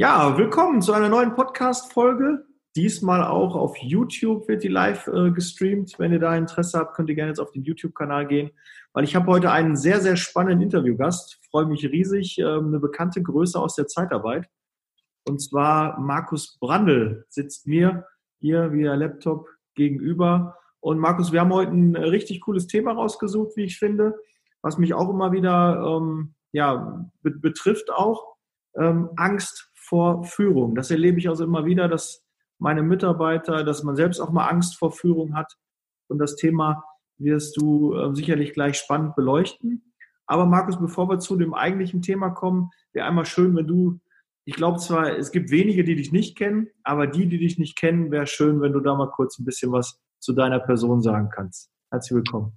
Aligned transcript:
Ja, 0.00 0.38
willkommen 0.38 0.80
zu 0.80 0.94
einer 0.94 1.10
neuen 1.10 1.34
Podcast-Folge. 1.34 2.46
Diesmal 2.74 3.22
auch 3.22 3.54
auf 3.54 3.76
YouTube 3.76 4.48
wird 4.48 4.62
die 4.62 4.68
live 4.68 5.06
äh, 5.08 5.30
gestreamt. 5.30 5.98
Wenn 5.98 6.10
ihr 6.10 6.18
da 6.18 6.34
Interesse 6.34 6.78
habt, 6.78 6.96
könnt 6.96 7.10
ihr 7.10 7.14
gerne 7.14 7.32
jetzt 7.32 7.38
auf 7.38 7.50
den 7.50 7.64
YouTube-Kanal 7.64 8.26
gehen, 8.26 8.50
weil 8.94 9.04
ich 9.04 9.14
habe 9.14 9.26
heute 9.26 9.50
einen 9.50 9.76
sehr, 9.76 10.00
sehr 10.00 10.16
spannenden 10.16 10.62
Interviewgast. 10.62 11.38
Freue 11.50 11.66
mich 11.66 11.84
riesig, 11.84 12.38
äh, 12.38 12.44
eine 12.46 12.80
bekannte 12.80 13.22
Größe 13.22 13.60
aus 13.60 13.74
der 13.74 13.88
Zeitarbeit. 13.88 14.48
Und 15.28 15.42
zwar 15.42 16.00
Markus 16.00 16.56
Brandl 16.58 17.26
sitzt 17.28 17.66
mir 17.66 18.06
hier 18.38 18.72
via 18.72 18.94
Laptop 18.94 19.50
gegenüber. 19.74 20.56
Und 20.80 20.98
Markus, 20.98 21.30
wir 21.30 21.40
haben 21.40 21.52
heute 21.52 21.72
ein 21.72 21.94
richtig 21.94 22.40
cooles 22.40 22.68
Thema 22.68 22.92
rausgesucht, 22.92 23.54
wie 23.54 23.64
ich 23.64 23.78
finde, 23.78 24.18
was 24.62 24.78
mich 24.78 24.94
auch 24.94 25.10
immer 25.10 25.32
wieder 25.32 25.84
ähm, 25.84 26.36
ja, 26.52 27.06
be 27.20 27.32
betrifft 27.32 27.92
auch. 27.92 28.30
Ähm, 28.76 29.10
Angst 29.16 29.69
vor 29.90 30.22
Führung. 30.22 30.76
Das 30.76 30.92
erlebe 30.92 31.18
ich 31.18 31.28
also 31.28 31.42
immer 31.42 31.66
wieder, 31.66 31.88
dass 31.88 32.24
meine 32.60 32.82
Mitarbeiter, 32.82 33.64
dass 33.64 33.82
man 33.82 33.96
selbst 33.96 34.20
auch 34.20 34.30
mal 34.30 34.46
Angst 34.46 34.76
vor 34.76 34.92
Führung 34.92 35.34
hat. 35.34 35.56
Und 36.08 36.18
das 36.18 36.36
Thema 36.36 36.84
wirst 37.18 37.56
du 37.56 37.94
äh, 37.94 38.14
sicherlich 38.14 38.52
gleich 38.52 38.78
spannend 38.78 39.16
beleuchten. 39.16 39.92
Aber 40.26 40.46
Markus, 40.46 40.78
bevor 40.78 41.08
wir 41.08 41.18
zu 41.18 41.36
dem 41.36 41.54
eigentlichen 41.54 42.02
Thema 42.02 42.30
kommen, 42.30 42.70
wäre 42.92 43.06
einmal 43.06 43.26
schön, 43.26 43.56
wenn 43.56 43.66
du, 43.66 43.98
ich 44.44 44.54
glaube 44.54 44.78
zwar, 44.78 45.18
es 45.18 45.32
gibt 45.32 45.50
wenige, 45.50 45.82
die 45.82 45.96
dich 45.96 46.12
nicht 46.12 46.38
kennen, 46.38 46.68
aber 46.84 47.08
die, 47.08 47.26
die 47.26 47.38
dich 47.38 47.58
nicht 47.58 47.76
kennen, 47.76 48.12
wäre 48.12 48.28
schön, 48.28 48.60
wenn 48.60 48.72
du 48.72 48.78
da 48.78 48.94
mal 48.94 49.10
kurz 49.10 49.40
ein 49.40 49.44
bisschen 49.44 49.72
was 49.72 49.98
zu 50.20 50.32
deiner 50.32 50.60
Person 50.60 51.02
sagen 51.02 51.30
kannst. 51.34 51.68
Herzlich 51.90 52.14
willkommen. 52.14 52.56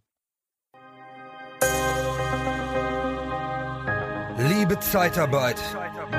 Liebe 4.38 4.80
Zeitarbeit, 4.80 5.58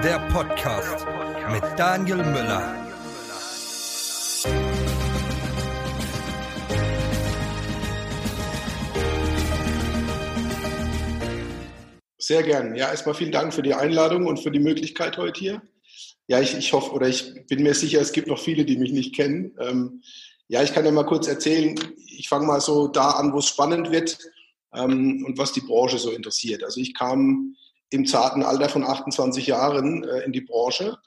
der 0.04 0.18
Podcast 0.30 1.06
mit 1.50 1.62
Daniel 1.78 2.18
Müller. 2.18 2.76
Sehr 12.18 12.42
gern. 12.42 12.74
Ja, 12.74 12.90
erstmal 12.90 13.14
vielen 13.14 13.32
Dank 13.32 13.54
für 13.54 13.62
die 13.62 13.72
Einladung 13.72 14.26
und 14.26 14.40
für 14.40 14.50
die 14.50 14.58
Möglichkeit 14.58 15.16
heute 15.16 15.40
hier. 15.40 15.62
Ja, 16.26 16.38
ich, 16.38 16.54
ich 16.54 16.74
hoffe 16.74 16.92
oder 16.92 17.08
ich 17.08 17.46
bin 17.46 17.62
mir 17.62 17.72
sicher, 17.72 18.02
es 18.02 18.12
gibt 18.12 18.28
noch 18.28 18.38
viele, 18.38 18.66
die 18.66 18.76
mich 18.76 18.92
nicht 18.92 19.14
kennen. 19.14 19.56
Ähm, 19.58 20.02
ja, 20.48 20.62
ich 20.62 20.74
kann 20.74 20.84
ja 20.84 20.90
mal 20.90 21.06
kurz 21.06 21.28
erzählen. 21.28 21.80
Ich 22.18 22.28
fange 22.28 22.46
mal 22.46 22.60
so 22.60 22.88
da 22.88 23.12
an, 23.12 23.32
wo 23.32 23.38
es 23.38 23.48
spannend 23.48 23.90
wird 23.90 24.18
ähm, 24.74 25.24
und 25.26 25.38
was 25.38 25.52
die 25.52 25.62
Branche 25.62 25.96
so 25.96 26.10
interessiert. 26.10 26.62
Also 26.62 26.78
ich 26.78 26.92
kam 26.92 27.56
im 27.94 28.06
zarten 28.06 28.42
Alter 28.42 28.68
von 28.68 28.84
28 28.84 29.46
Jahren 29.46 30.04
äh, 30.04 30.24
in 30.24 30.32
die 30.32 30.40
Branche, 30.40 30.98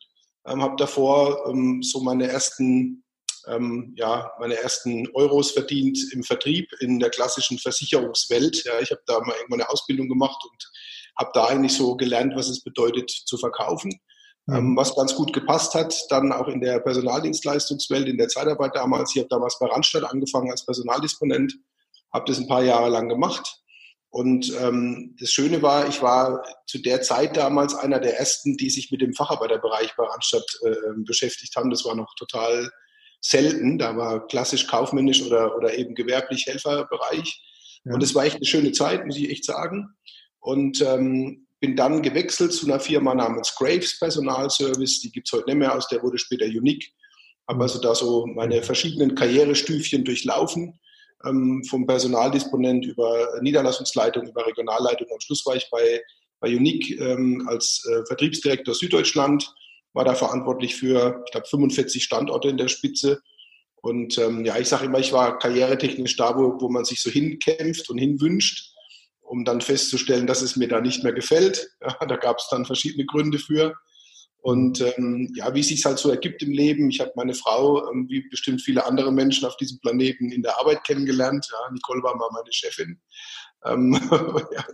ähm, 0.45 0.61
habe 0.61 0.75
davor 0.77 1.47
ähm, 1.49 1.83
so 1.83 2.01
meine 2.01 2.27
ersten 2.27 3.03
ähm, 3.47 3.93
ja, 3.95 4.31
meine 4.39 4.55
ersten 4.55 5.07
Euros 5.13 5.51
verdient 5.51 5.97
im 6.11 6.23
Vertrieb 6.23 6.69
in 6.81 6.99
der 6.99 7.09
klassischen 7.09 7.57
Versicherungswelt. 7.57 8.63
Ja, 8.65 8.79
ich 8.81 8.91
habe 8.91 9.01
da 9.05 9.19
mal 9.21 9.35
irgendwann 9.37 9.61
eine 9.61 9.69
Ausbildung 9.69 10.09
gemacht 10.09 10.43
und 10.49 10.71
habe 11.17 11.31
da 11.33 11.45
eigentlich 11.45 11.73
so 11.73 11.95
gelernt, 11.95 12.33
was 12.35 12.49
es 12.49 12.61
bedeutet 12.61 13.09
zu 13.09 13.37
verkaufen. 13.37 13.91
Ähm, 14.49 14.77
was 14.77 14.95
ganz 14.95 15.13
gut 15.13 15.33
gepasst 15.33 15.75
hat, 15.75 15.93
dann 16.09 16.31
auch 16.31 16.47
in 16.47 16.61
der 16.61 16.79
Personaldienstleistungswelt, 16.79 18.07
in 18.07 18.17
der 18.17 18.29
Zeitarbeit 18.29 18.75
damals. 18.75 19.13
Ich 19.13 19.19
habe 19.19 19.29
damals 19.29 19.59
bei 19.59 19.67
Randstadt 19.67 20.05
angefangen 20.05 20.51
als 20.51 20.65
Personaldisponent, 20.65 21.53
habe 22.13 22.25
das 22.27 22.37
ein 22.37 22.47
paar 22.47 22.63
Jahre 22.63 22.89
lang 22.89 23.09
gemacht. 23.09 23.61
Und 24.09 24.53
ähm, 24.59 25.15
das 25.19 25.31
Schöne 25.31 25.61
war, 25.61 25.87
ich 25.87 26.01
war 26.01 26.43
zu 26.65 26.79
der 26.79 27.01
Zeit 27.01 27.35
damals 27.35 27.75
einer 27.75 27.99
der 27.99 28.17
ersten, 28.17 28.57
die 28.57 28.69
sich 28.69 28.89
mit 28.91 29.01
dem 29.01 29.13
Facharbeiterbereich 29.13 29.95
bei 29.97 30.05
Randstadt 30.05 30.45
äh, 30.63 30.75
beschäftigt 31.05 31.55
haben. 31.55 31.69
Das 31.69 31.85
war 31.85 31.95
noch 31.95 32.13
total 32.15 32.69
selten. 33.21 33.77
Da 33.77 33.97
war 33.97 34.25
klassisch 34.27 34.67
kaufmännisch 34.67 35.21
oder, 35.23 35.55
oder 35.57 35.77
eben 35.77 35.93
gewerblich 35.93 36.45
Helferbereich. 36.47 37.43
Ja. 37.83 37.93
Und 37.93 38.01
es 38.01 38.15
war 38.15 38.25
echt 38.25 38.37
eine 38.37 38.45
schöne 38.45 38.71
Zeit, 38.71 39.05
muss 39.05 39.17
ich 39.17 39.29
echt 39.29 39.45
sagen 39.45 39.89
und 40.39 40.81
ähm, 40.81 41.47
bin 41.59 41.75
dann 41.75 42.01
gewechselt 42.01 42.53
zu 42.53 42.67
einer 42.67 42.79
Firma 42.79 43.13
namens 43.15 43.53
Graves 43.55 43.99
Personalservice. 43.99 45.01
Die 45.01 45.11
gibt 45.11 45.27
es 45.27 45.33
heute 45.33 45.47
nicht 45.47 45.57
mehr, 45.57 45.75
aus 45.75 45.87
der 45.87 46.01
wurde 46.03 46.17
später 46.17 46.45
Unique. 46.45 46.93
Habe 47.49 47.63
also 47.63 47.81
da 47.81 47.95
so 47.95 48.25
meine 48.27 48.61
verschiedenen 48.61 49.15
Karrierestüfchen 49.15 50.05
durchlaufen, 50.05 50.79
ähm, 51.25 51.63
vom 51.63 51.85
Personaldisponent 51.85 52.85
über 52.85 53.39
Niederlassungsleitung, 53.41 54.27
über 54.27 54.45
Regionalleitung. 54.45 55.07
Am 55.11 55.19
Schluss 55.19 55.45
war 55.45 55.55
ich 55.55 55.69
bei, 55.71 56.01
bei 56.39 56.49
Unique 56.49 56.99
ähm, 56.99 57.47
als 57.47 57.83
äh, 57.89 58.05
Vertriebsdirektor 58.05 58.73
Süddeutschland, 58.73 59.53
war 59.93 60.05
da 60.05 60.13
verantwortlich 60.13 60.75
für, 60.75 61.23
ich 61.25 61.31
glaube, 61.31 61.47
45 61.47 62.03
Standorte 62.03 62.49
in 62.49 62.57
der 62.57 62.67
Spitze. 62.67 63.21
Und 63.77 64.17
ähm, 64.17 64.45
ja, 64.45 64.57
ich 64.57 64.67
sage 64.67 64.85
immer, 64.85 64.99
ich 64.99 65.13
war 65.13 65.39
karrieretechnisch 65.39 66.17
da, 66.17 66.35
wo, 66.35 66.59
wo 66.59 66.69
man 66.69 66.85
sich 66.85 67.01
so 67.01 67.09
hinkämpft 67.09 67.89
und 67.89 67.97
hinwünscht 67.97 68.73
um 69.27 69.43
dann 69.43 69.61
festzustellen, 69.61 70.25
dass 70.25 70.41
es 70.41 70.55
mir 70.55 70.67
da 70.67 70.81
nicht 70.81 71.03
mehr 71.03 71.13
gefällt. 71.13 71.69
Ja, 71.81 72.05
da 72.05 72.15
gab 72.15 72.37
es 72.37 72.47
dann 72.49 72.65
verschiedene 72.65 73.05
Gründe 73.05 73.39
für. 73.39 73.75
Und 74.47 74.79
ähm, 74.79 75.29
ja, 75.35 75.53
wie 75.53 75.59
es 75.59 75.67
sich 75.67 75.83
halt 75.83 75.99
so 75.99 76.09
ergibt 76.09 76.41
im 76.41 76.53
Leben. 76.53 76.89
Ich 76.89 77.01
habe 77.01 77.11
meine 77.15 77.33
Frau, 77.33 77.91
ähm, 77.91 78.07
wie 78.07 78.21
bestimmt 78.29 78.61
viele 78.61 78.85
andere 78.85 79.11
Menschen 79.11 79.45
auf 79.45 79.57
diesem 79.57 79.77
Planeten, 79.81 80.31
in 80.31 80.41
der 80.41 80.57
Arbeit 80.57 80.85
kennengelernt. 80.85 81.45
Ja, 81.51 81.69
Nicole 81.73 82.01
war 82.01 82.15
mal 82.15 82.29
meine 82.31 82.53
Chefin. 82.53 82.97
Ähm, 83.65 83.99
ja, 84.53 84.65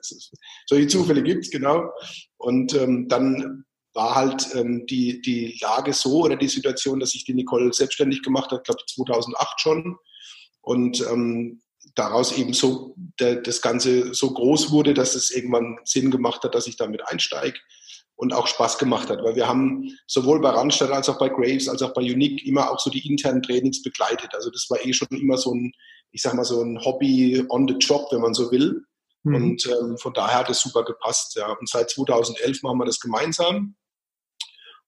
solche 0.67 0.87
Zufälle 0.89 1.23
gibt 1.23 1.45
es, 1.45 1.49
genau. 1.49 1.89
Und 2.37 2.75
ähm, 2.75 3.07
dann 3.09 3.65
war 3.95 4.13
halt 4.13 4.47
ähm, 4.53 4.85
die, 4.85 5.23
die 5.23 5.57
Lage 5.59 5.93
so 5.93 6.21
oder 6.21 6.35
die 6.35 6.49
Situation, 6.49 6.99
dass 6.99 7.09
sich 7.09 7.25
die 7.25 7.33
Nicole 7.33 7.73
selbstständig 7.73 8.21
gemacht 8.21 8.51
hat, 8.51 8.65
glaube 8.65 8.81
ich 8.85 8.93
2008 8.93 9.59
schon. 9.59 9.97
Und 10.61 11.01
ähm, 11.11 11.63
daraus 11.95 12.37
eben 12.37 12.53
so 12.53 12.93
der, 13.19 13.37
das 13.37 13.59
Ganze 13.63 14.13
so 14.13 14.35
groß 14.35 14.69
wurde, 14.69 14.93
dass 14.93 15.15
es 15.15 15.31
irgendwann 15.31 15.79
Sinn 15.83 16.11
gemacht 16.11 16.43
hat, 16.43 16.53
dass 16.53 16.67
ich 16.67 16.77
damit 16.77 17.01
einsteige 17.07 17.57
und 18.15 18.33
auch 18.33 18.47
Spaß 18.47 18.77
gemacht 18.77 19.09
hat. 19.09 19.23
Weil 19.23 19.35
wir 19.35 19.47
haben 19.47 19.89
sowohl 20.07 20.39
bei 20.41 20.49
Randstadt 20.49 20.91
als 20.91 21.09
auch 21.09 21.19
bei 21.19 21.29
Graves 21.29 21.67
als 21.67 21.81
auch 21.81 21.93
bei 21.93 22.01
Unique 22.01 22.45
immer 22.45 22.71
auch 22.71 22.79
so 22.79 22.89
die 22.89 23.07
internen 23.07 23.41
Trainings 23.41 23.81
begleitet. 23.81 24.33
Also 24.33 24.49
das 24.49 24.67
war 24.69 24.83
eh 24.85 24.93
schon 24.93 25.07
immer 25.09 25.37
so 25.37 25.53
ein, 25.53 25.71
ich 26.11 26.21
sag 26.21 26.33
mal, 26.33 26.45
so 26.45 26.61
ein 26.61 26.79
Hobby 26.83 27.43
on 27.49 27.67
the 27.67 27.75
job, 27.75 28.07
wenn 28.11 28.21
man 28.21 28.33
so 28.33 28.51
will. 28.51 28.83
Mhm. 29.23 29.35
Und 29.35 29.65
ähm, 29.65 29.97
von 29.97 30.13
daher 30.13 30.39
hat 30.39 30.49
es 30.49 30.61
super 30.61 30.83
gepasst. 30.83 31.35
Ja. 31.35 31.51
Und 31.53 31.67
seit 31.67 31.89
2011 31.89 32.61
machen 32.63 32.77
wir 32.77 32.85
das 32.85 32.99
gemeinsam. 32.99 33.75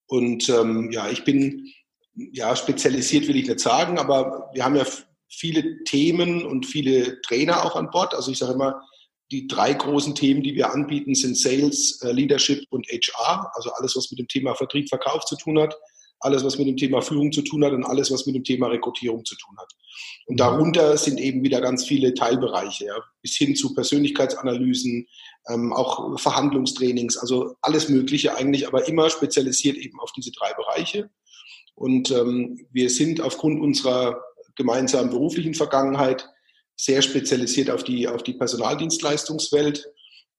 Und 0.08 0.50
ähm, 0.50 0.92
ja, 0.92 1.10
ich 1.10 1.24
bin 1.24 1.66
ja 2.14 2.56
spezialisiert, 2.56 3.28
will 3.28 3.38
ich 3.38 3.48
nicht 3.48 3.60
sagen, 3.60 3.98
aber 3.98 4.50
wir 4.54 4.64
haben 4.64 4.76
ja 4.76 4.86
viele 5.30 5.84
Themen 5.84 6.46
und 6.46 6.66
viele 6.66 7.22
Trainer 7.22 7.66
auch 7.66 7.76
an 7.76 7.90
Bord. 7.90 8.14
Also 8.14 8.32
ich 8.32 8.38
sage 8.38 8.54
immer, 8.54 8.82
die 9.32 9.48
drei 9.48 9.74
großen 9.74 10.16
Themen, 10.16 10.44
die 10.44 10.56
wir 10.56 10.72
anbieten, 10.72 11.16
sind 11.16 11.38
Sales, 11.38 12.00
äh, 12.02 12.12
Leadership 12.12 12.64
und 12.70 12.88
HR. 12.88 13.52
Also 13.56 13.72
alles, 13.72 13.96
was 13.96 14.12
mit 14.12 14.20
dem 14.20 14.28
Thema 14.28 14.56
Vertrieb, 14.56 14.90
Verkauf 14.90 15.26
zu 15.26 15.36
tun 15.36 15.60
hat, 15.60 15.76
alles, 16.20 16.44
was 16.44 16.58
mit 16.58 16.68
dem 16.68 16.78
Thema 16.78 17.02
Führung 17.02 17.32
zu 17.32 17.42
tun 17.42 17.64
hat 17.64 17.74
und 17.74 17.84
alles, 17.84 18.12
was 18.12 18.26
mit 18.26 18.36
dem 18.36 18.44
Thema 18.44 18.68
Rekrutierung 18.68 19.26
zu 19.26 19.36
tun 19.36 19.56
hat. 19.58 19.72
Und 20.28 20.40
darunter 20.40 20.98
sind 20.98 21.20
eben 21.20 21.44
wieder 21.44 21.62
ganz 21.62 21.86
viele 21.86 22.14
Teilbereiche, 22.14 22.86
ja, 22.86 22.96
bis 23.22 23.36
hin 23.36 23.56
zu 23.56 23.74
Persönlichkeitsanalysen, 23.74 25.08
ähm, 25.50 25.74
auch 25.74 26.20
Verhandlungstrainings, 26.20 27.18
also 27.18 27.56
alles 27.62 27.90
Mögliche 27.90 28.36
eigentlich, 28.36 28.68
aber 28.68 28.88
immer 28.88 29.10
spezialisiert 29.10 29.78
eben 29.78 30.00
auf 30.00 30.12
diese 30.14 30.32
drei 30.32 30.54
Bereiche. 30.54 31.10
Und 31.76 32.12
ähm, 32.12 32.66
wir 32.72 32.90
sind 32.90 33.22
aufgrund 33.22 33.62
unserer 33.62 34.22
gemeinsamen 34.56 35.10
beruflichen 35.10 35.54
Vergangenheit, 35.54 36.28
sehr 36.76 37.02
spezialisiert 37.02 37.70
auf 37.70 37.84
die, 37.84 38.08
auf 38.08 38.24
die 38.24 38.34
Personaldienstleistungswelt, 38.34 39.86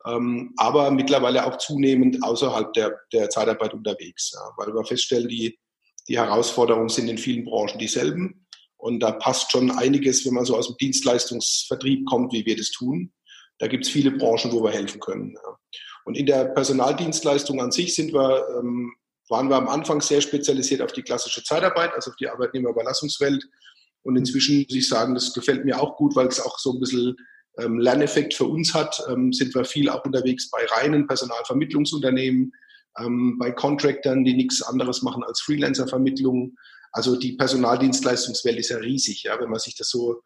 ähm, 0.07 0.53
aber 0.57 0.91
mittlerweile 0.91 1.47
auch 1.47 1.59
zunehmend 1.59 2.23
außerhalb 2.23 2.73
der, 2.75 2.99
der 3.13 3.31
Zeitarbeit 3.31 3.75
unterwegs, 3.75 4.33
ja, 4.35 4.53
weil 4.57 4.75
wir 4.75 4.85
feststellen, 4.85 5.29
die, 5.29 5.59
die 6.09 6.19
Herausforderungen 6.19 6.89
sind 6.89 7.09
in 7.09 7.19
vielen 7.19 7.45
Branchen 7.45 7.79
dieselben. 7.79 8.47
Und 8.77 9.01
da 9.01 9.13
passt 9.13 9.51
schon 9.51 9.71
einiges, 9.71 10.25
wenn 10.27 10.35
man 10.35 10.45
so 10.45 10.57
aus 10.57 10.69
dem 10.69 10.77
Dienstleistungsvertrieb 10.77 12.07
kommt, 12.07 12.33
wie 12.33 12.45
wir 12.45 12.57
das 12.57 12.71
tun. 12.71 13.13
Da 13.59 13.69
gibt 13.69 13.87
es 13.87 13.91
viele 13.91 14.11
Branchen, 14.11 14.53
wo 14.53 14.63
wir 14.63 14.71
helfen 14.71 15.01
können. 15.01 15.35
Ja. 15.35 15.59
Und 16.05 16.17
in 16.17 16.27
der 16.27 16.45
Personaldienstleistung 16.45 17.61
an 17.61 17.73
sich 17.73 17.95
sind 17.95 18.13
wir, 18.13 18.47
ähm, 18.59 18.95
waren 19.29 19.49
wir 19.49 19.57
am 19.57 19.67
Anfang 19.67 20.01
sehr 20.01 20.21
spezialisiert 20.21 20.83
auf 20.83 20.93
die 20.93 21.03
klassische 21.03 21.43
Zeitarbeit, 21.43 21.93
also 21.95 22.11
auf 22.11 22.17
die 22.17 22.29
Arbeitnehmerüberlassungswelt 22.29 23.45
und 24.07 24.17
inzwischen 24.17 24.59
muss 24.63 24.75
ich 24.75 24.89
sagen, 24.89 25.15
das 25.15 25.35
gefällt 25.35 25.65
mir 25.65 25.81
auch 25.81 25.97
gut, 25.97 26.15
weil 26.15 26.29
es 26.29 26.41
auch 26.41 26.59
so 26.59 26.73
ein 26.73 26.81
bisschen 26.81 27.17
ähm, 27.59 27.79
Lerneffekt 27.79 28.35
für 28.35 28.45
uns 28.45 28.73
hat. 28.73 29.03
Ähm, 29.09 29.33
sind 29.33 29.55
wir 29.55 29.65
viel 29.65 29.89
auch 29.89 30.05
unterwegs 30.05 30.49
bei 30.51 30.65
reinen 30.67 31.07
Personalvermittlungsunternehmen, 31.07 32.53
ähm, 33.01 33.37
bei 33.39 33.51
Contractern, 33.51 34.25
die 34.25 34.35
nichts 34.35 34.63
anderes 34.63 35.03
machen 35.03 35.25
als 35.25 35.41
Freelancer-Vermittlung. 35.41 36.55
Also 36.93 37.17
die 37.17 37.33
Personaldienstleistungswelt 37.33 38.59
ist 38.59 38.71
ja 38.71 38.79
riesig, 38.79 39.25
ja, 39.25 39.39
wenn 39.41 39.51
man 39.51 39.59
sich 39.59 39.75
das 39.75 39.91
so 39.91 40.23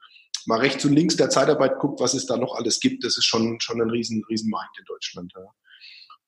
mal 0.46 0.60
rechts 0.60 0.84
und 0.84 0.92
links 0.92 1.16
der 1.16 1.30
Zeitarbeit 1.30 1.78
guckt, 1.78 2.00
was 2.00 2.14
es 2.14 2.26
da 2.26 2.36
noch 2.36 2.54
alles 2.56 2.80
gibt, 2.80 3.04
das 3.04 3.16
ist 3.16 3.24
schon, 3.24 3.60
schon 3.60 3.80
ein 3.80 3.90
riesen, 3.90 4.22
riesen 4.28 4.50
Markt 4.50 4.78
in 4.78 4.84
Deutschland. 4.84 5.32
Ja. 5.34 5.42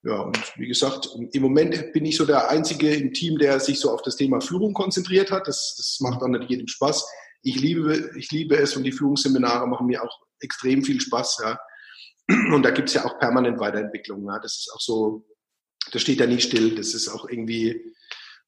Ja, 0.04 0.20
und 0.22 0.58
wie 0.58 0.66
gesagt, 0.66 1.10
im 1.14 1.43
Moment 1.43 1.93
bin 1.93 2.04
ich 2.04 2.16
so 2.16 2.26
der 2.26 2.50
Einzige 2.50 2.93
im 2.93 3.12
Team, 3.12 3.38
der 3.38 3.60
sich 3.60 3.78
so 3.78 3.93
auf 3.93 4.02
das 4.02 4.16
Thema 4.16 4.40
Führung 4.40 4.75
konzentriert 4.75 5.31
hat. 5.31 5.46
Das, 5.46 5.76
das 5.76 5.99
macht 6.00 6.20
auch 6.22 6.28
nicht 6.28 6.50
jedem 6.50 6.66
Spaß. 6.66 7.06
Ich 7.42 7.60
liebe, 7.60 8.12
ich 8.16 8.30
liebe 8.30 8.56
es 8.56 8.76
und 8.76 8.84
die 8.84 8.92
Führungsseminare 8.92 9.66
machen 9.66 9.86
mir 9.86 10.02
auch 10.02 10.20
extrem 10.40 10.82
viel 10.82 11.00
Spaß. 11.00 11.42
Ja. 11.44 11.58
Und 12.54 12.62
da 12.62 12.70
gibt 12.70 12.88
es 12.88 12.94
ja 12.94 13.04
auch 13.04 13.18
permanent 13.18 13.58
Weiterentwicklung. 13.58 14.24
Ja. 14.26 14.38
Das 14.38 14.58
ist 14.58 14.72
auch 14.74 14.80
so, 14.80 15.26
das 15.90 16.02
steht 16.02 16.20
ja 16.20 16.26
nie 16.26 16.40
still. 16.40 16.74
Das 16.74 16.94
ist 16.94 17.08
auch 17.08 17.28
irgendwie, 17.28 17.94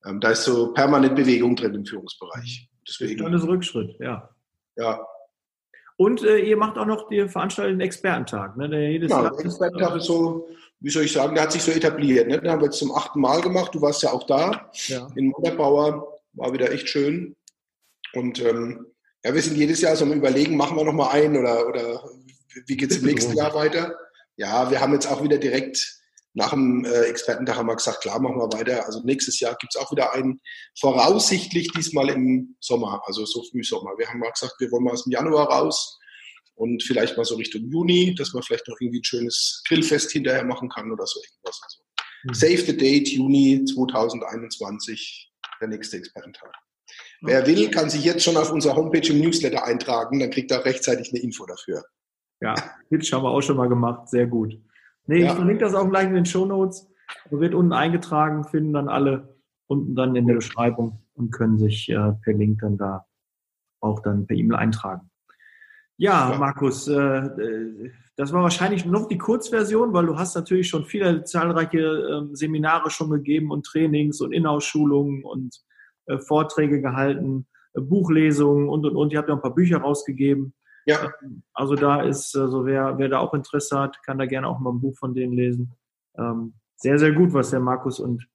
ähm, 0.06 0.20
da 0.20 0.30
ist 0.30 0.44
so 0.44 0.72
permanent 0.72 1.16
Bewegung 1.16 1.56
drin 1.56 1.74
im 1.74 1.84
Führungsbereich. 1.84 2.68
Deswegen. 2.86 3.30
Das 3.30 3.42
ist 3.42 3.48
Rückschritt, 3.48 3.96
ja. 3.98 4.28
Ja, 4.76 5.00
und 5.96 6.24
äh, 6.24 6.38
ihr 6.38 6.56
macht 6.56 6.76
auch 6.76 6.86
noch 6.86 7.08
die 7.08 7.28
veranstalteten 7.28 7.80
Expertentag, 7.80 8.56
ne? 8.56 8.68
Der 8.68 8.90
jedes 8.90 9.10
genau, 9.10 9.22
Jahr 9.22 9.36
der 9.36 9.44
Expertentag 9.44 9.96
ist 9.96 10.06
so, 10.06 10.48
wie 10.80 10.90
soll 10.90 11.04
ich 11.04 11.12
sagen, 11.12 11.34
der 11.34 11.44
hat 11.44 11.52
sich 11.52 11.62
so 11.62 11.70
etabliert. 11.70 12.26
Ne? 12.26 12.40
Den 12.40 12.50
haben 12.50 12.60
wir 12.60 12.66
jetzt 12.66 12.78
zum 12.78 12.92
achten 12.92 13.20
Mal 13.20 13.40
gemacht. 13.40 13.74
Du 13.74 13.80
warst 13.80 14.02
ja 14.02 14.12
auch 14.12 14.24
da 14.24 14.70
ja. 14.88 15.06
in 15.14 15.28
Montagbauer. 15.28 16.20
War 16.32 16.52
wieder 16.52 16.72
echt 16.72 16.88
schön. 16.88 17.36
Und 18.14 18.40
ähm, 18.40 18.86
ja, 19.24 19.34
wir 19.34 19.42
sind 19.42 19.56
jedes 19.56 19.80
Jahr 19.80 19.96
so 19.96 20.04
am 20.04 20.12
Überlegen, 20.12 20.56
machen 20.56 20.76
wir 20.76 20.84
noch 20.84 20.92
mal 20.92 21.10
einen 21.10 21.36
oder, 21.36 21.66
oder 21.66 22.04
wie 22.66 22.76
geht 22.76 22.90
es 22.90 22.98
im 22.98 23.06
nächsten 23.06 23.32
Jahr 23.36 23.54
weiter? 23.54 23.94
Ja, 24.36 24.70
wir 24.70 24.80
haben 24.80 24.92
jetzt 24.92 25.06
auch 25.06 25.22
wieder 25.22 25.38
direkt 25.38 26.02
nach 26.34 26.50
dem 26.50 26.84
äh, 26.84 27.02
Expertentag 27.02 27.56
haben 27.56 27.68
wir 27.68 27.76
gesagt, 27.76 28.02
klar, 28.02 28.20
machen 28.20 28.36
wir 28.36 28.52
weiter. 28.52 28.84
Also 28.84 29.00
nächstes 29.04 29.38
Jahr 29.38 29.56
gibt 29.56 29.74
es 29.74 29.80
auch 29.80 29.90
wieder 29.92 30.12
einen, 30.12 30.40
voraussichtlich 30.78 31.68
diesmal 31.72 32.08
im 32.08 32.56
Sommer, 32.60 33.00
also 33.06 33.24
so 33.24 33.44
früh 33.50 33.62
Sommer. 33.62 33.92
Wir 33.98 34.08
haben 34.08 34.18
mal 34.18 34.32
gesagt, 34.32 34.54
wir 34.58 34.70
wollen 34.72 34.84
mal 34.84 34.92
aus 34.92 35.04
dem 35.04 35.12
Januar 35.12 35.46
raus 35.46 35.96
und 36.56 36.82
vielleicht 36.82 37.16
mal 37.16 37.24
so 37.24 37.36
Richtung 37.36 37.70
Juni, 37.70 38.14
dass 38.16 38.32
man 38.32 38.42
vielleicht 38.42 38.66
noch 38.66 38.76
irgendwie 38.80 38.98
ein 38.98 39.04
schönes 39.04 39.62
Grillfest 39.68 40.10
hinterher 40.10 40.44
machen 40.44 40.68
kann 40.68 40.90
oder 40.90 41.06
so 41.06 41.20
irgendwas. 41.22 41.60
Also 41.62 41.78
mhm. 42.24 42.34
Save 42.34 42.66
the 42.66 42.76
Date, 42.76 43.08
Juni 43.10 43.64
2021, 43.64 45.32
der 45.60 45.68
nächste 45.68 45.98
Expertentag. 45.98 46.52
Wer 47.22 47.46
will, 47.46 47.70
kann 47.70 47.90
sich 47.90 48.04
jetzt 48.04 48.22
schon 48.22 48.36
auf 48.36 48.52
unserer 48.52 48.76
Homepage 48.76 49.08
im 49.08 49.20
Newsletter 49.20 49.64
eintragen, 49.64 50.20
dann 50.20 50.30
kriegt 50.30 50.50
er 50.50 50.64
rechtzeitig 50.64 51.10
eine 51.12 51.22
Info 51.22 51.46
dafür. 51.46 51.84
Ja, 52.40 52.54
Pitch 52.90 53.12
haben 53.12 53.22
wir 53.22 53.30
auch 53.30 53.40
schon 53.40 53.56
mal 53.56 53.68
gemacht, 53.68 54.08
sehr 54.08 54.26
gut. 54.26 54.54
Nee, 55.06 55.20
ja. 55.20 55.26
ich 55.28 55.32
verlinke 55.32 55.64
das 55.64 55.74
auch 55.74 55.88
gleich 55.88 56.06
in 56.06 56.14
den 56.14 56.26
Show 56.26 56.46
Notes. 56.46 56.88
Wird 57.30 57.54
unten 57.54 57.72
eingetragen, 57.72 58.44
finden 58.44 58.72
dann 58.72 58.88
alle 58.88 59.34
unten 59.66 59.94
dann 59.94 60.16
in 60.16 60.26
der 60.26 60.34
Beschreibung 60.34 61.00
und 61.14 61.30
können 61.30 61.58
sich 61.58 61.88
äh, 61.88 62.12
per 62.22 62.34
Link 62.34 62.60
dann 62.60 62.76
da 62.76 63.06
auch 63.80 64.00
dann 64.00 64.26
per 64.26 64.36
E-Mail 64.36 64.56
eintragen. 64.56 65.10
Ja, 65.96 66.32
ja. 66.32 66.38
Markus, 66.38 66.88
äh, 66.88 66.94
äh, 66.94 67.90
das 68.16 68.32
war 68.32 68.42
wahrscheinlich 68.42 68.84
noch 68.84 69.06
die 69.06 69.18
Kurzversion, 69.18 69.92
weil 69.92 70.06
du 70.06 70.18
hast 70.18 70.34
natürlich 70.34 70.68
schon 70.68 70.84
viele 70.84 71.24
zahlreiche 71.24 71.78
äh, 71.78 72.34
Seminare 72.34 72.90
schon 72.90 73.10
gegeben 73.10 73.50
und 73.50 73.64
Trainings 73.64 74.20
und 74.20 74.32
Inhouse-Schulungen 74.32 75.24
und 75.24 75.62
Vorträge 76.18 76.80
gehalten, 76.80 77.46
äh, 77.74 77.80
Buchlesungen 77.80 78.68
und 78.68 78.84
und 78.86 78.96
und. 78.96 79.12
Ihr 79.12 79.18
habt 79.18 79.28
ja 79.28 79.34
ein 79.34 79.42
paar 79.42 79.54
Bücher 79.54 79.78
rausgegeben. 79.78 80.54
Ja. 80.86 81.10
Also 81.54 81.76
da 81.76 82.02
ist, 82.02 82.36
also 82.36 82.66
wer, 82.66 82.98
wer 82.98 83.08
da 83.08 83.18
auch 83.18 83.32
Interesse 83.32 83.78
hat, 83.78 84.02
kann 84.02 84.18
da 84.18 84.26
gerne 84.26 84.48
auch 84.48 84.60
mal 84.60 84.70
ein 84.70 84.80
Buch 84.80 84.96
von 84.98 85.14
denen 85.14 85.32
lesen. 85.32 85.72
Ähm, 86.18 86.54
sehr, 86.76 86.98
sehr 86.98 87.12
gut, 87.12 87.32
was 87.32 87.50
der 87.50 87.60
Markus 87.60 88.00
und 88.00 88.28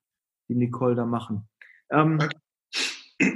die 0.48 0.56
Nicole 0.56 0.96
da 0.96 1.06
machen. 1.06 1.48
Ähm, 1.92 2.20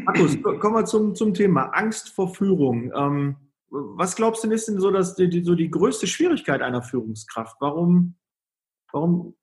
Markus, 0.05 0.41
kommen 0.41 0.75
wir 0.75 0.85
zum, 0.85 1.13
zum 1.13 1.33
Thema 1.33 1.65
Angst 1.73 2.09
vor 2.09 2.33
Führung. 2.33 2.91
Ähm, 2.95 3.35
was 3.69 4.15
glaubst 4.15 4.43
du 4.43 4.51
ist 4.51 4.67
denn 4.67 4.79
so, 4.79 4.91
dass 4.91 5.15
die, 5.15 5.29
die, 5.29 5.43
so 5.43 5.55
die 5.55 5.69
größte 5.69 6.07
Schwierigkeit 6.07 6.61
einer 6.61 6.81
Führungskraft? 6.81 7.57
Warum, 7.59 8.15
warum 8.91 9.35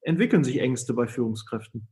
entwickeln 0.00 0.44
sich 0.44 0.58
Ängste 0.58 0.94
bei 0.94 1.06
Führungskräften? 1.06 1.88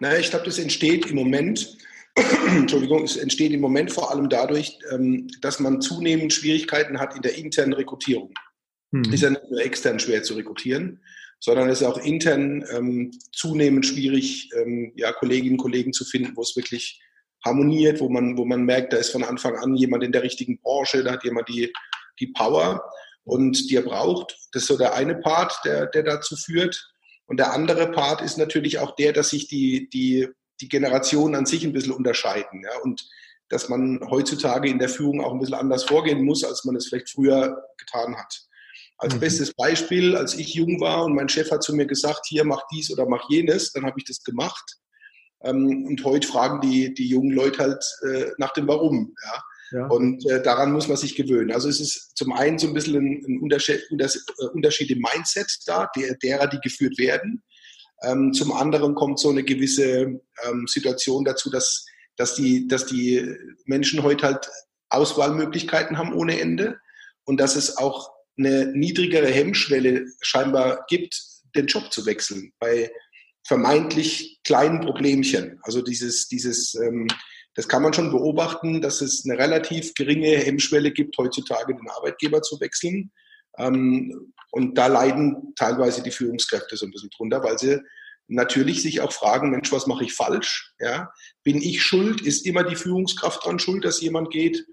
Naja, 0.00 0.18
ich 0.18 0.30
glaube, 0.30 0.46
das 0.46 0.58
entsteht 0.58 1.06
im 1.06 1.16
Moment 1.16 1.76
Entschuldigung, 2.46 3.02
es 3.04 3.16
entsteht 3.16 3.52
im 3.52 3.60
Moment 3.60 3.90
vor 3.90 4.10
allem 4.10 4.28
dadurch, 4.28 4.78
ähm, 4.92 5.28
dass 5.40 5.58
man 5.58 5.80
zunehmend 5.80 6.32
Schwierigkeiten 6.32 7.00
hat 7.00 7.16
in 7.16 7.22
der 7.22 7.36
internen 7.36 7.72
Rekrutierung. 7.72 8.32
Hm. 8.92 9.12
Ist 9.12 9.22
ja 9.22 9.30
nicht 9.30 9.50
nur 9.50 9.60
extern 9.60 9.98
schwer 9.98 10.22
zu 10.22 10.34
rekrutieren, 10.34 11.02
sondern 11.40 11.68
es 11.68 11.80
ist 11.80 11.86
auch 11.86 11.98
intern 11.98 12.64
ähm, 12.70 13.10
zunehmend 13.32 13.84
schwierig, 13.84 14.50
ähm, 14.56 14.92
ja, 14.94 15.12
Kolleginnen 15.12 15.54
und 15.54 15.62
Kollegen 15.62 15.92
zu 15.92 16.04
finden, 16.04 16.36
wo 16.36 16.42
es 16.42 16.54
wirklich 16.54 17.00
harmoniert, 17.44 18.00
wo 18.00 18.08
man, 18.08 18.38
wo 18.38 18.44
man 18.44 18.62
merkt, 18.62 18.92
da 18.92 18.96
ist 18.96 19.10
von 19.10 19.24
Anfang 19.24 19.56
an 19.56 19.74
jemand 19.74 20.04
in 20.04 20.12
der 20.12 20.22
richtigen 20.22 20.60
Branche, 20.60 21.02
da 21.02 21.12
hat 21.12 21.24
jemand 21.24 21.48
die, 21.48 21.72
die 22.20 22.28
Power 22.28 22.82
und 23.24 23.70
die 23.70 23.76
er 23.76 23.82
braucht. 23.82 24.36
Das 24.52 24.62
ist 24.62 24.68
so 24.68 24.78
der 24.78 24.94
eine 24.94 25.16
Part, 25.16 25.52
der, 25.64 25.86
der 25.86 26.04
dazu 26.04 26.36
führt. 26.36 26.93
Und 27.34 27.38
der 27.38 27.52
andere 27.52 27.90
Part 27.90 28.22
ist 28.22 28.38
natürlich 28.38 28.78
auch 28.78 28.94
der, 28.94 29.12
dass 29.12 29.30
sich 29.30 29.48
die, 29.48 29.88
die 29.90 30.28
die 30.60 30.68
Generationen 30.68 31.34
an 31.34 31.46
sich 31.46 31.64
ein 31.64 31.72
bisschen 31.72 31.90
unterscheiden. 31.90 32.62
Ja? 32.62 32.78
Und 32.84 33.08
dass 33.48 33.68
man 33.68 33.98
heutzutage 34.08 34.68
in 34.68 34.78
der 34.78 34.88
Führung 34.88 35.20
auch 35.20 35.32
ein 35.32 35.40
bisschen 35.40 35.56
anders 35.56 35.82
vorgehen 35.82 36.24
muss, 36.24 36.44
als 36.44 36.64
man 36.64 36.76
es 36.76 36.86
vielleicht 36.86 37.10
früher 37.10 37.60
getan 37.76 38.16
hat. 38.16 38.46
Als 38.98 39.16
mhm. 39.16 39.18
bestes 39.18 39.52
Beispiel, 39.52 40.16
als 40.16 40.34
ich 40.34 40.54
jung 40.54 40.80
war 40.80 41.04
und 41.04 41.16
mein 41.16 41.28
Chef 41.28 41.50
hat 41.50 41.64
zu 41.64 41.74
mir 41.74 41.86
gesagt, 41.86 42.26
hier 42.28 42.44
mach 42.44 42.62
dies 42.72 42.92
oder 42.92 43.04
mach 43.04 43.28
jenes, 43.28 43.72
dann 43.72 43.84
habe 43.84 43.98
ich 43.98 44.04
das 44.04 44.22
gemacht. 44.22 44.76
Ähm, 45.42 45.86
und 45.86 46.04
heute 46.04 46.28
fragen 46.28 46.60
die, 46.60 46.94
die 46.94 47.08
jungen 47.08 47.32
Leute 47.32 47.58
halt 47.58 47.84
äh, 48.08 48.30
nach 48.38 48.52
dem 48.52 48.68
Warum. 48.68 49.12
Ja? 49.24 49.42
Und 49.88 50.28
äh, 50.30 50.42
daran 50.42 50.72
muss 50.72 50.88
man 50.88 50.96
sich 50.96 51.16
gewöhnen. 51.16 51.52
Also 51.52 51.68
es 51.68 51.80
ist 51.80 52.16
zum 52.16 52.32
einen 52.32 52.58
so 52.58 52.68
ein 52.68 52.74
bisschen 52.74 52.96
ein, 52.96 53.24
ein 53.26 53.40
Unterschied, 53.40 53.80
äh, 53.90 54.46
Unterschied, 54.52 54.90
im 54.90 55.00
Mindset 55.00 55.46
da, 55.66 55.90
der, 55.96 56.14
derer, 56.16 56.46
die 56.46 56.60
geführt 56.60 56.98
werden. 56.98 57.42
Ähm, 58.02 58.32
zum 58.32 58.52
anderen 58.52 58.94
kommt 58.94 59.18
so 59.18 59.30
eine 59.30 59.42
gewisse 59.42 60.20
ähm, 60.44 60.66
Situation 60.66 61.24
dazu, 61.24 61.50
dass, 61.50 61.86
dass, 62.16 62.34
die, 62.34 62.68
dass 62.68 62.86
die 62.86 63.26
Menschen 63.64 64.02
heute 64.02 64.26
halt 64.26 64.50
Auswahlmöglichkeiten 64.90 65.98
haben 65.98 66.14
ohne 66.14 66.38
Ende 66.40 66.78
und 67.24 67.40
dass 67.40 67.56
es 67.56 67.76
auch 67.76 68.10
eine 68.36 68.66
niedrigere 68.66 69.28
Hemmschwelle 69.28 70.06
scheinbar 70.20 70.84
gibt, 70.88 71.20
den 71.54 71.66
Job 71.66 71.92
zu 71.92 72.04
wechseln 72.06 72.52
bei 72.58 72.90
vermeintlich 73.46 74.40
kleinen 74.44 74.80
Problemchen. 74.80 75.58
Also 75.62 75.82
dieses, 75.82 76.28
dieses, 76.28 76.74
ähm, 76.74 77.06
das 77.54 77.68
kann 77.68 77.82
man 77.82 77.92
schon 77.92 78.10
beobachten, 78.10 78.80
dass 78.80 79.00
es 79.00 79.24
eine 79.24 79.38
relativ 79.38 79.94
geringe 79.94 80.36
Hemmschwelle 80.36 80.90
gibt, 80.90 81.16
heutzutage 81.18 81.74
den 81.74 81.88
Arbeitgeber 81.88 82.42
zu 82.42 82.60
wechseln. 82.60 83.12
Ähm, 83.58 84.32
und 84.50 84.76
da 84.76 84.88
leiden 84.88 85.52
teilweise 85.56 86.02
die 86.02 86.10
Führungskräfte 86.10 86.76
so 86.76 86.86
ein 86.86 86.90
bisschen 86.90 87.10
drunter, 87.16 87.42
weil 87.42 87.58
sie 87.58 87.80
natürlich 88.26 88.82
sich 88.82 89.00
auch 89.00 89.12
fragen, 89.12 89.50
Mensch, 89.50 89.70
was 89.70 89.86
mache 89.86 90.04
ich 90.04 90.14
falsch? 90.14 90.72
Ja? 90.80 91.12
Bin 91.42 91.60
ich 91.60 91.82
schuld? 91.82 92.20
Ist 92.22 92.46
immer 92.46 92.64
die 92.64 92.76
Führungskraft 92.76 93.44
dran 93.44 93.58
schuld, 93.58 93.84
dass 93.84 94.00
jemand 94.00 94.30
geht? 94.30 94.66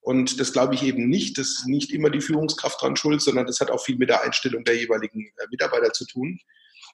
Und 0.00 0.38
das 0.38 0.52
glaube 0.52 0.74
ich 0.74 0.82
eben 0.84 1.08
nicht. 1.08 1.38
Das 1.38 1.48
ist 1.48 1.66
nicht 1.66 1.92
immer 1.92 2.10
die 2.10 2.20
Führungskraft 2.20 2.80
dran 2.80 2.96
schuld, 2.96 3.20
sondern 3.20 3.46
das 3.46 3.60
hat 3.60 3.70
auch 3.70 3.82
viel 3.82 3.96
mit 3.96 4.10
der 4.10 4.22
Einstellung 4.22 4.64
der 4.64 4.76
jeweiligen 4.76 5.26
äh, 5.26 5.46
Mitarbeiter 5.50 5.92
zu 5.92 6.06
tun. 6.06 6.38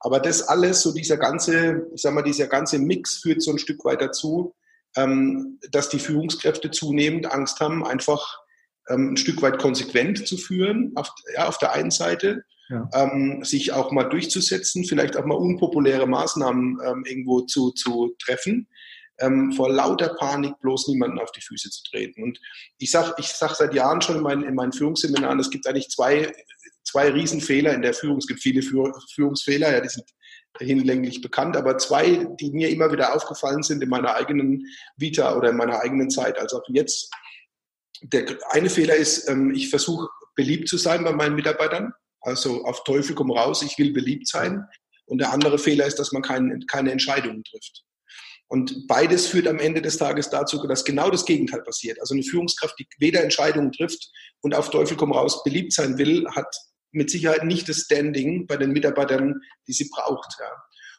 Aber 0.01 0.21
das 0.21 0.43
alles, 0.43 0.83
so 0.83 0.93
dieser 0.93 1.17
ganze, 1.17 1.87
ich 1.95 2.03
sag 2.03 2.15
mal, 2.15 2.23
dieser 2.23 2.47
ganze 2.47 2.79
Mix 2.79 3.19
führt 3.19 3.43
so 3.43 3.53
ein 3.53 3.59
Stück 3.59 3.85
weit 3.85 4.01
dazu, 4.01 4.55
ähm, 4.97 5.59
dass 5.71 5.89
die 5.89 5.99
Führungskräfte 5.99 6.71
zunehmend 6.71 7.31
Angst 7.31 7.61
haben, 7.61 7.85
einfach 7.85 8.41
ähm, 8.89 9.13
ein 9.13 9.17
Stück 9.17 9.43
weit 9.43 9.59
konsequent 9.59 10.27
zu 10.27 10.37
führen, 10.37 10.93
auf, 10.95 11.11
ja, 11.35 11.49
auf 11.49 11.59
der 11.59 11.73
einen 11.73 11.91
Seite, 11.91 12.45
ja. 12.69 12.89
ähm, 12.95 13.45
sich 13.45 13.73
auch 13.73 13.93
mal 13.93 14.05
durchzusetzen, 14.05 14.85
vielleicht 14.85 15.17
auch 15.17 15.25
mal 15.25 15.37
unpopuläre 15.37 16.07
Maßnahmen 16.07 16.79
ähm, 16.85 17.05
irgendwo 17.07 17.43
zu, 17.43 17.71
zu 17.73 18.15
treffen, 18.19 18.69
ähm, 19.19 19.53
vor 19.53 19.71
lauter 19.71 20.15
Panik 20.19 20.59
bloß 20.61 20.89
niemanden 20.89 21.19
auf 21.19 21.31
die 21.33 21.41
Füße 21.41 21.71
zu 21.71 21.83
treten. 21.85 22.23
Und 22.23 22.41
ich 22.79 22.91
sage 22.91 23.15
ich 23.19 23.29
sag 23.29 23.55
seit 23.55 23.75
Jahren 23.75 24.01
schon 24.01 24.17
in 24.17 24.23
meinen, 24.23 24.43
in 24.43 24.55
meinen 24.55 24.73
Führungsseminaren, 24.73 25.39
es 25.39 25.51
gibt 25.51 25.67
eigentlich 25.67 25.89
zwei, 25.91 26.33
zwei 26.83 27.11
Riesenfehler 27.11 27.75
in 27.75 27.83
der 27.83 27.95
Führung. 27.95 28.19
Es 28.19 28.27
gibt 28.27 28.41
viele 28.41 28.63
Führungsfehler, 28.63 29.73
ja, 29.73 29.81
die 29.81 29.89
sind 29.89 30.07
hinlänglich 30.59 31.21
bekannt, 31.21 31.57
aber 31.57 31.79
zwei, 31.79 32.27
die 32.41 32.51
mir 32.51 32.71
immer 32.71 32.93
wieder 32.93 33.15
aufgefallen 33.15 33.63
sind 33.63 33.83
in 33.83 33.89
meiner 33.89 34.15
eigenen 34.15 34.67
Vita 34.97 35.37
oder 35.37 35.51
in 35.51 35.57
meiner 35.57 35.81
eigenen 35.81 36.11
Zeit, 36.11 36.39
als 36.39 36.53
auch 36.53 36.63
jetzt 36.69 37.11
der 38.03 38.39
eine 38.51 38.71
Fehler 38.71 38.97
ist, 38.97 39.29
ähm, 39.29 39.53
ich 39.55 39.71
versuche 39.71 40.09
beliebt 40.37 40.69
zu 40.69 40.77
sein 40.77 41.05
bei 41.05 41.13
meinen 41.13 41.35
Mitarbeitern. 41.35 41.93
Also 42.21 42.65
auf 42.65 42.85
Teufel 42.85 43.15
komm 43.15 43.31
raus, 43.31 43.63
ich 43.63 43.79
will 43.79 43.93
beliebt 43.93 44.29
sein. 44.29 44.65
Und 45.07 45.19
der 45.19 45.33
andere 45.33 45.59
Fehler 45.59 45.87
ist, 45.87 45.99
dass 45.99 46.13
man 46.13 46.23
kein, 46.23 46.65
keine 46.67 46.91
Entscheidungen 46.93 47.45
trifft. 47.45 47.85
Und 48.49 48.87
beides 48.87 49.27
führt 49.27 49.49
am 49.49 49.59
Ende 49.59 49.83
des 49.83 49.97
Tages 49.97 50.31
dazu, 50.31 50.65
dass 50.67 50.85
genau 50.85 51.11
das 51.11 51.25
Gegenteil 51.25 51.63
passiert. 51.63 51.99
Also 52.01 52.15
eine 52.15 52.23
Führungskraft, 52.23 52.79
die 52.79 52.87
weder 52.99 53.23
Entscheidungen 53.23 53.73
trifft 53.73 54.11
und 54.43 54.55
auf 54.55 54.71
Teufel 54.71 54.97
komm 54.97 55.13
raus 55.13 55.43
beliebt 55.45 55.73
sein 55.73 55.99
will, 55.99 56.27
hat 56.35 56.55
mit 56.95 57.11
Sicherheit 57.11 57.45
nicht 57.45 57.69
das 57.69 57.79
Standing 57.79 58.47
bei 58.47 58.57
den 58.57 58.73
Mitarbeitern, 58.73 59.41
die 59.67 59.73
sie 59.73 59.89
braucht. 59.91 60.37
Ja. 60.39 60.51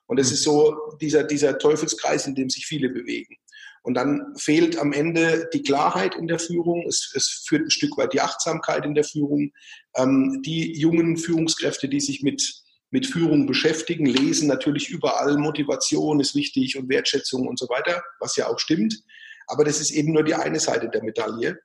Und 0.08 0.20
es 0.20 0.28
hm. 0.28 0.34
ist 0.34 0.44
so 0.44 0.76
dieser, 1.02 1.24
dieser 1.24 1.58
Teufelskreis, 1.58 2.28
in 2.28 2.36
dem 2.36 2.50
sich 2.50 2.66
viele 2.66 2.90
bewegen. 2.90 3.38
Und 3.86 3.94
dann 3.94 4.34
fehlt 4.36 4.80
am 4.80 4.94
Ende 4.94 5.48
die 5.54 5.62
Klarheit 5.62 6.16
in 6.16 6.28
der 6.28 6.40
Führung. 6.40 6.86
Es, 6.88 7.12
es 7.14 7.46
führt 7.48 7.68
ein 7.68 7.70
Stück 7.70 7.98
weit 7.98 8.14
die 8.14 8.22
Achtsamkeit 8.22 8.84
in 8.84 8.96
der 8.96 9.04
Führung. 9.04 9.52
Ähm, 9.96 10.42
die 10.44 10.76
jungen 10.76 11.18
Führungskräfte, 11.18 11.88
die 11.88 12.00
sich 12.00 12.24
mit, 12.24 12.64
mit 12.90 13.06
Führung 13.06 13.46
beschäftigen, 13.46 14.08
lesen 14.08 14.48
natürlich 14.48 14.90
überall, 14.90 15.38
Motivation 15.38 16.20
ist 16.20 16.34
wichtig 16.34 16.78
und 16.78 16.90
Wertschätzung 16.90 17.48
und 17.48 17.60
so 17.60 17.70
weiter, 17.70 18.02
was 18.20 18.36
ja 18.38 18.48
auch 18.48 18.58
stimmt. 18.58 19.04
Aber 19.46 19.64
das 19.64 19.80
ist 19.80 19.92
eben 19.92 20.14
nur 20.14 20.24
die 20.24 20.34
eine 20.34 20.60
Seite 20.60 20.90
der 20.90 21.04
Medaille. 21.04 21.60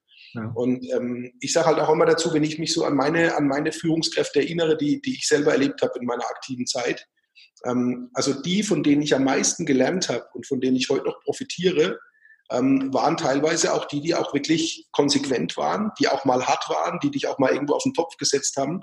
Und 0.55 0.89
ähm, 0.93 1.33
ich 1.41 1.53
sage 1.53 1.67
halt 1.67 1.81
auch 1.81 1.91
immer 1.91 2.07
dazu, 2.07 2.33
wenn 2.33 2.45
ich 2.45 2.59
mich 2.59 2.73
so 2.73 2.85
an 2.85 2.95
meine, 2.95 3.37
an 3.37 3.49
meine 3.49 3.73
Führungskräfte 3.73 4.41
erinnere, 4.41 4.77
die, 4.77 5.01
die 5.01 5.15
ich 5.15 5.27
selber 5.27 5.53
erlebt 5.53 5.83
habe 5.83 5.99
in 5.99 6.07
meiner 6.07 6.25
aktiven 6.25 6.67
Zeit, 6.67 7.07
ähm, 7.65 8.11
also 8.15 8.41
die, 8.41 8.63
von 8.63 8.83
denen 8.83 9.03
ich 9.03 9.15
am 9.15 9.25
meisten 9.25 9.67
gelernt 9.67 10.09
habe 10.09 10.25
und 10.35 10.47
von 10.47 10.61
denen 10.61 10.77
ich 10.77 10.89
heute 10.89 11.07
noch 11.07 11.21
profitiere, 11.23 11.99
ähm, 12.51 12.93
waren 12.93 13.17
teilweise 13.17 13.73
auch 13.73 13.85
die, 13.87 14.01
die 14.01 14.15
auch 14.15 14.35
wirklich 14.35 14.89
konsequent 14.93 15.57
waren, 15.57 15.93
die 15.99 16.09
auch 16.09 16.25
mal 16.25 16.45
hart 16.45 16.69
waren, 16.69 16.99
die 17.01 17.11
dich 17.11 17.29
auch 17.29 17.39
mal 17.39 17.53
irgendwo 17.53 17.75
auf 17.75 17.85
den 17.85 17.95
Topf 17.95 18.17
gesetzt 18.17 18.57
haben 18.57 18.81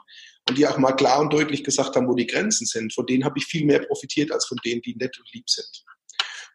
und 0.47 0.57
die 0.57 0.67
auch 0.67 0.77
mal 0.77 0.93
klar 0.93 1.19
und 1.19 1.33
deutlich 1.33 1.63
gesagt 1.63 1.95
haben, 1.95 2.07
wo 2.07 2.15
die 2.15 2.27
Grenzen 2.27 2.65
sind. 2.65 2.93
Von 2.93 3.05
denen 3.05 3.25
habe 3.25 3.37
ich 3.37 3.45
viel 3.45 3.65
mehr 3.65 3.79
profitiert 3.79 4.31
als 4.31 4.45
von 4.45 4.57
denen, 4.63 4.81
die 4.81 4.95
nett 4.95 5.17
und 5.19 5.33
lieb 5.33 5.49
sind. 5.49 5.83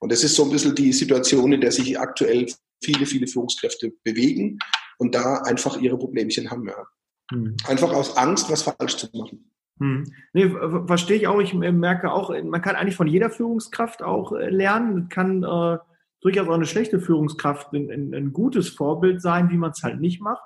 Und 0.01 0.11
das 0.11 0.25
ist 0.25 0.35
so 0.35 0.45
ein 0.45 0.51
bisschen 0.51 0.75
die 0.75 0.93
Situation, 0.93 1.53
in 1.53 1.61
der 1.61 1.71
sich 1.71 1.99
aktuell 1.99 2.47
viele, 2.83 3.07
viele 3.07 3.27
Führungskräfte 3.27 3.93
bewegen 4.05 4.59
und 4.99 5.15
da 5.15 5.43
einfach 5.45 5.81
ihre 5.81 5.99
Problemchen 5.99 6.51
haben. 6.51 6.69
Ja. 6.69 6.87
Hm. 7.33 7.57
Einfach 7.67 7.93
aus 7.93 8.17
Angst, 8.17 8.51
was 8.51 8.63
falsch 8.63 8.97
zu 8.97 9.09
machen. 9.17 9.51
Hm. 9.79 10.13
Nee, 10.33 10.51
verstehe 10.87 11.17
ich 11.17 11.27
auch. 11.27 11.41
Ich 11.41 11.55
merke 11.55 12.13
auch, 12.13 12.31
man 12.45 12.63
kann 12.63 12.77
eigentlich 12.77 12.97
von 12.97 13.09
jeder 13.09 13.31
Führungskraft 13.31 14.03
auch 14.03 14.33
äh, 14.33 14.51
lernen. 14.51 15.09
Kann 15.09 15.43
äh, 15.43 15.79
durchaus 16.21 16.49
auch 16.49 16.55
eine 16.55 16.67
schlechte 16.67 17.01
Führungskraft 17.01 17.73
ein, 17.73 17.91
ein, 17.91 18.15
ein 18.15 18.33
gutes 18.33 18.69
Vorbild 18.69 19.21
sein, 19.21 19.51
wie 19.51 19.57
man 19.57 19.73
es 19.73 19.83
halt 19.83 20.01
nicht 20.01 20.21
macht. 20.21 20.45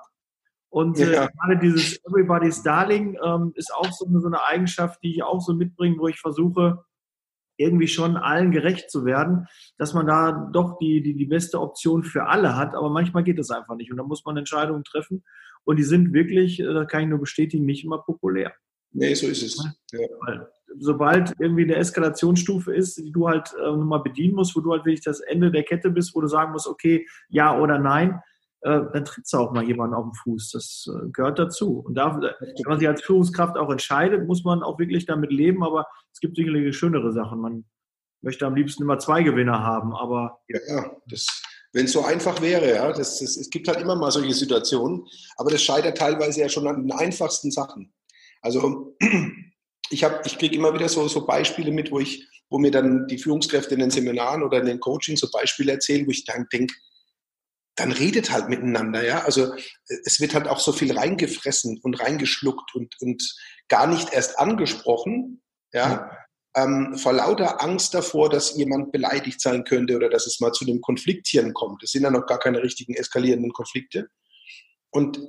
Und 0.69 0.99
äh, 0.99 1.13
ja. 1.13 1.27
gerade 1.27 1.59
dieses 1.59 2.03
Everybody's 2.05 2.61
Darling 2.63 3.17
ähm, 3.23 3.53
ist 3.55 3.73
auch 3.73 3.91
so 3.91 4.05
eine, 4.05 4.19
so 4.19 4.27
eine 4.27 4.43
Eigenschaft, 4.43 5.01
die 5.03 5.11
ich 5.11 5.23
auch 5.23 5.39
so 5.39 5.53
mitbringe, 5.53 5.97
wo 5.97 6.07
ich 6.07 6.19
versuche, 6.19 6.83
irgendwie 7.57 7.87
schon 7.87 8.17
allen 8.17 8.51
gerecht 8.51 8.89
zu 8.89 9.05
werden, 9.05 9.47
dass 9.77 9.93
man 9.93 10.07
da 10.07 10.49
doch 10.53 10.77
die, 10.77 11.01
die, 11.01 11.15
die 11.15 11.25
beste 11.25 11.59
Option 11.59 12.03
für 12.03 12.27
alle 12.27 12.55
hat. 12.55 12.75
Aber 12.75 12.89
manchmal 12.89 13.23
geht 13.23 13.39
es 13.39 13.51
einfach 13.51 13.75
nicht. 13.75 13.91
Und 13.91 13.97
da 13.97 14.03
muss 14.03 14.23
man 14.25 14.37
Entscheidungen 14.37 14.83
treffen. 14.83 15.23
Und 15.63 15.77
die 15.77 15.83
sind 15.83 16.13
wirklich, 16.13 16.59
äh, 16.59 16.73
das 16.73 16.87
kann 16.87 17.01
ich 17.01 17.09
nur 17.09 17.19
bestätigen, 17.19 17.65
nicht 17.65 17.83
immer 17.83 17.99
populär. 17.99 18.53
Nee, 18.93 19.13
so 19.13 19.27
ist 19.27 19.43
es. 19.43 19.63
Ja. 19.91 20.47
Sobald 20.79 21.33
irgendwie 21.39 21.63
eine 21.63 21.75
Eskalationsstufe 21.75 22.73
ist, 22.73 22.97
die 22.97 23.11
du 23.11 23.27
halt 23.27 23.51
äh, 23.61 23.71
mal 23.71 23.99
bedienen 23.99 24.35
musst, 24.35 24.55
wo 24.55 24.61
du 24.61 24.71
halt 24.71 24.85
wirklich 24.85 25.03
das 25.03 25.19
Ende 25.19 25.51
der 25.51 25.63
Kette 25.63 25.89
bist, 25.89 26.15
wo 26.15 26.21
du 26.21 26.27
sagen 26.27 26.51
musst, 26.51 26.67
okay, 26.67 27.05
ja 27.29 27.59
oder 27.59 27.79
nein, 27.79 28.21
äh, 28.67 28.81
dann 28.91 29.05
trittst 29.05 29.31
du 29.31 29.37
auch 29.37 29.53
mal 29.53 29.63
jemanden 29.63 29.95
auf 29.95 30.03
den 30.03 30.13
Fuß. 30.13 30.51
Das 30.51 30.89
äh, 30.89 31.09
gehört 31.11 31.39
dazu. 31.39 31.79
Und 31.79 31.95
da, 31.95 32.19
wenn 32.19 32.53
man 32.65 32.79
sich 32.79 32.87
als 32.87 33.01
Führungskraft 33.01 33.57
auch 33.57 33.71
entscheidet, 33.71 34.27
muss 34.27 34.43
man 34.43 34.61
auch 34.61 34.77
wirklich 34.77 35.05
damit 35.05 35.31
leben, 35.31 35.63
aber 35.63 35.87
es 36.13 36.19
gibt 36.19 36.35
sicherlich 36.35 36.77
schönere 36.77 37.13
Sachen. 37.13 37.39
Man 37.39 37.65
möchte 38.21 38.45
am 38.45 38.55
liebsten 38.55 38.83
immer 38.83 38.99
zwei 38.99 39.23
Gewinner 39.23 39.63
haben, 39.63 39.95
aber. 39.95 40.39
Ja, 40.49 40.59
ja 40.67 40.91
das, 41.07 41.25
wenn 41.73 41.85
es 41.85 41.93
so 41.93 42.03
einfach 42.03 42.41
wäre, 42.41 42.75
ja, 42.75 42.91
das, 42.91 43.19
das, 43.19 43.37
es 43.37 43.49
gibt 43.49 43.67
halt 43.67 43.79
immer 43.79 43.95
mal 43.95 44.11
solche 44.11 44.33
Situationen, 44.33 45.05
aber 45.37 45.51
das 45.51 45.61
scheitert 45.61 45.97
teilweise 45.97 46.41
ja 46.41 46.49
schon 46.49 46.67
an 46.67 46.87
den 46.87 46.91
einfachsten 46.91 47.51
Sachen. 47.51 47.93
Also 48.41 48.95
ich, 49.89 50.05
ich 50.25 50.37
kriege 50.37 50.55
immer 50.55 50.73
wieder 50.73 50.89
so, 50.89 51.07
so 51.07 51.25
Beispiele 51.25 51.71
mit, 51.71 51.91
wo 51.91 51.99
ich, 51.99 52.27
wo 52.49 52.57
mir 52.57 52.71
dann 52.71 53.07
die 53.07 53.17
Führungskräfte 53.17 53.75
in 53.75 53.81
den 53.81 53.91
Seminaren 53.91 54.43
oder 54.43 54.59
in 54.59 54.65
den 54.65 54.79
Coachings 54.79 55.19
so 55.19 55.29
Beispiele 55.31 55.73
erzählen, 55.73 56.07
wo 56.07 56.11
ich 56.11 56.25
dann 56.25 56.47
denke, 56.51 56.73
dann 57.77 57.91
redet 57.91 58.31
halt 58.31 58.49
miteinander, 58.49 59.05
ja. 59.05 59.23
Also 59.23 59.53
es 60.03 60.19
wird 60.19 60.33
halt 60.33 60.47
auch 60.47 60.59
so 60.59 60.73
viel 60.73 60.97
reingefressen 60.97 61.79
und 61.81 61.99
reingeschluckt 62.01 62.75
und, 62.75 62.95
und 62.99 63.35
gar 63.69 63.87
nicht 63.87 64.11
erst 64.11 64.37
angesprochen, 64.37 65.41
ja. 65.71 66.11
Ähm, 66.55 66.97
vor 66.97 67.13
lauter 67.13 67.61
Angst 67.61 67.93
davor, 67.93 68.29
dass 68.29 68.57
jemand 68.57 68.91
beleidigt 68.91 69.39
sein 69.39 69.63
könnte 69.63 69.95
oder 69.95 70.09
dass 70.09 70.25
es 70.25 70.39
mal 70.39 70.53
zu 70.53 70.65
einem 70.65 70.81
Konflikttieren 70.81 71.53
kommt. 71.53 71.83
Es 71.83 71.91
sind 71.91 72.01
ja 72.01 72.09
noch 72.09 72.25
gar 72.25 72.39
keine 72.39 72.63
richtigen 72.63 72.95
eskalierenden 72.95 73.53
Konflikte. 73.53 74.09
Und 74.89 75.19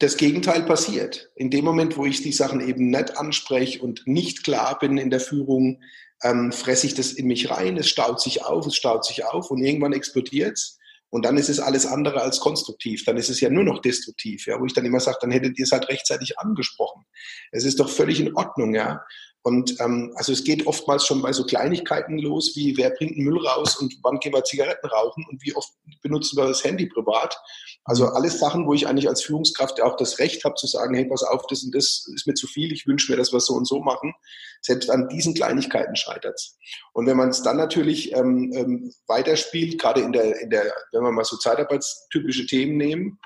das 0.00 0.18
Gegenteil 0.18 0.64
passiert. 0.64 1.30
In 1.36 1.50
dem 1.50 1.64
Moment, 1.64 1.96
wo 1.96 2.04
ich 2.04 2.20
die 2.20 2.32
Sachen 2.32 2.60
eben 2.60 2.90
nicht 2.90 3.16
anspreche 3.16 3.80
und 3.80 4.06
nicht 4.06 4.44
klar 4.44 4.78
bin 4.78 4.98
in 4.98 5.08
der 5.08 5.20
Führung, 5.20 5.80
ähm, 6.22 6.52
fresse 6.52 6.86
ich 6.86 6.94
das 6.94 7.12
in 7.12 7.28
mich 7.28 7.50
rein, 7.50 7.78
es 7.78 7.88
staut 7.88 8.20
sich 8.20 8.44
auf, 8.44 8.66
es 8.66 8.76
staut 8.76 9.06
sich 9.06 9.24
auf 9.24 9.50
und 9.50 9.62
irgendwann 9.62 9.94
explodiert 9.94 10.58
es. 10.58 10.78
Und 11.14 11.24
dann 11.24 11.38
ist 11.38 11.48
es 11.48 11.60
alles 11.60 11.86
andere 11.86 12.22
als 12.22 12.40
konstruktiv. 12.40 13.04
Dann 13.04 13.16
ist 13.16 13.28
es 13.28 13.40
ja 13.40 13.48
nur 13.48 13.62
noch 13.62 13.80
destruktiv, 13.80 14.48
ja, 14.48 14.58
wo 14.58 14.66
ich 14.66 14.72
dann 14.72 14.84
immer 14.84 14.98
sage, 14.98 15.18
dann 15.20 15.30
hättet 15.30 15.56
ihr 15.60 15.62
es 15.62 15.70
halt 15.70 15.88
rechtzeitig 15.88 16.40
angesprochen. 16.40 17.04
Es 17.52 17.64
ist 17.64 17.78
doch 17.78 17.88
völlig 17.88 18.18
in 18.18 18.34
Ordnung, 18.34 18.74
ja. 18.74 19.00
Und 19.46 19.78
ähm, 19.78 20.10
also 20.16 20.32
es 20.32 20.42
geht 20.42 20.66
oftmals 20.66 21.04
schon 21.04 21.20
bei 21.20 21.30
so 21.34 21.44
Kleinigkeiten 21.44 22.18
los, 22.18 22.52
wie 22.56 22.78
wer 22.78 22.88
bringt 22.88 23.16
den 23.16 23.24
Müll 23.24 23.46
raus 23.46 23.76
und 23.76 23.94
wann 24.02 24.18
gehen 24.18 24.32
wir 24.32 24.42
Zigaretten 24.42 24.86
rauchen 24.86 25.26
und 25.30 25.42
wie 25.44 25.54
oft 25.54 25.70
benutzen 26.00 26.38
wir 26.38 26.46
das 26.46 26.64
Handy 26.64 26.86
privat. 26.86 27.38
Also 27.84 28.06
alles 28.06 28.38
Sachen, 28.38 28.66
wo 28.66 28.72
ich 28.72 28.88
eigentlich 28.88 29.06
als 29.06 29.22
Führungskraft 29.22 29.82
auch 29.82 29.96
das 29.96 30.18
Recht 30.18 30.44
habe 30.44 30.54
zu 30.54 30.66
sagen, 30.66 30.94
hey, 30.94 31.04
pass 31.04 31.22
auf, 31.22 31.46
das 31.48 31.62
und 31.62 31.74
das 31.74 32.10
ist 32.14 32.26
mir 32.26 32.32
zu 32.32 32.46
viel, 32.46 32.72
ich 32.72 32.86
wünsche 32.86 33.12
mir, 33.12 33.18
dass 33.18 33.34
wir 33.34 33.40
so 33.40 33.52
und 33.52 33.68
so 33.68 33.80
machen. 33.80 34.14
Selbst 34.62 34.88
an 34.88 35.10
diesen 35.10 35.34
Kleinigkeiten 35.34 35.94
scheitert 35.94 36.36
es. 36.36 36.56
Und 36.94 37.06
wenn 37.06 37.18
man 37.18 37.28
es 37.28 37.42
dann 37.42 37.58
natürlich 37.58 38.14
ähm, 38.14 38.50
ähm, 38.54 38.94
weiterspielt, 39.08 39.78
gerade 39.78 40.00
in 40.00 40.12
der, 40.12 40.40
in 40.40 40.48
der, 40.48 40.72
wenn 40.92 41.02
wir 41.02 41.12
mal 41.12 41.24
so 41.24 41.36
zeitarbeitstypische 41.36 42.46
Themen 42.46 42.78
nehmen, 42.78 43.18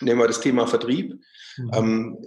nehmen 0.00 0.20
wir 0.20 0.26
das 0.26 0.40
Thema 0.40 0.66
Vertrieb. 0.66 1.14
Mhm. 1.56 1.70
Ähm, 1.72 2.26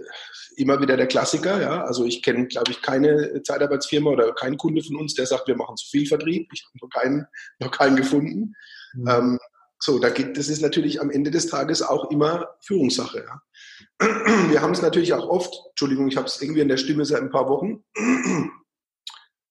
immer 0.56 0.82
wieder 0.82 0.98
der 0.98 1.08
Klassiker, 1.08 1.62
ja. 1.62 1.84
Also 1.84 2.06
ich 2.06 2.24
kenne, 2.24 2.48
glaube 2.48 2.72
ich, 2.72 2.82
keine 2.82 3.42
Zeitarbeitsfirma 3.44 4.10
oder 4.10 4.34
keinen 4.34 4.58
Kunde 4.58 4.84
von 4.84 4.96
uns, 4.96 5.14
der 5.14 5.26
sagt, 5.26 5.48
wir 5.48 5.56
machen 5.56 5.78
zu 5.78 5.88
viel 5.90 6.08
Vertrieb. 6.08 6.50
Ich 6.54 6.66
habe 6.66 6.86
noch 6.86 6.90
keinen, 6.90 7.28
noch 7.60 7.72
keinen 7.72 7.96
gefunden. 7.96 8.56
Mhm. 8.94 9.08
Ähm, 9.08 9.40
so, 9.80 10.00
da 10.00 10.10
geht, 10.10 10.38
das 10.38 10.50
ist 10.50 10.62
natürlich 10.62 11.00
am 11.00 11.12
Ende 11.12 11.30
des 11.30 11.48
Tages 11.48 11.84
auch 11.84 12.10
immer 12.10 12.48
Führungssache. 12.62 13.26
Ja. 13.26 13.42
Wir 14.50 14.62
haben 14.62 14.74
es 14.74 14.82
natürlich 14.82 15.14
auch 15.14 15.28
oft, 15.28 15.54
Entschuldigung, 15.70 16.08
ich 16.08 16.18
habe 16.18 16.28
es 16.28 16.42
irgendwie 16.42 16.62
in 16.62 16.68
der 16.68 16.78
Stimme 16.78 17.06
seit 17.06 17.22
ein 17.22 17.30
paar 17.30 17.48
Wochen. 17.48 17.84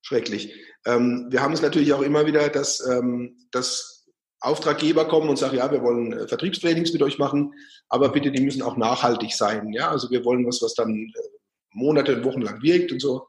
Schrecklich. 0.03 0.53
Ähm, 0.85 1.27
wir 1.31 1.43
haben 1.43 1.53
es 1.53 1.63
natürlich 1.63 1.93
auch 1.93 2.03
immer 2.03 2.27
wieder, 2.27 2.49
dass, 2.49 2.81
ähm, 2.87 3.37
dass 3.51 3.96
Auftraggeber 4.41 5.07
kommen 5.07 5.29
und 5.29 5.39
sagen, 5.39 5.57
ja, 5.57 5.71
wir 5.71 5.83
wollen 5.83 6.13
äh, 6.13 6.29
Vertriebstrainings 6.29 6.93
mit 6.93 7.03
euch 7.03 7.19
machen, 7.19 7.55
aber 7.89 8.11
bitte, 8.11 8.31
die 8.31 8.43
müssen 8.43 8.63
auch 8.63 8.77
nachhaltig 8.77 9.33
sein. 9.33 9.73
Ja, 9.73 9.91
also 9.91 10.11
wir 10.11 10.25
wollen 10.25 10.47
was, 10.47 10.61
was 10.63 10.75
dann 10.75 10.95
äh, 10.95 11.29
Monate 11.73 12.17
und 12.17 12.25
Wochen 12.25 12.43
lang 12.43 12.63
wirkt 12.63 12.93
und 12.93 13.01
so. 13.01 13.27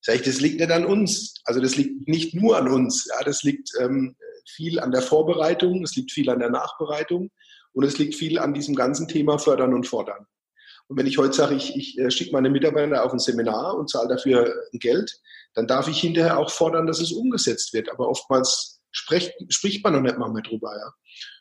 Sag 0.00 0.16
ich, 0.16 0.22
das 0.22 0.40
liegt 0.40 0.58
nicht 0.58 0.72
an 0.72 0.84
uns. 0.84 1.34
Also 1.44 1.60
das 1.60 1.76
liegt 1.76 2.08
nicht 2.08 2.34
nur 2.34 2.56
an 2.56 2.68
uns. 2.68 3.06
Ja, 3.08 3.24
das 3.24 3.42
liegt 3.44 3.70
ähm, 3.80 4.16
viel 4.48 4.80
an 4.80 4.90
der 4.90 5.02
Vorbereitung, 5.02 5.82
es 5.84 5.94
liegt 5.94 6.10
viel 6.10 6.28
an 6.28 6.40
der 6.40 6.50
Nachbereitung 6.50 7.30
und 7.72 7.84
es 7.84 7.98
liegt 7.98 8.16
viel 8.16 8.38
an 8.38 8.52
diesem 8.52 8.74
ganzen 8.74 9.06
Thema 9.06 9.38
Fördern 9.38 9.74
und 9.74 9.86
Fordern. 9.86 10.26
Und 10.88 10.98
wenn 10.98 11.06
ich 11.06 11.18
heute 11.18 11.32
sage, 11.32 11.54
ich, 11.54 11.76
ich 11.76 11.98
äh, 11.98 12.10
schicke 12.10 12.32
meine 12.32 12.50
Mitarbeiter 12.50 13.04
auf 13.04 13.12
ein 13.12 13.18
Seminar 13.18 13.76
und 13.76 13.88
zahle 13.88 14.08
dafür 14.08 14.52
Geld, 14.72 15.12
dann 15.54 15.66
darf 15.66 15.88
ich 15.88 16.00
hinterher 16.00 16.38
auch 16.38 16.50
fordern, 16.50 16.86
dass 16.86 17.00
es 17.00 17.12
umgesetzt 17.12 17.72
wird. 17.72 17.90
Aber 17.90 18.08
oftmals 18.08 18.81
spricht, 18.92 19.32
spricht 19.48 19.82
man 19.82 19.94
noch 19.94 20.02
nicht 20.02 20.18
mal 20.18 20.30
mehr 20.30 20.42
drüber. 20.42 20.72
Ja. 20.76 20.92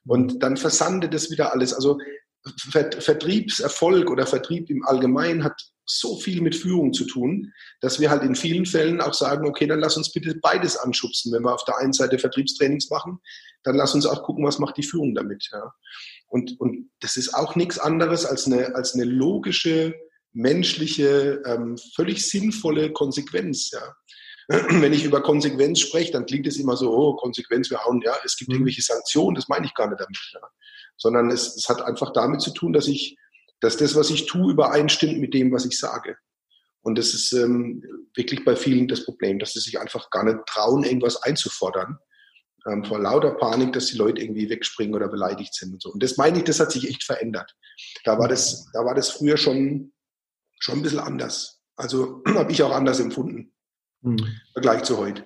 Und 0.06 0.42
dann 0.42 0.58
versandet 0.58 1.14
es 1.14 1.30
wieder 1.30 1.54
alles. 1.54 1.74
Also 1.74 2.00
Vertriebserfolg 2.44 4.10
oder 4.10 4.26
Vertrieb 4.26 4.70
im 4.70 4.84
Allgemeinen 4.86 5.44
hat 5.44 5.62
so 5.86 6.18
viel 6.18 6.42
mit 6.42 6.56
Führung 6.56 6.94
zu 6.94 7.06
tun, 7.06 7.52
dass 7.82 8.00
wir 8.00 8.10
halt 8.10 8.24
in 8.24 8.36
vielen 8.36 8.66
Fällen 8.66 9.02
auch 9.02 9.14
sagen, 9.14 9.48
okay, 9.48 9.68
dann 9.68 9.80
lass 9.80 9.98
uns 9.98 10.12
bitte 10.12 10.36
beides 10.42 10.78
anschubsen. 10.78 11.32
Wenn 11.32 11.44
wir 11.44 11.54
auf 11.54 11.66
der 11.66 11.78
einen 11.78 11.94
Seite 11.94 12.18
Vertriebstrainings 12.18 12.90
machen, 12.90 13.20
dann 13.64 13.76
lass 13.76 13.94
uns 13.94 14.06
auch 14.06 14.24
gucken, 14.24 14.46
was 14.46 14.60
macht 14.60 14.78
die 14.78 14.84
Führung 14.84 15.14
damit. 15.14 15.50
Ja. 15.52 15.74
Und, 16.28 16.60
und 16.60 16.90
das 17.00 17.18
ist 17.18 17.34
auch 17.34 17.56
nichts 17.56 17.78
anderes 17.78 18.26
als 18.26 18.48
eine, 18.48 18.74
als 18.76 18.94
eine 18.96 19.04
logische, 19.04 19.94
menschliche, 20.34 21.42
ähm, 21.46 21.78
völlig 21.96 22.28
sinnvolle 22.28 22.94
Konsequenz. 22.94 23.72
Ja. 23.72 23.96
wenn 24.82 24.94
ich 24.94 25.06
über 25.06 25.22
Konsequenz 25.22 25.80
spreche, 25.80 26.12
dann 26.12 26.26
klingt 26.26 26.46
es 26.48 26.58
immer 26.58 26.76
so, 26.76 26.92
oh, 26.92 27.16
Konsequenz, 27.16 27.70
wir 27.70 27.84
hauen, 27.86 28.02
ja, 28.04 28.14
es 28.26 28.36
gibt 28.36 28.50
mhm. 28.50 28.56
irgendwelche 28.56 28.82
Sanktionen, 28.82 29.36
das 29.36 29.48
meine 29.48 29.66
ich 29.66 29.74
gar 29.74 29.88
nicht 29.88 30.00
damit. 30.00 30.18
Ja. 30.34 30.42
Sondern 30.98 31.30
es, 31.30 31.56
es 31.56 31.70
hat 31.70 31.82
einfach 31.82 32.12
damit 32.14 32.42
zu 32.42 32.52
tun, 32.52 32.74
dass 32.74 32.88
ich, 32.88 33.18
dass 33.62 33.78
das, 33.78 33.96
was 33.96 34.10
ich 34.10 34.26
tue, 34.26 34.52
übereinstimmt 34.52 35.20
mit 35.20 35.34
dem, 35.34 35.52
was 35.52 35.66
ich 35.66 35.80
sage. 35.80 36.18
Und 36.82 36.98
das 36.98 37.14
ist 37.14 37.32
ähm, 37.34 37.84
wirklich 38.16 38.44
bei 38.44 38.56
vielen 38.56 38.88
das 38.88 39.06
Problem, 39.06 39.40
dass 39.40 39.54
sie 39.54 39.60
sich 39.60 39.80
einfach 39.80 40.10
gar 40.10 40.24
nicht 40.24 40.40
trauen, 40.48 40.84
irgendwas 40.84 41.22
einzufordern, 41.22 42.00
ähm, 42.68 42.84
vor 42.84 43.00
lauter 43.00 43.32
Panik, 43.32 43.74
dass 43.74 43.88
die 43.88 43.98
Leute 43.98 44.22
irgendwie 44.22 44.50
wegspringen 44.50 44.96
oder 44.96 45.08
beleidigt 45.08 45.54
sind 45.54 45.74
und 45.74 45.82
so. 45.82 45.92
Und 45.92 46.04
das 46.04 46.18
meine 46.18 46.40
ich, 46.40 46.44
das 46.44 46.60
hat 46.60 46.72
sich 46.72 46.90
echt 46.90 47.04
verändert. 47.04 47.56
Da 48.04 48.18
war 48.20 48.28
das, 48.28 48.70
da 48.74 48.84
war 48.84 48.96
das 48.96 49.12
früher 49.12 49.38
schon, 49.38 49.94
schon 50.60 50.80
ein 50.80 50.82
bisschen 50.82 51.00
anders. 51.00 51.62
Also 51.76 52.22
habe 52.36 52.52
ich 52.52 52.64
auch 52.64 52.72
anders 52.72 53.00
empfunden. 53.00 53.54
Hm. 54.04 54.18
Vergleich 54.54 54.84
zu 54.84 54.98
heute. 54.98 55.26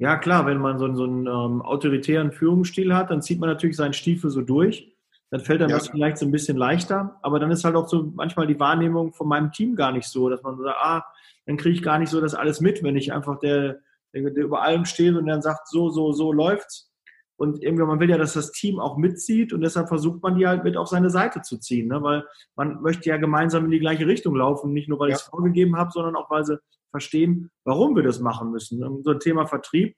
Ja, 0.00 0.16
klar, 0.16 0.46
wenn 0.46 0.58
man 0.58 0.78
so, 0.78 0.94
so 0.94 1.04
einen 1.04 1.26
ähm, 1.26 1.60
autoritären 1.60 2.30
Führungsstil 2.30 2.94
hat, 2.94 3.10
dann 3.10 3.20
zieht 3.20 3.40
man 3.40 3.48
natürlich 3.48 3.76
seinen 3.76 3.94
Stiefel 3.94 4.30
so 4.30 4.42
durch. 4.42 4.94
Dann 5.30 5.40
fällt 5.40 5.60
dann 5.60 5.70
ja. 5.70 5.76
das 5.76 5.88
vielleicht 5.88 6.18
so 6.18 6.24
ein 6.24 6.30
bisschen 6.30 6.56
leichter. 6.56 7.18
Aber 7.22 7.40
dann 7.40 7.50
ist 7.50 7.64
halt 7.64 7.74
auch 7.74 7.88
so 7.88 8.12
manchmal 8.14 8.46
die 8.46 8.60
Wahrnehmung 8.60 9.12
von 9.12 9.26
meinem 9.26 9.50
Team 9.50 9.74
gar 9.74 9.90
nicht 9.90 10.06
so, 10.06 10.28
dass 10.28 10.42
man 10.42 10.56
sagt, 10.56 10.76
ah, 10.80 11.04
dann 11.46 11.56
kriege 11.56 11.74
ich 11.74 11.82
gar 11.82 11.98
nicht 11.98 12.10
so 12.10 12.20
das 12.20 12.34
alles 12.34 12.60
mit, 12.60 12.82
wenn 12.84 12.96
ich 12.96 13.12
einfach 13.12 13.40
der, 13.40 13.80
der, 14.14 14.30
der 14.30 14.44
über 14.44 14.62
allem 14.62 14.84
steht 14.84 15.16
und 15.16 15.26
dann 15.26 15.42
sagt, 15.42 15.66
so, 15.68 15.90
so, 15.90 16.12
so 16.12 16.32
läuft's. 16.32 16.92
Und 17.36 17.62
irgendwie, 17.62 17.84
man 17.84 18.00
will 18.00 18.10
ja, 18.10 18.18
dass 18.18 18.32
das 18.32 18.52
Team 18.52 18.80
auch 18.80 18.96
mitzieht 18.96 19.52
und 19.52 19.60
deshalb 19.60 19.88
versucht 19.88 20.22
man 20.22 20.36
die 20.36 20.46
halt 20.46 20.64
mit 20.64 20.76
auf 20.76 20.88
seine 20.88 21.08
Seite 21.08 21.40
zu 21.42 21.58
ziehen, 21.58 21.86
ne? 21.86 22.02
weil 22.02 22.24
man 22.56 22.82
möchte 22.82 23.08
ja 23.08 23.16
gemeinsam 23.16 23.64
in 23.66 23.70
die 23.70 23.78
gleiche 23.78 24.06
Richtung 24.06 24.34
laufen, 24.34 24.72
nicht 24.72 24.88
nur 24.88 24.98
weil 24.98 25.10
ja. 25.10 25.16
ich 25.16 25.22
es 25.22 25.28
vorgegeben 25.28 25.76
habe, 25.76 25.92
sondern 25.92 26.16
auch 26.16 26.28
weil 26.30 26.44
sie 26.44 26.58
verstehen, 26.90 27.50
warum 27.64 27.96
wir 27.96 28.02
das 28.02 28.20
machen 28.20 28.50
müssen. 28.50 28.82
Und 28.82 29.04
so 29.04 29.10
ein 29.10 29.20
Thema 29.20 29.46
Vertrieb, 29.46 29.96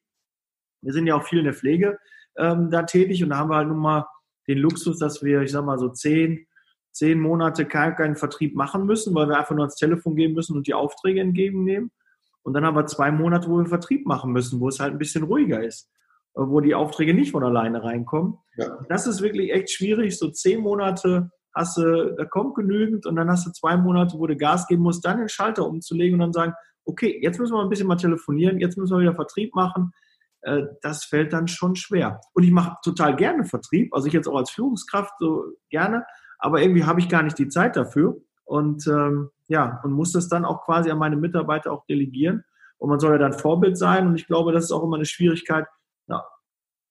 wir 0.83 0.93
sind 0.93 1.07
ja 1.07 1.15
auch 1.17 1.25
viel 1.25 1.41
in 1.41 1.45
der 1.45 1.55
Pflege 1.55 1.99
ähm, 2.37 2.71
da 2.71 2.83
tätig 2.83 3.23
und 3.23 3.31
da 3.31 3.39
haben 3.39 3.51
wir 3.51 3.57
halt 3.57 3.69
nun 3.69 3.79
mal 3.79 4.07
den 4.49 4.59
Luxus, 4.59 4.99
dass 4.99 5.23
wir, 5.23 5.43
ich 5.43 5.53
sag 5.53 5.65
mal, 5.65 5.79
so 5.79 5.89
zehn, 5.89 6.47
zehn 6.93 7.21
Monate 7.21 7.67
keinen, 7.67 7.95
keinen 7.95 8.17
Vertrieb 8.17 8.55
machen 8.55 8.87
müssen, 8.87 9.15
weil 9.15 9.29
wir 9.29 9.39
einfach 9.39 9.55
nur 9.55 9.65
ans 9.65 9.77
Telefon 9.77 10.17
gehen 10.17 10.35
müssen 10.35 10.57
und 10.57 10.67
die 10.67 10.75
Aufträge 10.75 11.21
entgegennehmen. 11.21 11.91
Und 12.43 12.55
dann 12.55 12.65
haben 12.65 12.77
wir 12.77 12.87
zwei 12.87 13.13
Monate, 13.13 13.49
wo 13.49 13.59
wir 13.59 13.67
Vertrieb 13.67 14.07
machen 14.07 14.33
müssen, 14.33 14.61
wo 14.61 14.69
es 14.69 14.81
halt 14.81 14.93
ein 14.93 14.99
bisschen 14.99 15.25
ruhiger 15.25 15.63
ist, 15.63 15.91
äh, 16.35 16.41
wo 16.41 16.61
die 16.61 16.75
Aufträge 16.75 17.15
nicht 17.15 17.33
von 17.33 17.45
alleine 17.45 17.83
reinkommen. 17.85 18.39
Ja. 18.57 18.79
Das 18.89 19.07
ist 19.07 19.21
wirklich 19.21 19.53
echt 19.53 19.71
schwierig. 19.71 20.19
So 20.19 20.31
zehn 20.31 20.61
Monate 20.61 21.31
hast 21.55 21.77
du, 21.77 22.15
da 22.17 22.25
kommt 22.25 22.55
genügend 22.55 23.07
und 23.07 23.17
dann 23.17 23.29
hast 23.29 23.47
du 23.47 23.53
zwei 23.53 23.77
Monate, 23.77 24.19
wo 24.19 24.27
du 24.27 24.37
Gas 24.37 24.67
geben 24.67 24.83
musst, 24.83 25.05
dann 25.05 25.19
den 25.19 25.29
Schalter 25.29 25.67
umzulegen 25.67 26.15
und 26.15 26.21
dann 26.21 26.33
sagen, 26.33 26.55
okay, 26.91 27.19
jetzt 27.23 27.39
müssen 27.39 27.55
wir 27.55 27.63
ein 27.63 27.69
bisschen 27.69 27.87
mal 27.87 27.97
telefonieren, 27.97 28.59
jetzt 28.59 28.77
müssen 28.77 28.95
wir 28.97 29.01
wieder 29.01 29.15
Vertrieb 29.15 29.55
machen. 29.55 29.93
Äh, 30.43 30.65
das 30.83 31.05
fällt 31.05 31.33
dann 31.33 31.49
schon 31.49 31.77
schwer. 31.77 32.21
Und 32.35 32.43
ich 32.43 32.51
mache 32.51 32.77
total 32.83 33.17
gerne 33.17 33.45
Vertrieb, 33.45 33.95
also 33.95 34.07
ich 34.07 34.13
jetzt 34.13 34.29
auch 34.29 34.37
als 34.37 34.51
Führungskraft 34.51 35.15
so 35.19 35.45
gerne, 35.71 36.05
aber 36.39 36.63
irgendwie 36.63 36.85
habe 36.85 37.01
ich 37.01 37.09
gar 37.09 37.23
nicht 37.23 37.39
die 37.39 37.49
Zeit 37.49 37.77
dafür 37.77 38.17
und 38.45 38.87
ähm, 38.87 39.31
ja, 39.49 39.81
und 39.85 39.93
muss 39.93 40.13
das 40.13 40.29
dann 40.29 40.45
auch 40.45 40.65
quasi 40.65 40.91
an 40.91 40.99
meine 40.99 41.17
Mitarbeiter 41.17 41.73
auch 41.73 41.85
delegieren. 41.87 42.45
Und 42.79 42.89
man 42.89 42.99
soll 42.99 43.13
ja 43.13 43.19
dann 43.19 43.33
Vorbild 43.33 43.77
sein 43.77 44.07
und 44.07 44.15
ich 44.15 44.27
glaube, 44.27 44.53
das 44.53 44.65
ist 44.65 44.73
auch 44.73 44.83
immer 44.83 44.97
eine 44.97 45.05
Schwierigkeit. 45.05 45.67
Ja, 46.09 46.25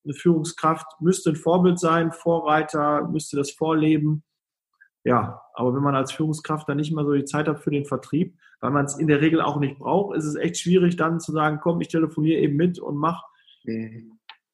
eine 0.05 0.13
Führungskraft 0.13 0.85
müsste 1.01 1.31
ein 1.31 1.35
Vorbild 1.35 1.79
sein, 1.79 2.11
Vorreiter, 2.11 3.07
müsste 3.07 3.37
das 3.37 3.51
vorleben. 3.51 4.23
Ja, 5.03 5.41
aber 5.53 5.73
wenn 5.73 5.83
man 5.83 5.95
als 5.95 6.11
Führungskraft 6.11 6.67
dann 6.67 6.77
nicht 6.77 6.93
mehr 6.93 7.05
so 7.05 7.13
die 7.13 7.25
Zeit 7.25 7.47
hat 7.47 7.61
für 7.61 7.71
den 7.71 7.85
Vertrieb, 7.85 8.37
weil 8.59 8.71
man 8.71 8.85
es 8.85 8.97
in 8.97 9.07
der 9.07 9.21
Regel 9.21 9.41
auch 9.41 9.59
nicht 9.59 9.79
braucht, 9.79 10.17
ist 10.17 10.25
es 10.25 10.35
echt 10.35 10.57
schwierig 10.57 10.97
dann 10.97 11.19
zu 11.19 11.31
sagen, 11.31 11.59
komm, 11.61 11.79
ich 11.79 11.87
telefoniere 11.87 12.41
eben 12.41 12.57
mit 12.57 12.79
und 12.79 12.97
mach 12.97 13.23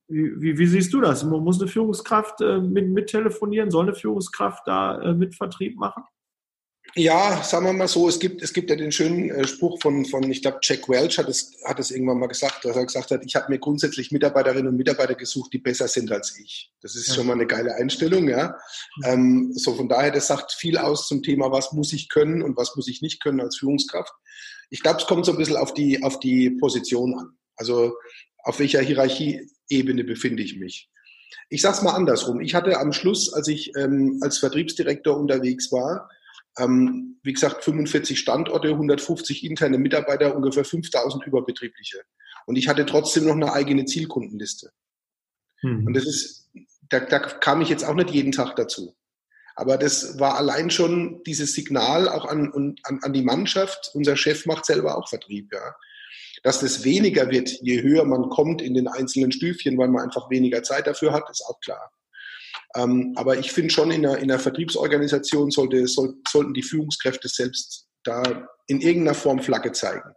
wie, 0.08 0.42
wie, 0.42 0.58
wie, 0.58 0.68
siehst 0.68 0.94
du 0.94 1.02
das? 1.02 1.24
Muss 1.24 1.60
eine 1.60 1.70
Führungskraft 1.70 2.42
äh, 2.42 2.60
mit, 2.60 2.90
mit 2.90 3.08
telefonieren? 3.08 3.72
Soll 3.72 3.86
eine 3.86 3.96
Führungskraft 3.96 4.68
da 4.68 5.02
äh, 5.02 5.14
mit 5.14 5.36
Vertrieb 5.36 5.78
machen? 5.78 6.04
Ja, 6.98 7.44
sagen 7.44 7.66
wir 7.66 7.74
mal 7.74 7.90
so, 7.90 8.08
es 8.08 8.20
gibt, 8.20 8.42
es 8.42 8.54
gibt 8.54 8.70
ja 8.70 8.78
den 8.78 8.90
schönen 8.90 9.30
äh, 9.30 9.46
Spruch 9.46 9.82
von, 9.82 10.06
von 10.06 10.32
ich 10.32 10.42
glaube, 10.42 10.60
Jack 10.62 10.88
Welch 10.88 11.18
hat 11.18 11.28
es, 11.28 11.52
hat 11.66 11.78
es 11.78 11.92
irgendwann 11.92 12.20
mal 12.20 12.28
gesagt, 12.28 12.64
dass 12.64 12.78
er 12.78 12.86
gesagt 12.86 13.12
hat, 13.12 13.22
ich 13.26 13.36
habe 13.36 13.52
mir 13.52 13.60
grundsätzlich 13.60 14.12
Mitarbeiterinnen 14.12 14.70
und 14.70 14.78
Mitarbeiter 14.78 15.16
gesucht, 15.16 15.52
die 15.52 15.58
besser 15.58 15.90
sind 15.90 16.10
als 16.14 16.40
ich. 16.40 16.72
Das 16.82 16.96
ist 16.96 17.10
ja. 17.10 17.16
schon 17.16 17.28
mal 17.28 17.34
eine 17.34 17.48
geile 17.48 17.76
Einstellung, 17.76 18.30
ja. 18.30 18.58
Ähm, 19.04 19.52
so 19.54 19.76
von 19.76 19.90
daher, 19.90 20.12
das 20.12 20.28
sagt 20.28 20.54
viel 20.54 20.78
aus 20.78 21.10
zum 21.10 21.22
Thema, 21.22 21.52
was 21.52 21.74
muss 21.74 21.92
ich 21.92 22.08
können 22.08 22.42
und 22.42 22.56
was 22.56 22.78
muss 22.78 22.88
ich 22.88 23.02
nicht 23.02 23.22
können 23.22 23.42
als 23.42 23.58
Führungskraft. 23.58 24.14
Ich 24.70 24.82
glaube, 24.82 25.00
es 25.02 25.06
kommt 25.06 25.26
so 25.26 25.34
ein 25.34 25.38
bisschen 25.38 25.58
auf 25.58 25.74
die, 25.74 26.02
auf 26.02 26.22
die 26.22 26.50
Position 26.50 27.20
an. 27.20 27.38
Also 27.58 27.94
auf 28.38 28.60
welcher 28.60 28.80
Hierarchieebene 28.80 30.06
befinde 30.06 30.44
ich 30.44 30.58
mich. 30.58 30.90
Ich 31.50 31.62
sage 31.62 31.76
es 31.76 31.84
mal 31.84 31.94
andersrum. 31.94 32.40
Ich 32.40 32.56
hatte 32.56 32.80
am 32.80 32.94
Schluss, 32.94 33.34
als 33.34 33.50
ich 33.50 33.76
ähm, 33.76 34.20
als 34.22 34.38
Vertriebsdirektor 34.38 35.18
unterwegs 35.18 35.74
war, 35.74 36.10
ähm, 36.58 37.20
wie 37.24 37.34
gesagt, 37.34 37.64
45 37.64 38.20
Standorte, 38.20 38.70
150 38.70 39.44
interne 39.44 39.78
Mitarbeiter, 39.78 40.36
ungefähr 40.36 40.66
5000 40.66 41.26
überbetriebliche. 41.26 42.02
Und 42.46 42.56
ich 42.56 42.68
hatte 42.68 42.86
trotzdem 42.86 43.26
noch 43.26 43.34
eine 43.34 43.54
eigene 43.54 43.86
Zielkundenliste. 43.86 44.72
Hm. 45.62 45.88
Und 45.88 45.94
das 45.96 46.06
ist, 46.06 46.50
da, 46.90 47.00
da 47.00 47.20
kam 47.20 47.62
ich 47.62 47.70
jetzt 47.70 47.84
auch 47.84 47.96
nicht 47.96 48.12
jeden 48.12 48.32
Tag 48.32 48.56
dazu. 48.56 48.96
Aber 49.56 49.78
das 49.78 50.20
war 50.20 50.36
allein 50.36 50.70
schon 50.70 51.24
dieses 51.24 51.54
Signal 51.54 52.10
auch 52.10 52.26
an, 52.26 52.52
an, 52.84 53.00
an 53.02 53.14
die 53.14 53.24
Mannschaft. 53.24 53.92
Unser 53.94 54.18
Chef 54.18 54.46
macht 54.46 54.66
selber 54.66 54.98
auch 54.98 55.08
Vertrieb, 55.08 55.52
ja. 55.54 55.76
Dass 56.44 56.60
das 56.60 56.84
weniger 56.84 57.32
wird, 57.32 57.50
je 57.62 57.82
höher 57.82 58.04
man 58.04 58.30
kommt 58.30 58.62
in 58.62 58.76
den 58.76 58.88
einzelnen 58.88 59.32
Stüfchen, 59.32 59.78
weil 59.78 59.88
man 59.88 60.04
einfach 60.04 60.30
weniger 60.30 60.62
Zeit 60.62 60.86
dafür 60.86 61.12
hat, 61.12 61.28
ist 61.30 61.44
auch 61.48 61.60
klar. 61.60 61.92
Ähm, 62.76 63.14
aber 63.16 63.38
ich 63.38 63.52
finde 63.52 63.70
schon, 63.70 63.92
in 63.92 64.06
einer, 64.06 64.18
in 64.18 64.30
einer 64.30 64.40
Vertriebsorganisation 64.40 65.50
sollte, 65.52 65.88
soll, 65.88 66.16
sollten 66.28 66.54
die 66.54 66.64
Führungskräfte 66.64 67.28
selbst 67.30 67.88
da 68.04 68.48
in 68.68 68.82
irgendeiner 68.82 69.16
Form 69.16 69.40
Flagge 69.40 69.72
zeigen. 69.72 70.14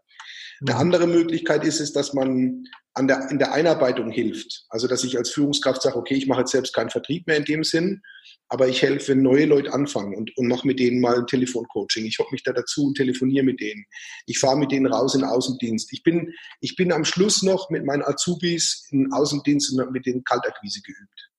Eine 0.61 0.75
mhm. 0.75 0.81
andere 0.81 1.07
Möglichkeit 1.07 1.65
ist 1.65 1.81
es, 1.81 1.93
dass 1.93 2.15
man 2.15 2.65
an 2.95 3.07
der, 3.07 3.31
in 3.31 3.39
der 3.39 3.53
Einarbeitung 3.53 4.11
hilft. 4.11 4.65
Also, 4.71 4.89
dass 4.89 5.05
ich 5.05 5.17
als 5.17 5.31
Führungskraft 5.31 5.83
sage, 5.83 5.97
okay, 5.97 6.15
ich 6.15 6.27
mache 6.27 6.41
jetzt 6.41 6.51
selbst 6.51 6.75
keinen 6.75 6.91
Vertrieb 6.91 7.27
mehr 7.29 7.37
in 7.37 7.45
dem 7.45 7.63
Sinn, 7.63 8.03
aber 8.49 8.67
ich 8.67 8.83
helfe, 8.83 9.13
wenn 9.13 9.23
neue 9.23 9.47
Leute 9.47 9.73
anfangen 9.73 10.17
und, 10.17 10.37
und 10.37 10.49
mache 10.49 10.67
mit 10.67 10.81
denen 10.81 11.01
mal 11.01 11.19
ein 11.19 11.27
Telefoncoaching. 11.27 12.07
Ich 12.07 12.19
hocke 12.19 12.33
mich 12.33 12.43
da 12.43 12.53
dazu 12.53 12.87
und 12.87 12.97
telefoniere 12.97 13.45
mit 13.45 13.61
denen. 13.61 13.85
Ich 14.27 14.41
fahre 14.41 14.59
mit 14.59 14.73
denen 14.73 14.87
raus 14.87 15.15
in 15.15 15.21
den 15.21 15.31
Außendienst. 15.31 15.93
Ich 15.93 16.03
bin, 16.03 16.33
ich 16.61 16.75
bin 16.75 16.91
am 16.91 17.05
Schluss 17.05 17.43
noch 17.43 17.71
mit 17.71 17.85
meinen 17.85 18.03
Azubis 18.03 18.89
in 18.91 19.13
Außendienst 19.13 19.79
und 19.79 19.93
mit 19.93 20.07
denen 20.07 20.25
Kaltakquise 20.25 20.81
geübt. 20.83 21.31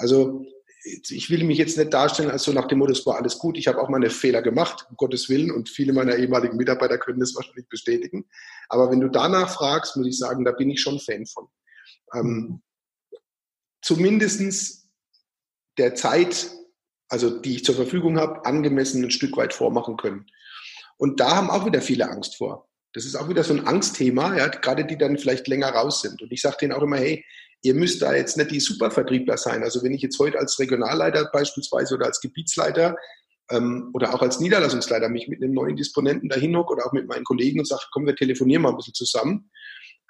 Also 0.00 0.46
ich 0.82 1.28
will 1.28 1.44
mich 1.44 1.58
jetzt 1.58 1.76
nicht 1.76 1.92
darstellen 1.92 2.30
als 2.30 2.44
so 2.44 2.52
nach 2.52 2.66
dem 2.66 2.78
Motto, 2.78 2.92
es 2.92 3.04
war 3.04 3.16
alles 3.16 3.38
gut. 3.38 3.58
Ich 3.58 3.68
habe 3.68 3.80
auch 3.80 3.90
meine 3.90 4.08
Fehler 4.08 4.40
gemacht, 4.40 4.86
um 4.88 4.96
Gottes 4.96 5.28
Willen, 5.28 5.50
und 5.50 5.68
viele 5.68 5.92
meiner 5.92 6.16
ehemaligen 6.16 6.56
Mitarbeiter 6.56 6.96
können 6.96 7.20
das 7.20 7.34
wahrscheinlich 7.34 7.68
bestätigen. 7.68 8.26
Aber 8.70 8.90
wenn 8.90 9.00
du 9.00 9.08
danach 9.08 9.50
fragst, 9.50 9.96
muss 9.96 10.06
ich 10.06 10.18
sagen, 10.18 10.44
da 10.44 10.52
bin 10.52 10.70
ich 10.70 10.80
schon 10.80 10.98
Fan 10.98 11.26
von. 11.26 11.48
Ähm, 12.14 12.62
zumindestens 13.82 14.88
der 15.76 15.94
Zeit, 15.94 16.50
also 17.08 17.38
die 17.38 17.56
ich 17.56 17.64
zur 17.64 17.74
Verfügung 17.74 18.18
habe, 18.18 18.46
angemessen 18.46 19.04
ein 19.04 19.10
Stück 19.10 19.36
weit 19.36 19.52
vormachen 19.52 19.98
können. 19.98 20.26
Und 20.96 21.20
da 21.20 21.36
haben 21.36 21.50
auch 21.50 21.66
wieder 21.66 21.82
viele 21.82 22.08
Angst 22.08 22.36
vor. 22.36 22.68
Das 22.94 23.04
ist 23.04 23.16
auch 23.16 23.28
wieder 23.28 23.44
so 23.44 23.52
ein 23.52 23.66
Angstthema, 23.66 24.34
ja, 24.36 24.48
gerade 24.48 24.86
die 24.86 24.96
dann 24.96 25.18
vielleicht 25.18 25.46
länger 25.46 25.68
raus 25.68 26.00
sind. 26.00 26.22
Und 26.22 26.32
ich 26.32 26.40
sage 26.40 26.56
denen 26.62 26.72
auch 26.72 26.82
immer, 26.82 26.96
hey, 26.96 27.24
ihr 27.62 27.74
müsst 27.74 28.02
da 28.02 28.14
jetzt 28.14 28.36
nicht 28.36 28.50
die 28.50 28.60
Supervertriebler 28.60 29.36
sein. 29.36 29.62
Also 29.62 29.82
wenn 29.82 29.92
ich 29.92 30.02
jetzt 30.02 30.18
heute 30.18 30.38
als 30.38 30.58
Regionalleiter 30.58 31.30
beispielsweise 31.32 31.94
oder 31.94 32.06
als 32.06 32.20
Gebietsleiter 32.20 32.96
ähm, 33.50 33.90
oder 33.92 34.14
auch 34.14 34.22
als 34.22 34.40
Niederlassungsleiter 34.40 35.08
mich 35.08 35.28
mit 35.28 35.42
einem 35.42 35.52
neuen 35.52 35.76
Disponenten 35.76 36.28
dahin 36.28 36.56
hocke 36.56 36.72
oder 36.72 36.86
auch 36.86 36.92
mit 36.92 37.06
meinen 37.06 37.24
Kollegen 37.24 37.58
und 37.58 37.66
sage, 37.66 37.82
komm, 37.92 38.06
wir 38.06 38.16
telefonieren 38.16 38.62
mal 38.62 38.70
ein 38.70 38.76
bisschen 38.76 38.94
zusammen, 38.94 39.50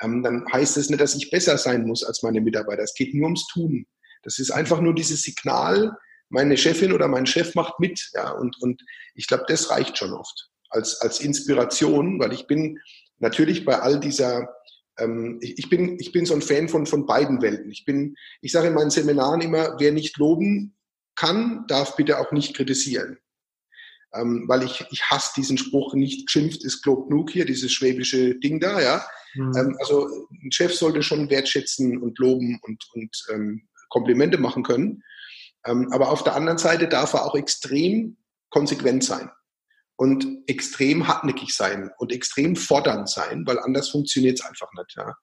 ähm, 0.01 0.23
dann 0.23 0.45
heißt 0.53 0.77
das 0.77 0.91
nicht, 0.91 1.01
dass 1.01 1.15
ich 1.15 1.31
besser 1.31 1.59
sein 1.59 1.87
muss 1.87 2.05
als 2.05 2.23
meine 2.23 2.41
Mitarbeiter. 2.41 2.83
Es 2.83 2.95
geht 2.95 3.15
nur 3.15 3.25
ums 3.25 3.47
Tun. 3.49 3.87
Das 4.23 4.39
ist 4.39 4.51
einfach 4.51 4.81
nur 4.81 4.95
dieses 4.95 5.23
Signal, 5.23 5.97
meine 6.29 6.57
Chefin 6.57 6.93
oder 6.93 7.09
mein 7.09 7.27
Chef 7.27 7.55
macht 7.55 7.81
mit. 7.81 8.11
Ja, 8.15 8.31
und, 8.31 8.57
und 8.61 8.83
ich 9.15 9.27
glaube, 9.27 9.45
das 9.49 9.71
reicht 9.71 9.99
schon 9.99 10.13
oft 10.13 10.51
als, 10.69 11.01
als 11.01 11.21
Inspiration, 11.21 12.21
weil 12.21 12.33
ich 12.33 12.47
bin 12.47 12.79
natürlich 13.19 13.65
bei 13.65 13.81
all 13.81 14.01
dieser, 14.01 14.49
ähm, 14.99 15.39
ich, 15.41 15.59
ich, 15.59 15.71
bin, 15.71 15.99
ich 15.99 16.13
bin 16.13 16.27
so 16.27 16.35
ein 16.35 16.43
Fan 16.43 16.69
von, 16.69 16.87
von 16.87 17.07
beiden 17.07 17.43
Welten. 17.43 17.71
Ich 17.71 17.85
bin, 17.85 18.17
ich 18.41 18.53
sage 18.53 18.69
in 18.69 18.75
meinen 18.75 18.91
Seminaren 18.91 19.41
immer, 19.41 19.77
wer 19.79 19.93
nicht 19.93 20.17
loben 20.19 20.77
kann, 21.15 21.65
darf 21.69 21.97
bitte 21.97 22.19
auch 22.19 22.33
nicht 22.33 22.55
kritisieren. 22.55 23.19
Ähm, 24.13 24.45
weil 24.49 24.65
ich, 24.65 24.85
ich 24.91 25.03
hasse 25.05 25.33
diesen 25.37 25.57
Spruch, 25.57 25.95
nicht 25.95 26.27
geschimpft 26.27 26.65
ist 26.65 26.83
klug 26.83 27.09
genug 27.09 27.31
hier, 27.31 27.45
dieses 27.45 27.73
schwäbische 27.73 28.35
Ding 28.37 28.59
da, 28.59 28.81
ja. 28.81 29.07
Mhm. 29.35 29.53
Ähm, 29.57 29.77
also 29.79 30.09
ein 30.43 30.51
Chef 30.51 30.75
sollte 30.75 31.03
schon 31.03 31.31
wertschätzen 31.31 31.99
und 31.99 32.19
loben 32.19 32.59
und, 32.63 32.85
und 32.95 33.27
ähm, 33.33 33.69
Komplimente 33.89 34.39
machen 34.39 34.65
können. 34.65 35.03
Ähm, 35.65 35.93
aber 35.93 36.11
auf 36.11 36.25
der 36.25 36.35
anderen 36.35 36.59
Seite 36.59 36.89
darf 36.89 37.13
er 37.13 37.25
auch 37.25 37.37
extrem 37.37 38.17
konsequent 38.51 39.05
sein 39.05 39.31
und 40.01 40.27
extrem 40.47 41.09
hartnäckig 41.09 41.53
sein 41.53 41.91
und 41.99 42.11
extrem 42.11 42.57
fordernd 42.57 43.11
sein, 43.11 43.47
weil 43.47 43.59
anders 43.59 43.91
funktioniert 43.91 44.41
es 44.41 44.47
einfach 44.47 44.71
nicht. 44.73 44.95
Ja. 44.97 45.15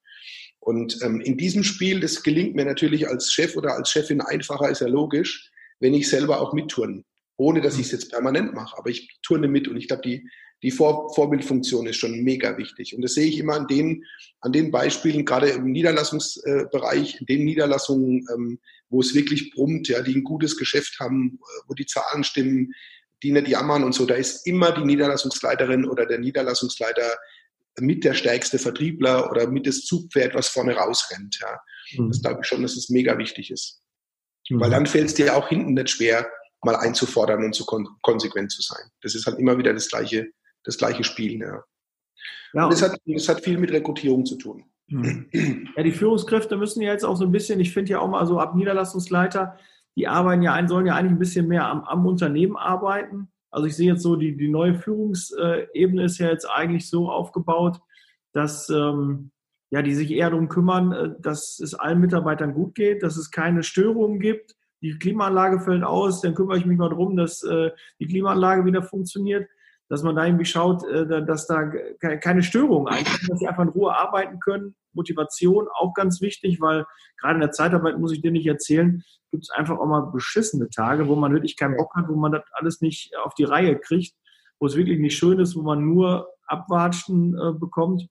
Und 0.60 1.00
ähm, 1.02 1.20
in 1.20 1.36
diesem 1.36 1.64
Spiel, 1.64 2.00
das 2.00 2.22
gelingt 2.22 2.54
mir 2.54 2.64
natürlich 2.64 3.08
als 3.08 3.34
Chef 3.34 3.58
oder 3.58 3.74
als 3.74 3.90
Chefin 3.90 4.22
einfacher, 4.22 4.70
ist 4.70 4.82
ja 4.82 4.88
logisch, 4.88 5.50
wenn 5.80 5.96
ich 5.96 6.08
selber 6.08 6.40
auch 6.40 6.54
mitturne, 6.54 7.04
ohne 7.38 7.62
dass 7.62 7.80
ich 7.80 7.88
es 7.88 7.92
jetzt 7.92 8.12
permanent 8.12 8.54
mache. 8.54 8.78
Aber 8.78 8.92
ich 8.92 9.18
turne 9.24 9.48
mit 9.48 9.68
und 9.68 9.78
ich 9.78 9.88
glaube, 9.88 10.04
die, 10.04 10.30
die 10.62 10.70
Vor 10.70 11.12
Vorbildfunktion 11.16 11.88
ist 11.88 11.98
schon 11.98 12.22
mega 12.22 12.56
wichtig. 12.60 12.96
Und 12.96 13.02
das 13.02 13.16
sehe 13.16 13.26
ich 13.26 13.40
immer 13.40 13.56
an 13.56 13.66
den, 13.66 14.04
an 14.42 14.52
den 14.52 14.70
Beispielen, 14.70 15.26
gerade 15.26 15.50
im 15.50 15.72
Niederlassungsbereich, 15.72 17.20
in 17.20 17.26
den 17.26 17.46
Niederlassungen, 17.46 18.28
ähm, 18.32 18.60
wo 18.90 19.02
es 19.02 19.16
wirklich 19.16 19.50
brummt, 19.56 19.88
ja, 19.88 20.04
die 20.04 20.14
ein 20.14 20.24
gutes 20.24 20.56
Geschäft 20.56 21.00
haben, 21.00 21.40
wo 21.68 21.74
die 21.74 21.88
Zahlen 21.88 22.24
stimmen, 22.24 22.76
die 23.24 23.32
nicht 23.32 23.48
jammern 23.48 23.84
und 23.84 23.94
so. 23.94 24.06
Da 24.06 24.16
ist 24.16 24.46
immer 24.46 24.72
die 24.72 24.86
Niederlassungsleiterin 24.86 25.86
oder 25.86 26.06
der 26.06 26.20
Niederlassungsleiter 26.20 27.18
mit 27.80 28.04
der 28.04 28.14
stärkste 28.14 28.60
Vertriebler 28.60 29.30
oder 29.30 29.48
mit 29.48 29.68
das 29.68 29.82
Zugpferd, 29.82 30.34
was 30.36 30.48
vorne 30.48 30.76
rausrennt. 30.76 31.40
Ja. 31.40 31.60
Mhm. 31.98 32.10
Das 32.10 32.22
glaube 32.22 32.40
ich 32.42 32.48
schon, 32.48 32.62
dass 32.62 32.76
es 32.76 32.90
mega 32.90 33.18
wichtig 33.18 33.52
ist. 33.52 33.82
Mhm. 34.50 34.60
Weil 34.60 34.70
dann 34.70 34.86
fällt 34.86 35.08
es 35.08 35.14
dir 35.14 35.36
auch 35.36 35.50
hinten 35.50 35.74
nicht 35.74 35.90
schwer, 35.90 36.30
mal 36.64 36.76
einzufordern 36.76 37.44
und 37.44 37.54
zu 37.54 37.66
kon 37.66 37.88
konsequent 38.02 38.52
zu 38.52 38.62
sein. 38.62 38.90
Das 39.02 39.16
ist 39.16 39.26
halt 39.26 39.40
immer 39.40 39.58
wieder 39.58 39.74
das 39.74 39.90
gleiche, 39.90 40.28
das 40.64 40.78
gleiche 40.78 41.04
Spiel. 41.04 41.40
Ja. 41.40 41.64
ja 42.54 42.64
und 42.66 42.74
das 42.74 42.82
hat, 42.82 43.00
das 43.06 43.30
hat 43.30 43.44
viel 43.44 43.58
mit 43.58 43.72
Rekrutierung 43.72 44.26
zu 44.26 44.38
tun. 44.38 44.64
Mhm. 44.88 45.28
Ja, 45.76 45.84
die 45.84 45.92
Führungskräfte 45.92 46.58
müssen 46.58 46.82
ja 46.82 46.92
jetzt 46.92 47.04
auch 47.04 47.18
so 47.18 47.26
ein 47.26 47.32
bisschen, 47.32 47.60
ich 47.60 47.74
finde 47.74 47.92
ja 47.92 48.00
auch 48.00 48.08
mal 48.08 48.26
so 48.26 48.40
ab 48.40 48.56
Niederlassungsleiter, 48.56 49.58
die 49.98 50.08
arbeiten 50.08 50.44
ja 50.44 50.54
ein, 50.54 50.68
sollen 50.68 50.86
ja 50.86 50.96
eigentlich 50.96 51.14
ein 51.14 51.20
bisschen 51.20 51.48
mehr 51.48 51.68
am, 51.68 51.84
am 51.84 52.06
Unternehmen 52.06 52.56
arbeiten. 52.56 53.30
Also 53.50 53.68
ich 53.68 53.76
sehe 53.76 53.92
jetzt 53.92 54.04
so, 54.04 54.16
die, 54.16 54.38
die 54.38 54.48
neue 54.48 54.76
Führungsebene 54.76 56.04
ist 56.04 56.20
ja 56.20 56.30
jetzt 56.30 56.46
eigentlich 56.46 56.88
so 56.88 57.10
aufgebaut, 57.10 57.80
dass 58.32 58.70
ähm, 58.70 59.32
ja, 59.72 59.82
die 59.82 59.96
sich 59.96 60.12
eher 60.12 60.30
darum 60.30 60.50
kümmern, 60.50 60.92
äh, 60.92 61.10
dass 61.20 61.60
es 61.60 61.74
allen 61.74 62.00
Mitarbeitern 62.00 62.54
gut 62.54 62.76
geht, 62.76 63.02
dass 63.02 63.18
es 63.18 63.32
keine 63.32 63.64
Störungen 63.64 64.20
gibt. 64.20 64.56
Die 64.82 65.00
Klimaanlage 65.00 65.60
fällt 65.60 65.84
aus, 65.84 66.22
dann 66.22 66.36
kümmere 66.36 66.60
ich 66.60 66.66
mich 66.68 66.78
mal 66.78 66.90
darum, 66.90 67.18
dass 67.18 67.42
äh, 67.42 67.72
die 68.00 68.06
Klimaanlage 68.06 68.66
wieder 68.66 68.84
funktioniert, 68.84 69.50
dass 69.90 70.04
man 70.04 70.16
da 70.16 70.26
irgendwie 70.26 70.46
schaut, 70.46 70.84
äh, 70.86 71.26
dass 71.26 71.48
da 71.48 71.72
keine 72.00 72.44
Störungen 72.44 72.88
einkommen, 72.88 73.28
dass 73.28 73.40
sie 73.40 73.48
einfach 73.48 73.64
in 73.64 73.70
Ruhe 73.70 73.96
arbeiten 73.96 74.40
können. 74.40 74.76
Motivation 74.94 75.68
auch 75.74 75.94
ganz 75.94 76.22
wichtig, 76.22 76.60
weil 76.60 76.86
gerade 77.20 77.36
in 77.36 77.42
der 77.42 77.52
Zeitarbeit, 77.52 78.00
muss 78.00 78.12
ich 78.12 78.22
dir 78.22 78.32
nicht 78.32 78.48
erzählen, 78.48 79.04
gibt 79.32 79.44
es 79.44 79.50
einfach 79.52 79.78
auch 79.78 79.86
mal 79.86 80.12
beschissene 80.12 80.70
Tage, 80.70 81.08
wo 81.08 81.16
man 81.16 81.34
wirklich 81.34 81.56
keinen 81.56 81.78
Bock 81.78 81.94
hat, 81.96 82.08
wo 82.10 82.16
man 82.16 82.32
das 82.32 82.44
alles 82.54 82.82
nicht 82.82 83.12
auf 83.24 83.34
die 83.36 83.44
Reihe 83.44 83.78
kriegt, 83.78 84.16
wo 84.60 84.66
es 84.66 84.76
wirklich 84.76 85.00
nicht 85.00 85.18
schön 85.18 85.40
ist, 85.40 85.56
wo 85.56 85.62
man 85.62 85.86
nur 85.86 86.28
Abwatschen 86.48 87.34
bekommt 87.60 88.08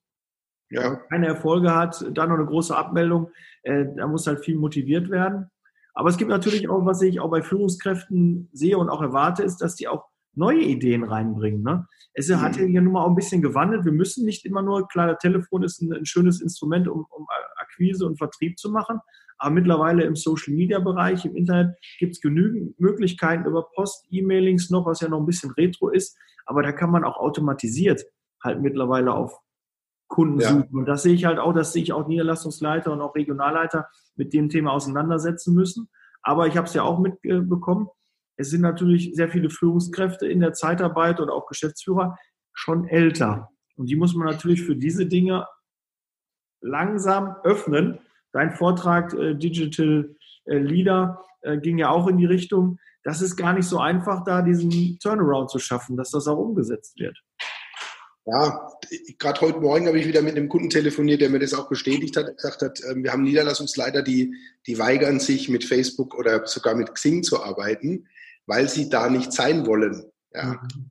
ja. 0.71 0.97
keine 1.11 1.27
Erfolge 1.27 1.75
hat, 1.75 2.05
dann 2.13 2.29
noch 2.29 2.37
eine 2.37 2.47
große 2.47 2.77
Abmeldung, 2.77 3.31
äh, 3.63 3.87
da 3.97 4.07
muss 4.07 4.27
halt 4.27 4.45
viel 4.45 4.57
motiviert 4.57 5.11
werden. 5.11 5.51
Aber 5.95 6.09
es 6.09 6.19
gibt 6.19 6.31
natürlich 6.31 6.69
auch, 6.69 6.85
was 6.85 7.01
ich 7.03 7.21
auch 7.21 7.31
bei 7.31 7.43
Führungskräften 7.43 8.51
sehe 8.53 8.77
und 8.77 8.91
auch 8.91 9.01
erwarte, 9.01 9.43
ist, 9.43 9.59
dass 9.59 9.77
die 9.77 9.89
auch 9.89 10.05
neue 10.37 10.63
Ideen 10.63 11.05
reinbringen. 11.05 11.63
Ne? 11.63 11.87
Es 12.15 12.29
mhm. 12.29 12.41
hat 12.41 12.57
ja 12.57 12.81
nun 12.81 12.93
mal 12.93 13.05
auch 13.05 13.09
ein 13.11 13.17
bisschen 13.17 13.43
gewandelt. 13.43 13.85
Wir 13.85 13.93
müssen 13.93 14.25
nicht 14.25 14.45
immer 14.45 14.63
nur, 14.63 14.87
klar, 14.89 15.09
das 15.09 15.19
Telefon 15.19 15.63
ist 15.63 15.81
ein, 15.83 15.93
ein 15.93 16.07
schönes 16.07 16.41
Instrument, 16.41 16.89
um, 16.89 17.07
um, 17.11 17.27
Akquise 17.57 18.07
und 18.07 18.19
Vertrieb 18.19 18.59
zu 18.59 18.71
machen. 18.71 19.01
Aber 19.39 19.51
mittlerweile 19.51 20.05
im 20.05 20.17
Social-Media-Bereich, 20.17 21.25
im 21.27 21.37
Internet, 21.37 21.77
gibt 21.99 22.15
es 22.15 22.21
genügend 22.21 22.79
Möglichkeiten 22.81 23.45
über 23.45 23.69
Post, 23.75 24.07
E-Mailings 24.11 24.71
noch, 24.71 24.87
was 24.87 25.01
ja 25.01 25.09
noch 25.09 25.19
ein 25.19 25.27
bisschen 25.27 25.51
retro 25.53 25.91
ist. 25.91 26.17
Aber 26.47 26.63
da 26.63 26.73
kann 26.73 26.91
man 26.91 27.05
auch 27.05 27.17
automatisiert 27.17 28.05
halt 28.43 28.63
mittlerweile 28.63 29.13
auf 29.13 29.39
Kunden 30.09 30.41
ja. 30.41 30.49
suchen. 30.49 30.79
Und 30.79 30.87
das 30.87 31.03
sehe 31.03 31.15
ich 31.15 31.25
halt 31.25 31.39
auch, 31.39 31.53
dass 31.53 31.73
sich 31.73 31.93
auch 31.93 32.07
Niederlassungsleiter 32.07 32.93
und 32.93 33.01
auch 33.01 33.15
Regionalleiter 33.15 33.89
mit 34.15 34.33
dem 34.33 34.49
Thema 34.49 34.73
auseinandersetzen 34.73 35.55
müssen. 35.55 35.89
Aber 36.23 36.47
ich 36.47 36.57
habe 36.57 36.67
es 36.67 36.75
ja 36.75 36.83
auch 36.83 36.99
mitbekommen. 36.99 37.89
Es 38.37 38.51
sind 38.51 38.61
natürlich 38.61 39.13
sehr 39.15 39.29
viele 39.29 39.51
Führungskräfte 39.51 40.27
in 40.27 40.41
der 40.41 40.53
Zeitarbeit 40.53 41.21
und 41.21 41.31
auch 41.31 41.47
Geschäftsführer 41.47 42.19
schon 42.53 42.87
älter. 42.87 43.51
Und 43.77 43.89
die 43.89 43.97
muss 43.97 44.15
man 44.15 44.27
natürlich 44.27 44.63
für 44.63 44.77
diese 44.77 45.07
Dinge 45.07 45.47
langsam 46.61 47.37
öffnen. 47.45 47.99
Dein 48.33 48.53
Vortrag 48.53 49.13
äh, 49.15 49.35
Digital 49.35 50.15
äh, 50.45 50.59
Leader 50.59 51.25
äh, 51.43 51.59
ging 51.59 51.79
ja 51.79 51.91
auch 51.91 52.07
in 52.09 52.19
die 52.19 52.27
Richtung. 52.27 52.79
Das 53.03 53.23
ist 53.23 53.37
gar 53.37 53.53
nicht 53.53 53.69
so 53.69 53.79
einfach, 53.79 54.25
da 54.25 54.43
diesen 54.43 54.99
Turnaround 54.99 55.51
zu 55.51 55.59
schaffen, 55.59 55.97
dass 55.97 56.11
das 56.11 56.27
auch 56.27 56.39
umgesetzt 56.39 56.99
wird. 56.99 57.23
Ja, 58.29 58.73
gerade 59.21 59.41
heute 59.41 59.61
Morgen 59.61 59.87
habe 59.87 60.01
ich 60.01 60.09
wieder 60.09 60.21
mit 60.21 60.37
einem 60.37 60.49
Kunden 60.49 60.69
telefoniert, 60.69 61.21
der 61.21 61.31
mir 61.31 61.39
das 61.39 61.55
auch 61.55 61.69
bestätigt 61.69 62.17
hat, 62.17 62.37
gesagt 62.37 62.61
hat, 62.61 62.81
ähm, 62.91 63.05
wir 63.05 63.13
haben 63.13 63.23
Niederlassungsleiter, 63.23 64.03
die, 64.03 64.35
die 64.67 64.79
weigern 64.81 65.21
sich 65.21 65.49
mit 65.49 65.65
Facebook 65.65 66.19
oder 66.19 66.45
sogar 66.47 66.75
mit 66.75 66.93
Xing 66.93 67.23
zu 67.23 67.41
arbeiten, 67.41 68.09
weil 68.47 68.69
sie 68.69 68.89
da 68.89 69.09
nicht 69.09 69.33
sein 69.33 69.67
wollen. 69.67 70.05
Ja. 70.33 70.61
Mhm. 70.63 70.91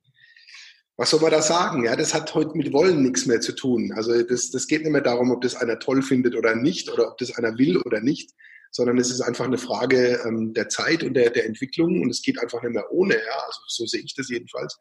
Was 0.98 1.10
soll 1.10 1.20
man 1.20 1.30
da 1.30 1.42
sagen? 1.42 1.84
Ja, 1.84 1.94
das 1.94 2.14
hat 2.14 2.34
heute 2.34 2.56
mit 2.56 2.72
Wollen 2.72 3.02
nichts 3.02 3.26
mehr 3.26 3.42
zu 3.42 3.52
tun. 3.52 3.92
Also 3.94 4.22
das, 4.22 4.50
das 4.50 4.66
geht 4.66 4.82
nicht 4.82 4.92
mehr 4.92 5.02
darum, 5.02 5.30
ob 5.30 5.42
das 5.42 5.54
einer 5.54 5.78
toll 5.78 6.00
findet 6.00 6.34
oder 6.34 6.54
nicht 6.54 6.90
oder 6.90 7.08
ob 7.08 7.18
das 7.18 7.36
einer 7.36 7.58
will 7.58 7.76
oder 7.82 8.00
nicht, 8.00 8.30
sondern 8.70 8.96
es 8.96 9.10
ist 9.10 9.20
einfach 9.20 9.44
eine 9.44 9.58
Frage 9.58 10.22
ähm, 10.24 10.54
der 10.54 10.70
Zeit 10.70 11.02
und 11.02 11.12
der, 11.12 11.28
der 11.28 11.44
Entwicklung 11.44 12.00
und 12.00 12.08
es 12.08 12.22
geht 12.22 12.40
einfach 12.40 12.62
nicht 12.62 12.72
mehr 12.72 12.90
ohne. 12.90 13.14
Ja, 13.14 13.44
also 13.46 13.60
so 13.66 13.84
sehe 13.84 14.00
ich 14.00 14.14
das 14.14 14.30
jedenfalls 14.30 14.78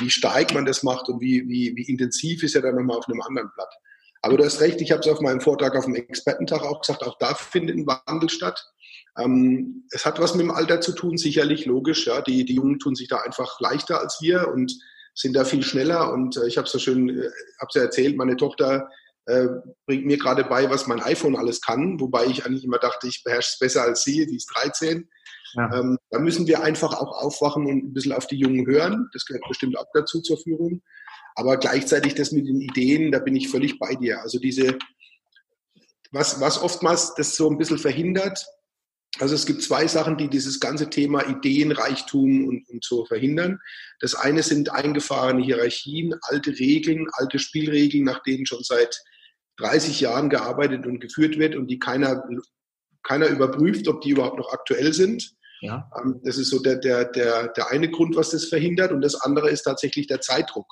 wie 0.00 0.10
stark 0.10 0.54
man 0.54 0.64
das 0.64 0.82
macht 0.82 1.08
und 1.08 1.20
wie, 1.20 1.46
wie, 1.48 1.74
wie 1.76 1.90
intensiv 1.90 2.42
ist 2.42 2.54
er 2.54 2.62
dann 2.62 2.76
nochmal 2.76 2.98
auf 2.98 3.08
einem 3.08 3.20
anderen 3.22 3.50
Blatt. 3.54 3.72
Aber 4.22 4.36
du 4.36 4.44
hast 4.44 4.60
recht, 4.60 4.80
ich 4.80 4.92
habe 4.92 5.00
es 5.00 5.08
auf 5.08 5.20
meinem 5.20 5.40
Vortrag 5.40 5.74
auf 5.76 5.84
dem 5.84 5.96
Expertentag 5.96 6.62
auch 6.62 6.80
gesagt, 6.80 7.02
auch 7.02 7.18
da 7.18 7.34
findet 7.34 7.76
ein 7.76 7.86
Wandel 7.86 8.28
statt. 8.28 8.71
Ähm, 9.18 9.86
es 9.90 10.06
hat 10.06 10.18
was 10.20 10.34
mit 10.34 10.42
dem 10.42 10.50
Alter 10.50 10.80
zu 10.80 10.92
tun, 10.92 11.16
sicherlich, 11.16 11.66
logisch. 11.66 12.06
Ja, 12.06 12.22
die, 12.22 12.44
die 12.44 12.54
Jungen 12.54 12.78
tun 12.78 12.94
sich 12.94 13.08
da 13.08 13.18
einfach 13.18 13.60
leichter 13.60 14.00
als 14.00 14.18
wir 14.20 14.48
und 14.48 14.72
sind 15.14 15.34
da 15.34 15.44
viel 15.44 15.62
schneller. 15.62 16.12
Und 16.12 16.36
äh, 16.36 16.46
ich 16.46 16.56
habe 16.56 16.66
es 16.66 16.72
so 16.72 16.78
schön, 16.78 17.08
äh, 17.08 17.30
habe 17.60 17.70
ja 17.74 17.82
erzählt, 17.82 18.16
meine 18.16 18.36
Tochter 18.36 18.88
äh, 19.26 19.46
bringt 19.86 20.06
mir 20.06 20.16
gerade 20.16 20.44
bei, 20.44 20.68
was 20.70 20.86
mein 20.86 21.00
iPhone 21.00 21.36
alles 21.36 21.60
kann, 21.60 22.00
wobei 22.00 22.26
ich 22.26 22.44
eigentlich 22.44 22.64
immer 22.64 22.78
dachte, 22.78 23.06
ich 23.06 23.22
beherrsche 23.24 23.50
es 23.52 23.58
besser 23.58 23.82
als 23.82 24.02
sie, 24.02 24.26
die 24.26 24.36
ist 24.36 24.50
13. 24.54 25.08
Ja. 25.54 25.72
Ähm, 25.74 25.98
da 26.10 26.18
müssen 26.18 26.46
wir 26.46 26.62
einfach 26.62 26.94
auch 26.94 27.22
aufwachen 27.22 27.66
und 27.66 27.84
ein 27.84 27.92
bisschen 27.92 28.12
auf 28.12 28.26
die 28.26 28.38
Jungen 28.38 28.66
hören. 28.66 29.08
Das 29.12 29.26
gehört 29.26 29.44
bestimmt 29.48 29.78
auch 29.78 29.86
dazu 29.92 30.20
zur 30.22 30.38
Führung. 30.38 30.82
Aber 31.34 31.56
gleichzeitig 31.56 32.14
das 32.14 32.32
mit 32.32 32.46
den 32.46 32.60
Ideen, 32.60 33.12
da 33.12 33.18
bin 33.18 33.36
ich 33.36 33.48
völlig 33.48 33.78
bei 33.78 33.94
dir. 33.94 34.20
Also 34.20 34.38
diese, 34.38 34.78
was, 36.10 36.40
was 36.40 36.60
oftmals 36.60 37.14
das 37.14 37.36
so 37.36 37.50
ein 37.50 37.58
bisschen 37.58 37.78
verhindert, 37.78 38.44
also 39.18 39.34
es 39.34 39.44
gibt 39.44 39.62
zwei 39.62 39.86
Sachen, 39.86 40.16
die 40.16 40.28
dieses 40.28 40.58
ganze 40.58 40.88
Thema 40.88 41.28
Ideenreichtum 41.28 42.46
und, 42.46 42.68
und 42.68 42.84
so 42.84 43.04
verhindern. 43.04 43.58
Das 44.00 44.14
eine 44.14 44.42
sind 44.42 44.72
eingefahrene 44.72 45.42
Hierarchien, 45.42 46.14
alte 46.22 46.50
Regeln, 46.58 47.06
alte 47.12 47.38
Spielregeln, 47.38 48.04
nach 48.04 48.22
denen 48.22 48.46
schon 48.46 48.62
seit 48.62 49.02
30 49.58 50.00
Jahren 50.00 50.30
gearbeitet 50.30 50.86
und 50.86 51.00
geführt 51.00 51.38
wird 51.38 51.56
und 51.56 51.66
die 51.68 51.78
keiner, 51.78 52.24
keiner 53.02 53.26
überprüft, 53.26 53.86
ob 53.86 54.00
die 54.00 54.10
überhaupt 54.10 54.38
noch 54.38 54.52
aktuell 54.52 54.94
sind. 54.94 55.34
Ja. 55.60 55.90
Ähm, 56.00 56.20
das 56.24 56.38
ist 56.38 56.48
so 56.48 56.60
der, 56.60 56.76
der, 56.76 57.04
der, 57.04 57.48
der 57.48 57.70
eine 57.70 57.90
Grund, 57.90 58.16
was 58.16 58.30
das 58.30 58.46
verhindert. 58.46 58.92
Und 58.92 59.02
das 59.02 59.14
andere 59.14 59.50
ist 59.50 59.62
tatsächlich 59.62 60.06
der 60.06 60.20
Zeitdruck. 60.22 60.66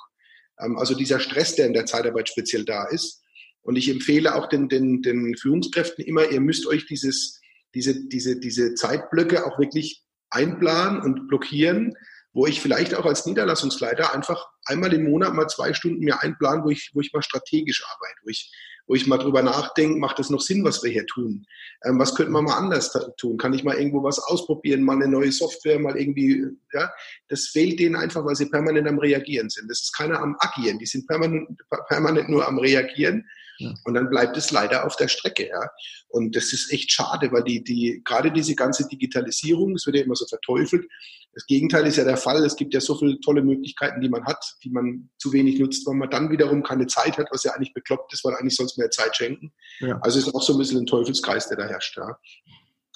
Ähm, 0.59 0.77
also 0.77 0.95
dieser 0.95 1.19
Stress, 1.19 1.55
der 1.55 1.67
in 1.67 1.73
der 1.73 1.85
Zeitarbeit 1.85 2.27
speziell 2.27 2.65
da 2.65 2.85
ist. 2.85 3.21
Und 3.61 3.75
ich 3.75 3.87
empfehle 3.87 4.33
auch 4.33 4.49
den, 4.49 4.67
den, 4.67 5.03
den 5.03 5.37
Führungskräften 5.37 6.03
immer, 6.03 6.29
ihr 6.29 6.41
müsst 6.41 6.65
euch 6.65 6.87
dieses, 6.87 7.39
diese, 7.73 8.07
diese, 8.07 8.39
diese 8.39 8.73
Zeitblöcke 8.75 9.45
auch 9.45 9.59
wirklich 9.59 10.03
einplanen 10.29 11.01
und 11.01 11.27
blockieren, 11.27 11.93
wo 12.33 12.47
ich 12.47 12.61
vielleicht 12.61 12.95
auch 12.95 13.05
als 13.05 13.25
Niederlassungsleiter 13.25 14.13
einfach 14.13 14.47
einmal 14.65 14.93
im 14.93 15.09
Monat 15.09 15.33
mal 15.33 15.47
zwei 15.47 15.73
Stunden 15.73 16.03
mir 16.03 16.21
einplanen, 16.21 16.63
wo 16.63 16.69
ich, 16.69 16.91
wo 16.93 17.01
ich 17.01 17.11
mal 17.11 17.21
strategisch 17.21 17.83
arbeite, 17.85 18.19
wo 18.23 18.29
ich 18.29 18.51
wo 18.91 18.95
ich 18.95 19.07
mal 19.07 19.17
drüber 19.17 19.41
nachdenke, 19.41 19.97
macht 19.99 20.19
es 20.19 20.29
noch 20.29 20.41
Sinn, 20.41 20.65
was 20.65 20.83
wir 20.83 20.91
hier 20.91 21.05
tun? 21.05 21.45
Ähm, 21.85 21.97
was 21.97 22.13
könnte 22.13 22.33
man 22.33 22.43
mal 22.43 22.57
anders 22.57 22.91
tun? 23.17 23.37
Kann 23.37 23.53
ich 23.53 23.63
mal 23.63 23.77
irgendwo 23.77 24.03
was 24.03 24.19
ausprobieren, 24.19 24.83
mal 24.83 24.97
eine 24.97 25.07
neue 25.07 25.31
Software, 25.31 25.79
mal 25.79 25.97
irgendwie, 25.97 26.45
ja? 26.73 26.91
Das 27.29 27.47
fehlt 27.47 27.79
denen 27.79 27.95
einfach, 27.95 28.25
weil 28.25 28.35
sie 28.35 28.47
permanent 28.47 28.89
am 28.89 28.99
Reagieren 28.99 29.49
sind. 29.49 29.69
Das 29.69 29.81
ist 29.81 29.95
keiner 29.95 30.19
am 30.19 30.35
Agieren, 30.39 30.77
die 30.77 30.85
sind 30.85 31.07
permanent, 31.07 31.49
permanent 31.87 32.27
nur 32.27 32.45
am 32.45 32.59
Reagieren. 32.59 33.25
Ja. 33.61 33.73
Und 33.85 33.93
dann 33.93 34.09
bleibt 34.09 34.37
es 34.37 34.51
leider 34.51 34.85
auf 34.85 34.95
der 34.95 35.07
Strecke, 35.07 35.47
ja. 35.47 35.69
Und 36.09 36.35
das 36.35 36.53
ist 36.53 36.71
echt 36.71 36.91
schade, 36.91 37.31
weil 37.31 37.43
die, 37.43 37.63
die, 37.63 38.01
gerade 38.03 38.31
diese 38.31 38.55
ganze 38.55 38.87
Digitalisierung, 38.87 39.75
es 39.75 39.85
wird 39.85 39.97
ja 39.97 40.03
immer 40.03 40.15
so 40.15 40.25
verteufelt, 40.25 40.85
das 41.33 41.45
Gegenteil 41.45 41.87
ist 41.87 41.95
ja 41.95 42.03
der 42.03 42.17
Fall. 42.17 42.43
Es 42.43 42.55
gibt 42.55 42.73
ja 42.73 42.81
so 42.81 42.97
viele 42.97 43.19
tolle 43.21 43.41
Möglichkeiten, 43.41 44.01
die 44.01 44.09
man 44.09 44.25
hat, 44.25 44.43
die 44.63 44.69
man 44.69 45.09
zu 45.17 45.31
wenig 45.31 45.59
nutzt, 45.59 45.87
weil 45.87 45.95
man 45.95 46.09
dann 46.09 46.29
wiederum 46.29 46.61
keine 46.61 46.87
Zeit 46.87 47.17
hat, 47.17 47.27
was 47.31 47.43
ja 47.43 47.53
eigentlich 47.53 47.73
bekloppt 47.73 48.11
ist, 48.13 48.23
weil 48.25 48.35
eigentlich 48.35 48.55
sonst 48.55 48.77
mehr 48.77 48.89
Zeit 48.89 49.15
schenken. 49.15 49.53
Ja. 49.79 49.97
Also 50.01 50.19
ist 50.19 50.33
auch 50.35 50.41
so 50.41 50.53
ein 50.53 50.59
bisschen 50.59 50.79
ein 50.79 50.85
Teufelskreis, 50.85 51.47
der 51.47 51.57
da 51.57 51.67
herrscht. 51.67 51.95
Ja. 51.97 52.17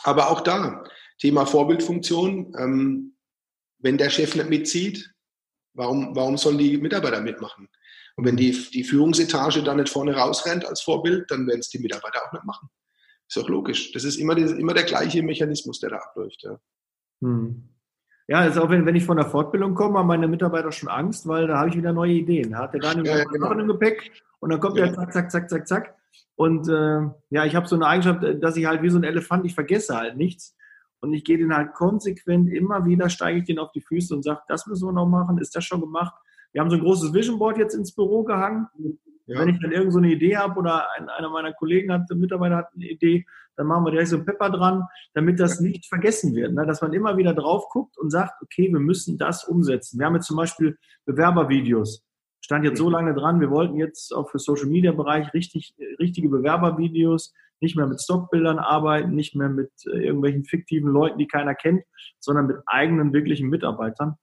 Aber 0.03 0.29
auch 0.29 0.41
da, 0.41 0.83
Thema 1.19 1.45
Vorbildfunktion, 1.45 2.53
ähm, 2.59 3.15
wenn 3.79 3.97
der 3.97 4.09
Chef 4.09 4.35
nicht 4.35 4.49
mitzieht, 4.49 5.11
warum, 5.73 6.15
warum 6.15 6.37
sollen 6.37 6.57
die 6.57 6.77
Mitarbeiter 6.77 7.21
mitmachen? 7.21 7.69
Und 8.17 8.25
wenn 8.25 8.37
die, 8.37 8.51
die 8.51 8.83
Führungsetage 8.83 9.61
da 9.63 9.75
nicht 9.75 9.89
vorne 9.89 10.15
rausrennt 10.15 10.65
als 10.65 10.81
Vorbild, 10.81 11.29
dann 11.29 11.47
werden 11.47 11.59
es 11.59 11.69
die 11.69 11.79
Mitarbeiter 11.79 12.25
auch 12.25 12.31
nicht 12.31 12.45
machen. 12.45 12.69
Ist 13.27 13.37
auch 13.37 13.49
logisch. 13.49 13.91
Das 13.91 14.03
ist 14.03 14.17
immer, 14.17 14.37
immer 14.37 14.73
der 14.73 14.83
gleiche 14.83 15.21
Mechanismus, 15.23 15.79
der 15.79 15.89
da 15.89 15.97
abläuft. 15.97 16.43
Ja. 16.43 16.59
Hm. 17.21 17.69
Ja, 18.27 18.39
also 18.39 18.63
auch 18.63 18.69
wenn, 18.69 18.85
wenn 18.85 18.95
ich 18.95 19.05
von 19.05 19.17
der 19.17 19.27
Fortbildung 19.27 19.75
komme, 19.75 19.99
haben 19.99 20.07
meine 20.07 20.27
Mitarbeiter 20.27 20.71
schon 20.71 20.89
Angst, 20.89 21.27
weil 21.27 21.47
da 21.47 21.59
habe 21.59 21.69
ich 21.69 21.77
wieder 21.77 21.93
neue 21.93 22.13
Ideen. 22.13 22.51
Da 22.51 22.59
hat 22.59 22.73
der 22.73 22.81
Daniel 22.81 23.05
ja, 23.05 23.17
ja, 23.17 23.23
genau. 23.25 23.51
im 23.51 23.67
Gepäck 23.67 24.11
und 24.39 24.49
dann 24.49 24.59
kommt 24.59 24.77
ja. 24.77 24.85
der 24.85 24.95
zack, 24.95 25.13
zack, 25.13 25.31
zack, 25.31 25.49
zack, 25.49 25.67
zack. 25.67 25.95
Und 26.35 26.67
äh, 26.67 27.01
ja, 27.29 27.45
ich 27.45 27.55
habe 27.55 27.67
so 27.67 27.75
eine 27.75 27.87
Eigenschaft, 27.87 28.23
dass 28.41 28.57
ich 28.57 28.65
halt 28.65 28.81
wie 28.81 28.89
so 28.89 28.97
ein 28.97 29.03
Elefant, 29.03 29.45
ich 29.45 29.53
vergesse 29.53 29.95
halt 29.95 30.17
nichts. 30.17 30.55
Und 31.01 31.13
ich 31.13 31.23
gehe 31.23 31.37
den 31.37 31.55
halt 31.55 31.73
konsequent 31.73 32.49
immer 32.49 32.85
wieder, 32.85 33.09
steige 33.09 33.39
ich 33.39 33.45
den 33.45 33.59
auf 33.59 33.71
die 33.71 33.81
Füße 33.81 34.13
und 34.13 34.23
sage, 34.23 34.41
das 34.47 34.65
müssen 34.65 34.87
wir 34.87 34.91
noch 34.91 35.05
machen, 35.05 35.37
ist 35.37 35.55
das 35.55 35.63
schon 35.63 35.81
gemacht? 35.81 36.15
Wir 36.55 36.61
haben 36.61 36.69
so 36.69 36.77
ein 36.77 36.83
großes 36.83 37.13
Vision 37.13 37.37
Board 37.37 37.57
jetzt 37.57 37.75
ins 37.75 37.93
Büro 37.93 38.23
gehangen 38.23 38.67
Ja. 39.25 39.41
Wenn 39.41 39.49
ich 39.49 39.59
dann 39.59 39.73
irgend 39.73 39.91
so 39.91 39.97
eine 39.97 40.09
Idee 40.09 40.37
habe 40.37 40.57
oder 40.57 40.87
ein, 40.97 41.09
einer 41.09 41.29
meiner 41.29 41.51
Kollegen 41.51 41.91
hat, 41.91 42.09
ein 42.09 42.17
Mitarbeiter 42.17 42.55
hat 42.55 42.69
eine 42.73 42.87
Idee, 42.87 43.25
dann 43.57 43.67
machen 43.67 43.83
wir 43.83 43.91
direkt 43.91 44.09
so 44.09 44.15
ein 44.15 44.25
Pepper 44.25 44.49
dran, 44.51 44.83
damit 45.13 45.37
das 45.41 45.59
nicht 45.59 45.85
vergessen 45.85 46.33
wird. 46.33 46.53
Ne? 46.53 46.65
Dass 46.65 46.81
man 46.81 46.93
immer 46.93 47.17
wieder 47.17 47.33
drauf 47.33 47.67
guckt 47.69 47.97
und 47.97 48.09
sagt, 48.09 48.41
okay, 48.41 48.71
wir 48.71 48.79
müssen 48.79 49.17
das 49.17 49.43
umsetzen. 49.43 49.99
Wir 49.99 50.05
haben 50.05 50.15
jetzt 50.15 50.27
zum 50.27 50.37
Beispiel 50.37 50.77
Bewerbervideos. 51.05 52.05
Stand 52.39 52.63
jetzt 52.63 52.77
so 52.77 52.85
mhm. 52.85 52.93
lange 52.93 53.13
dran, 53.15 53.41
wir 53.41 53.51
wollten 53.51 53.75
jetzt 53.75 54.15
auch 54.15 54.29
für 54.29 54.39
Social 54.39 54.67
Media 54.67 54.93
Bereich 54.93 55.33
richtig, 55.33 55.75
richtige 55.99 56.29
Bewerbervideos, 56.29 57.33
nicht 57.59 57.75
mehr 57.75 57.87
mit 57.87 58.01
Stockbildern 58.01 58.59
arbeiten, 58.59 59.13
nicht 59.13 59.35
mehr 59.35 59.49
mit 59.49 59.71
äh, 59.87 60.05
irgendwelchen 60.05 60.45
fiktiven 60.45 60.89
Leuten, 60.89 61.17
die 61.17 61.27
keiner 61.27 61.53
kennt, 61.53 61.83
sondern 62.19 62.47
mit 62.47 62.57
eigenen, 62.65 63.11
wirklichen 63.11 63.49
Mitarbeitern. 63.49 64.15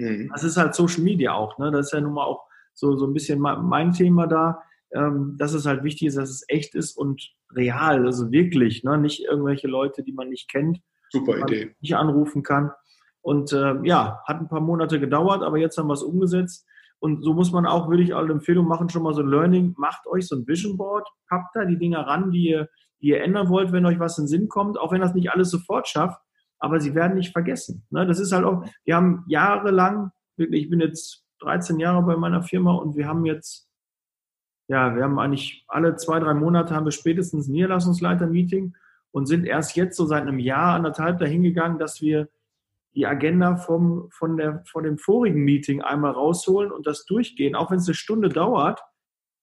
Mhm. 0.00 0.30
Das 0.32 0.44
ist 0.44 0.56
halt 0.56 0.74
Social 0.74 1.02
Media 1.02 1.34
auch. 1.34 1.58
Ne? 1.58 1.70
Das 1.70 1.86
ist 1.86 1.92
ja 1.92 2.00
nun 2.00 2.14
mal 2.14 2.24
auch 2.24 2.44
so, 2.74 2.96
so 2.96 3.06
ein 3.06 3.12
bisschen 3.12 3.40
mein 3.40 3.92
Thema 3.92 4.26
da, 4.26 4.62
ähm, 4.92 5.36
dass 5.38 5.52
es 5.52 5.66
halt 5.66 5.84
wichtig 5.84 6.08
ist, 6.08 6.16
dass 6.16 6.30
es 6.30 6.44
echt 6.48 6.74
ist 6.74 6.96
und 6.96 7.30
real, 7.54 8.06
also 8.06 8.32
wirklich, 8.32 8.82
ne? 8.82 8.98
nicht 8.98 9.24
irgendwelche 9.24 9.68
Leute, 9.68 10.02
die 10.02 10.12
man 10.12 10.28
nicht 10.28 10.50
kennt, 10.50 10.80
Super 11.10 11.38
Idee. 11.38 11.74
nicht 11.80 11.96
anrufen 11.96 12.42
kann. 12.42 12.70
Und 13.22 13.52
äh, 13.52 13.74
ja, 13.84 14.20
hat 14.26 14.40
ein 14.40 14.48
paar 14.48 14.60
Monate 14.60 14.98
gedauert, 14.98 15.42
aber 15.42 15.58
jetzt 15.58 15.76
haben 15.76 15.88
wir 15.88 15.94
es 15.94 16.02
umgesetzt. 16.02 16.66
Und 17.00 17.22
so 17.22 17.34
muss 17.34 17.52
man 17.52 17.66
auch, 17.66 17.88
würde 17.88 18.02
ich 18.02 18.14
alle 18.14 18.32
Empfehlungen 18.32 18.68
machen, 18.68 18.88
schon 18.88 19.02
mal 19.02 19.14
so 19.14 19.22
ein 19.22 19.28
Learning, 19.28 19.74
macht 19.78 20.06
euch 20.06 20.26
so 20.26 20.36
ein 20.36 20.46
Vision 20.46 20.76
Board, 20.76 21.06
packt 21.28 21.54
da 21.54 21.64
die 21.64 21.78
Dinge 21.78 22.06
ran, 22.06 22.30
die 22.30 22.50
ihr, 22.50 22.68
die 23.00 23.08
ihr 23.08 23.22
ändern 23.22 23.48
wollt, 23.48 23.72
wenn 23.72 23.86
euch 23.86 23.98
was 23.98 24.18
in 24.18 24.24
den 24.24 24.28
Sinn 24.28 24.48
kommt, 24.48 24.78
auch 24.78 24.92
wenn 24.92 25.00
das 25.00 25.14
nicht 25.14 25.30
alles 25.30 25.50
sofort 25.50 25.88
schafft, 25.88 26.20
aber 26.60 26.78
sie 26.78 26.94
werden 26.94 27.16
nicht 27.16 27.32
vergessen. 27.32 27.84
Ne? 27.90 28.06
Das 28.06 28.20
ist 28.20 28.32
halt 28.32 28.44
auch, 28.44 28.64
wir 28.84 28.94
haben 28.94 29.24
jahrelang, 29.26 30.12
wirklich, 30.36 30.64
ich 30.64 30.70
bin 30.70 30.80
jetzt 30.80 31.24
13 31.40 31.80
Jahre 31.80 32.02
bei 32.02 32.16
meiner 32.16 32.42
Firma 32.42 32.74
und 32.74 32.96
wir 32.96 33.08
haben 33.08 33.24
jetzt, 33.24 33.68
ja, 34.68 34.94
wir 34.94 35.02
haben 35.02 35.18
eigentlich 35.18 35.64
alle 35.68 35.96
zwei, 35.96 36.20
drei 36.20 36.34
Monate 36.34 36.74
haben 36.74 36.84
wir 36.84 36.92
spätestens 36.92 37.48
ein 37.48 37.52
Niederlassungsleiter-Meeting 37.52 38.74
und 39.10 39.26
sind 39.26 39.46
erst 39.46 39.74
jetzt 39.74 39.96
so 39.96 40.04
seit 40.04 40.22
einem 40.22 40.38
Jahr, 40.38 40.74
anderthalb 40.74 41.18
dahin 41.18 41.42
gegangen, 41.42 41.78
dass 41.78 42.00
wir 42.00 42.28
die 42.94 43.06
Agenda 43.06 43.56
vom, 43.56 44.08
von, 44.10 44.36
der, 44.36 44.62
von 44.66 44.84
dem 44.84 44.98
vorigen 44.98 45.42
Meeting 45.44 45.80
einmal 45.80 46.12
rausholen 46.12 46.70
und 46.70 46.86
das 46.86 47.04
durchgehen, 47.06 47.54
auch 47.54 47.70
wenn 47.70 47.78
es 47.78 47.88
eine 47.88 47.94
Stunde 47.94 48.28
dauert. 48.28 48.80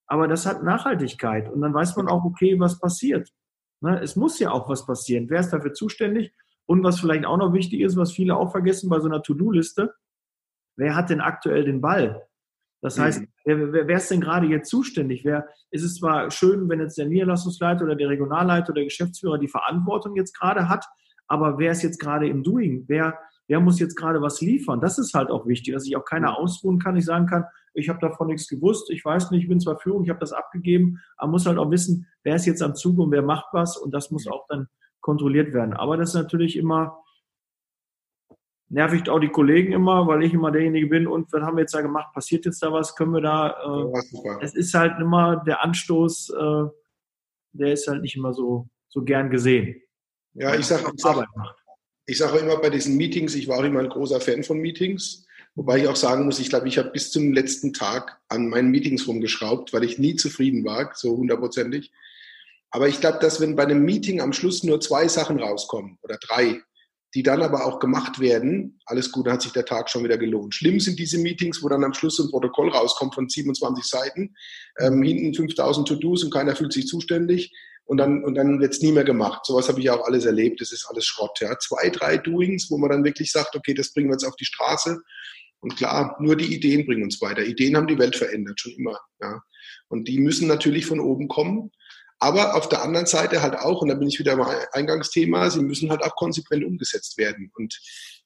Aber 0.06 0.28
das 0.28 0.46
hat 0.46 0.64
Nachhaltigkeit. 0.64 1.50
Und 1.50 1.62
dann 1.62 1.74
weiß 1.74 1.96
man 1.96 2.08
auch, 2.08 2.24
okay, 2.24 2.60
was 2.60 2.80
passiert. 2.80 3.30
Ne? 3.82 4.00
Es 4.02 4.16
muss 4.16 4.40
ja 4.40 4.52
auch 4.52 4.70
was 4.70 4.86
passieren. 4.86 5.30
Wer 5.30 5.42
ist 5.42 5.50
dafür 5.50 5.74
zuständig? 5.74 6.34
Und 6.68 6.84
was 6.84 7.00
vielleicht 7.00 7.26
auch 7.26 7.38
noch 7.38 7.54
wichtig 7.54 7.82
ist, 7.82 7.98
was 7.98 8.12
viele 8.12 8.36
auch 8.36 8.52
vergessen 8.52 8.90
bei 8.90 9.00
so 9.00 9.08
einer 9.08 9.24
To-Do-Liste, 9.24 9.96
wer 10.76 10.96
hat 10.96 11.10
denn 11.10 11.22
aktuell 11.22 11.64
den 11.64 11.82
Ball? 11.82 12.28
Das 12.82 13.00
heißt, 13.00 13.22
mhm. 13.22 13.28
wer, 13.46 13.74
wer, 13.74 13.88
wer 13.88 13.98
ist 13.98 14.12
denn 14.12 14.22
gerade 14.22 14.48
jetzt 14.48 14.70
zuständig? 14.70 15.26
Wer, 15.26 15.48
ist 15.72 15.84
es 15.84 15.96
zwar 15.96 16.30
schön, 16.30 16.70
wenn 16.70 16.80
jetzt 16.80 16.98
der 16.98 17.08
Niederlassungsleiter 17.08 17.86
oder 17.86 17.96
der 17.96 18.10
Regionalleiter 18.10 18.70
oder 18.70 18.82
der 18.82 18.84
Geschäftsführer 18.84 19.40
die 19.40 19.48
Verantwortung 19.48 20.16
jetzt 20.16 20.38
gerade 20.38 20.70
hat, 20.70 20.86
aber 21.28 21.58
wer 21.58 21.72
ist 21.72 21.84
jetzt 21.84 22.00
gerade 22.00 22.28
im 22.28 22.44
Doing? 22.44 22.86
Wer, 22.88 23.18
wer 23.48 23.60
muss 23.60 23.80
jetzt 23.80 23.96
gerade 23.96 24.22
was 24.22 24.42
liefern? 24.42 24.80
Das 24.80 24.98
ist 24.98 25.14
halt 25.14 25.30
auch 25.30 25.48
wichtig, 25.48 25.74
dass 25.74 25.84
sich 25.84 25.96
auch 25.98 26.06
keiner 26.06 26.38
ausruhen 26.38 26.80
kann. 26.80 26.96
Ich 26.96 27.06
sagen 27.06 27.26
kann, 27.26 27.46
ich 27.74 27.90
habe 27.90 28.00
davon 28.00 28.28
nichts 28.28 28.48
gewusst, 28.48 28.90
ich 28.90 29.04
weiß 29.04 29.32
nicht, 29.32 29.44
ich 29.44 29.50
bin 29.50 29.60
zwar 29.60 29.78
Führung, 29.78 30.04
ich 30.04 30.10
habe 30.10 30.20
das 30.20 30.34
abgegeben, 30.34 31.00
aber 31.18 31.32
muss 31.32 31.46
halt 31.46 31.58
auch 31.58 31.70
wissen, 31.72 32.08
wer 32.24 32.36
ist 32.36 32.46
jetzt 32.46 32.62
am 32.62 32.76
Zug 32.76 32.98
und 33.00 33.12
wer 33.12 33.22
macht 33.22 33.48
was 33.54 33.78
und 33.78 33.94
das 33.94 34.10
muss 34.10 34.28
auch 34.28 34.46
dann 34.48 34.68
kontrolliert 35.02 35.54
werden. 35.54 35.74
Aber 35.74 35.98
das 35.98 36.10
ist 36.10 36.16
natürlich 36.16 36.58
immer, 36.58 37.04
nervigt 38.70 39.10
auch 39.10 39.20
die 39.20 39.30
Kollegen 39.30 39.74
immer, 39.74 40.08
weil 40.08 40.24
ich 40.24 40.34
immer 40.34 40.52
derjenige 40.52 40.88
bin 40.88 41.08
und 41.08 41.32
was 41.32 41.42
haben 41.42 41.58
wir 41.58 41.62
jetzt 41.62 41.74
da 41.74 41.82
gemacht? 41.82 42.14
Passiert 42.14 42.46
jetzt 42.46 42.62
da 42.62 42.72
was? 42.72 42.96
Können 42.96 43.14
wir 43.14 43.22
da? 43.22 43.50
Äh, 43.50 44.44
es 44.44 44.56
ist 44.56 44.74
halt 44.74 45.00
immer 45.00 45.38
der 45.46 45.64
Anstoß, 45.64 46.30
äh, 46.30 46.64
der 47.54 47.74
ist 47.74 47.88
halt 47.88 48.02
nicht 48.02 48.16
immer 48.16 48.34
so, 48.34 48.68
so 48.90 49.04
gern 49.04 49.30
gesehen. 49.30 49.82
Ja, 50.34 50.54
ich 50.54 50.66
sage 50.66 50.84
ich 50.94 51.02
sag, 51.02 51.26
ich 52.06 52.18
sag 52.18 52.34
auch 52.34 52.42
immer 52.42 52.58
bei 52.58 52.70
diesen 52.70 52.96
Meetings, 52.98 53.36
ich 53.36 53.48
war 53.48 53.60
auch 53.60 53.64
immer 53.64 53.80
ein 53.80 53.90
großer 53.90 54.22
Fan 54.22 54.44
von 54.44 54.60
Meetings. 54.60 55.26
Wobei 55.56 55.80
ich 55.80 55.88
auch 55.88 55.96
sagen 55.96 56.26
muss, 56.26 56.38
ich 56.38 56.50
glaube, 56.50 56.68
ich 56.68 56.78
habe 56.78 56.92
bis 56.92 57.10
zum 57.10 57.34
letzten 57.34 57.74
Tag 57.74 58.22
an 58.30 58.48
meinen 58.48 58.70
Meetings 58.70 59.08
rumgeschraubt, 59.08 59.74
weil 59.74 59.84
ich 59.84 59.98
nie 59.98 60.16
zufrieden 60.16 60.64
war, 60.64 60.92
so 60.94 61.18
hundertprozentig. 61.18 61.92
Aber 62.72 62.88
ich 62.88 63.00
glaube, 63.00 63.20
dass 63.20 63.40
wenn 63.40 63.56
bei 63.56 63.64
einem 63.64 63.84
Meeting 63.84 64.22
am 64.22 64.34
Schluss 64.34 64.64
nur 64.64 64.80
zwei 64.82 65.08
Sachen 65.08 65.40
rauskommen 65.40 65.98
oder 66.02 66.18
drei, 66.18 66.62
die 67.16 67.24
dann 67.24 67.42
aber 67.42 67.66
auch 67.66 67.80
gemacht 67.80 68.20
werden, 68.20 68.80
alles 68.86 69.12
gut, 69.12 69.26
dann 69.26 69.36
hat 69.36 69.42
sich 69.42 69.54
der 69.54 69.66
Tag 69.66 69.90
schon 69.90 70.04
wieder 70.04 70.18
gelohnt. 70.18 70.54
Schlimm 70.54 70.80
sind 70.80 71.00
diese 71.00 71.18
Meetings, 71.18 71.64
wo 71.64 71.70
dann 71.70 71.84
am 71.84 71.94
Schluss 71.94 72.20
ein 72.20 72.30
Protokoll 72.30 72.70
rauskommt 72.70 73.16
von 73.16 73.30
27 73.30 73.84
Seiten, 73.86 74.36
ähm, 74.80 75.02
hinten 75.02 75.34
5000 75.34 75.88
To-Dos 75.88 76.24
und 76.24 76.34
keiner 76.34 76.56
fühlt 76.56 76.74
sich 76.74 76.88
zuständig 76.88 77.54
und 77.86 77.98
dann, 77.98 78.24
und 78.26 78.36
dann 78.36 78.60
wird's 78.60 78.82
nie 78.82 78.92
mehr 78.92 79.06
gemacht. 79.06 79.46
Sowas 79.46 79.70
habe 79.70 79.80
ich 79.80 79.90
auch 79.90 80.06
alles 80.06 80.26
erlebt, 80.26 80.60
das 80.60 80.74
ist 80.74 80.86
alles 80.90 81.06
Schrott. 81.06 81.40
Ja. 81.40 81.58
Zwei, 81.58 81.90
drei 81.90 82.18
Doings, 82.18 82.70
wo 82.70 82.78
man 82.78 82.90
dann 82.90 83.06
wirklich 83.06 83.32
sagt, 83.32 83.56
okay, 83.56 83.74
das 83.74 83.94
bringen 83.94 84.10
wir 84.10 84.14
jetzt 84.14 84.26
auf 84.26 84.36
die 84.36 84.46
Straße. 84.46 85.02
Und 85.62 85.78
klar, 85.78 86.18
nur 86.20 86.36
die 86.36 86.54
Ideen 86.54 86.86
bringen 86.86 87.04
uns 87.04 87.22
weiter. 87.22 87.44
Ideen 87.46 87.78
haben 87.78 87.88
die 87.88 87.98
Welt 87.98 88.16
verändert, 88.16 88.60
schon 88.60 88.74
immer. 88.74 89.00
Ja. 89.22 89.42
Und 89.88 90.08
die 90.10 90.20
müssen 90.20 90.48
natürlich 90.48 90.86
von 90.86 91.00
oben 91.00 91.30
kommen. 91.30 91.72
Aber 92.20 92.56
auf 92.56 92.68
der 92.68 92.82
anderen 92.82 93.06
Seite 93.06 93.42
halt 93.42 93.56
auch, 93.56 93.82
und 93.82 93.90
da 93.90 93.96
bin 93.96 94.08
ich 94.08 94.18
wieder 94.20 94.36
beim 94.38 94.56
Eingangsthema, 94.72 95.50
sie 95.50 95.62
müssen 95.62 95.92
halt 95.92 96.04
auch 96.04 96.16
konsequent 96.16 96.66
umgesetzt 96.66 97.18
werden. 97.18 97.52
Und 97.56 97.80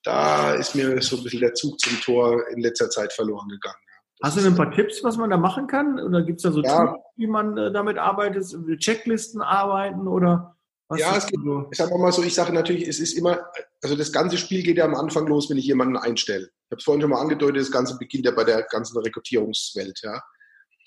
da 0.04 0.54
ist 0.54 0.76
mir 0.76 1.02
so 1.02 1.18
ein 1.18 1.24
bisschen 1.24 1.42
der 1.42 1.54
Zug 1.54 1.80
zum 1.80 2.00
Tor 2.00 2.48
in 2.50 2.62
letzter 2.62 2.90
Zeit 2.90 3.12
verloren 3.12 3.50
gegangen. 3.50 3.76
Hast 4.24 4.38
du 4.38 4.42
denn 4.42 4.54
ein 4.54 4.58
paar 4.58 4.72
Tipps, 4.72 5.04
was 5.04 5.18
man 5.18 5.30
da 5.30 5.38
machen 5.38 5.68
kann? 5.68 6.00
Oder 6.00 6.22
gibt 6.24 6.38
es 6.38 6.44
da 6.44 6.52
so 6.52 6.62
ja. 6.62 6.86
Tools, 6.86 7.02
wie 7.18 7.28
man 7.28 7.58
äh, 7.58 7.72
damit 7.72 7.98
arbeitet? 7.98 8.46
Checklisten 8.80 9.42
arbeiten 9.42 10.08
oder 10.08 10.56
was? 10.88 11.00
Ja, 11.00 11.16
es 11.16 11.26
gibt, 11.26 11.44
so? 11.44 11.68
ich 11.72 11.78
sage 11.78 11.98
mal 11.98 12.12
so, 12.12 12.22
ich 12.22 12.34
sage 12.34 12.54
natürlich, 12.54 12.88
es 12.88 13.00
ist 13.00 13.14
immer, 13.14 13.40
also 13.82 13.96
das 13.96 14.12
ganze 14.12 14.38
Spiel 14.38 14.62
geht 14.62 14.78
ja 14.78 14.86
am 14.86 14.94
Anfang 14.94 15.26
los, 15.26 15.50
wenn 15.50 15.58
ich 15.58 15.66
jemanden 15.66 15.98
einstelle. 15.98 16.46
Ich 16.46 16.72
habe 16.72 16.80
es 16.80 16.84
vorhin 16.84 17.02
schon 17.02 17.10
mal 17.10 17.22
angedeutet, 17.22 17.62
das 17.62 17.72
Ganze 17.72 17.98
beginnt 17.98 18.26
ja 18.26 18.32
bei 18.32 18.44
der 18.44 18.64
ganzen 18.64 18.98
Rekrutierungswelt, 19.00 20.02
ja. 20.04 20.22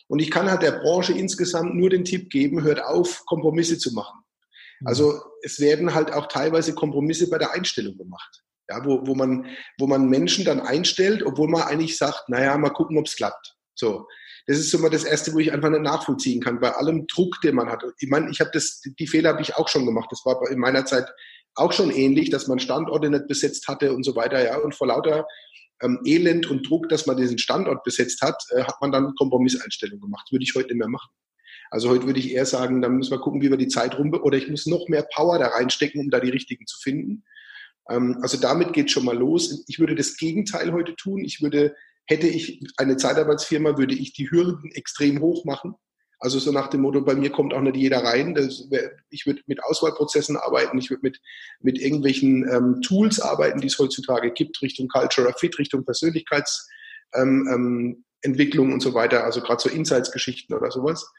Und 0.09 0.21
ich 0.21 0.31
kann 0.31 0.51
halt 0.51 0.63
der 0.63 0.73
Branche 0.73 1.13
insgesamt 1.13 1.75
nur 1.75 1.91
den 1.91 2.05
Tipp 2.05 2.31
geben, 2.31 2.63
hört 2.63 2.83
auf, 2.83 3.25
Kompromisse 3.27 3.79
zu 3.79 3.93
machen. 3.95 4.21
Mhm. 4.81 4.87
Also 4.87 5.21
es 5.43 5.61
werden 5.61 5.95
halt 5.95 6.13
auch 6.13 6.27
teilweise 6.27 6.75
Kompromisse 6.75 7.29
bei 7.31 7.39
der 7.39 7.53
Einstellung 7.53 7.97
gemacht. 7.97 8.43
Ja, 8.69 8.85
wo, 8.85 9.07
wo, 9.07 9.15
man, 9.15 9.47
wo 9.79 9.87
man 9.87 10.09
Menschen 10.09 10.45
dann 10.45 10.61
einstellt, 10.61 11.23
obwohl 11.23 11.49
man 11.49 11.63
eigentlich 11.63 11.99
sagt, 11.99 12.29
naja, 12.29 12.57
mal 12.57 12.71
gucken, 12.71 12.97
ob 12.97 13.07
es 13.07 13.17
klappt. 13.17 13.57
So. 13.75 14.07
Das 14.47 14.59
ist 14.59 14.73
immer 14.75 14.91
das 14.91 15.05
Erste, 15.05 15.33
wo 15.33 15.39
ich 15.39 15.53
einfach 15.53 15.71
nicht 15.71 15.83
nachvollziehen 15.83 16.43
kann, 16.43 16.61
bei 16.61 16.73
allem 16.73 17.07
Druck, 17.07 17.41
den 17.43 17.55
man 17.55 17.71
hat. 17.71 17.83
Ich 17.99 18.09
meine, 18.11 18.31
ich 18.31 18.41
habe 18.41 18.51
das, 18.53 18.81
die 18.81 19.07
Fehler 19.07 19.31
habe 19.31 19.43
ich 19.43 19.57
auch 19.57 19.69
schon 19.69 19.87
gemacht. 19.87 20.09
Das 20.11 20.25
war 20.25 20.39
in 20.51 20.59
meiner 20.59 20.85
Zeit 20.85 21.07
auch 21.55 21.73
schon 21.73 21.91
ähnlich, 21.91 22.31
dass 22.31 22.47
man 22.47 22.59
Standorte 22.59 23.09
nicht 23.09 23.27
besetzt 23.27 23.69
hatte 23.69 23.95
und 23.95 24.03
so 24.03 24.17
weiter, 24.17 24.45
ja. 24.45 24.59
Und 24.59 24.75
vor 24.75 24.89
lauter 24.89 25.27
ähm, 25.85 26.01
Elend 26.05 26.51
und 26.51 26.69
Druck, 26.69 26.89
dass 26.89 27.07
man 27.07 27.17
diesen 27.17 27.39
Standort 27.39 27.85
besetzt 27.85 28.23
hat, 28.23 28.43
äh, 28.51 28.65
hat 28.65 28.81
man 28.81 28.91
dann 28.91 29.15
Kompromisseinstellungen 29.15 30.01
gemacht. 30.01 30.25
Das 30.27 30.33
würde 30.33 30.45
ich 30.45 30.55
heute 30.55 30.69
nicht 30.69 30.79
mehr 30.79 30.89
machen. 30.89 31.11
Also 31.71 31.91
heute 31.91 32.07
würde 32.07 32.21
ich 32.21 32.33
eher 32.33 32.47
sagen, 32.47 32.83
dann 32.83 32.97
müssen 32.97 33.11
wir 33.11 33.21
gucken, 33.21 33.43
wie 33.43 33.51
wir 33.51 33.57
die 33.57 33.69
Zeit 33.69 33.99
rum, 33.99 34.13
oder 34.13 34.39
ich 34.39 34.49
muss 34.49 34.67
noch 34.67 34.89
mehr 34.89 35.07
Power 35.15 35.39
da 35.39 35.49
reinstecken, 35.49 36.01
um 36.01 36.11
da 36.11 36.21
die 36.21 36.31
richtigen 36.31 36.67
zu 36.67 36.79
finden. 36.81 37.25
Ähm, 37.89 38.19
also 38.23 38.39
damit 38.39 38.73
geht 38.73 38.91
schon 38.91 39.05
mal 39.05 39.17
los. 39.17 39.65
Ich 39.69 39.79
würde 39.79 39.95
das 39.95 40.17
Gegenteil 40.17 40.73
heute 40.73 40.97
tun. 40.97 41.25
Ich 41.25 41.43
würde, 41.43 41.75
hätte 42.07 42.27
ich 42.27 42.61
eine 42.77 42.97
Zeitarbeitsfirma, 42.97 43.77
würde 43.77 43.95
ich 43.95 44.13
die 44.13 44.31
Hürden 44.31 44.71
extrem 44.73 45.21
hoch 45.21 45.45
machen. 45.45 45.75
Also 46.25 46.39
so 46.39 46.53
nach 46.53 46.69
dem 46.69 46.81
Motto, 46.81 47.03
bei 47.03 47.15
mir 47.15 47.29
kommt 47.29 47.53
auch 47.53 47.61
nicht 47.61 47.77
jeder 47.77 48.03
rein. 48.03 48.35
Wär, 48.35 48.93
ich 49.11 49.27
würde 49.27 49.43
mit 49.47 49.63
Auswahlprozessen 49.63 50.39
arbeiten, 50.39 50.79
ich 50.79 50.89
würde 50.89 51.03
mit, 51.03 51.21
mit 51.61 51.79
irgendwelchen 51.79 52.49
ähm, 52.51 52.81
Tools 52.81 53.21
arbeiten, 53.21 53.61
die 53.61 53.67
es 53.67 53.79
heutzutage 53.79 54.33
gibt, 54.33 54.63
Richtung 54.63 54.89
Cultural 54.89 55.35
Fit, 55.39 55.59
Richtung 55.59 55.85
Persönlichkeitsentwicklung 55.85 57.15
ähm, 57.15 58.71
ähm, 58.71 58.73
und 58.73 58.81
so 58.81 58.95
weiter, 58.95 59.23
also 59.23 59.43
gerade 59.43 59.61
so 59.61 59.69
Insights-Geschichten 59.69 60.55
oder 60.55 60.71
sowas. 60.71 61.13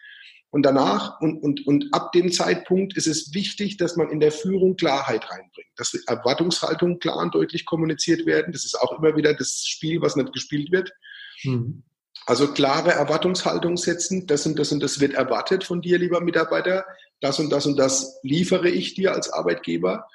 Und 0.49 0.63
danach 0.63 1.21
und, 1.21 1.37
und, 1.43 1.67
und 1.67 1.89
ab 1.91 2.11
dem 2.11 2.31
Zeitpunkt 2.31 2.97
ist 2.97 3.05
es 3.05 3.31
wichtig, 3.35 3.77
dass 3.77 3.97
man 3.97 4.09
in 4.09 4.19
der 4.19 4.31
Führung 4.31 4.75
Klarheit 4.75 5.29
reinbringt, 5.29 5.69
dass 5.75 5.93
Erwartungshaltungen 6.07 6.97
klar 6.97 7.17
und 7.17 7.35
deutlich 7.35 7.65
kommuniziert 7.65 8.25
werden. 8.25 8.53
Das 8.53 8.65
ist 8.65 8.73
auch 8.73 8.97
immer 8.97 9.15
wieder 9.15 9.35
das 9.35 9.65
Spiel, 9.67 10.01
was 10.01 10.15
nicht 10.15 10.33
gespielt 10.33 10.71
wird. 10.71 10.91
Mhm. 11.43 11.83
Also 12.25 12.51
klare 12.51 12.91
Erwartungshaltung 12.91 13.77
setzen, 13.77 14.25
das 14.25 14.45
und 14.45 14.57
das 14.57 14.71
und 14.71 14.81
das 14.81 14.99
wird 14.99 15.13
erwartet 15.13 15.63
von 15.63 15.81
dir, 15.81 15.99
lieber 15.99 16.21
Mitarbeiter, 16.21 16.85
das 17.21 17.39
und 17.39 17.51
das 17.51 17.65
und 17.65 17.77
das 17.77 18.19
liefere 18.23 18.69
ich 18.69 18.95
dir 18.95 19.13
als 19.13 19.31
Arbeitgeber. 19.31 20.07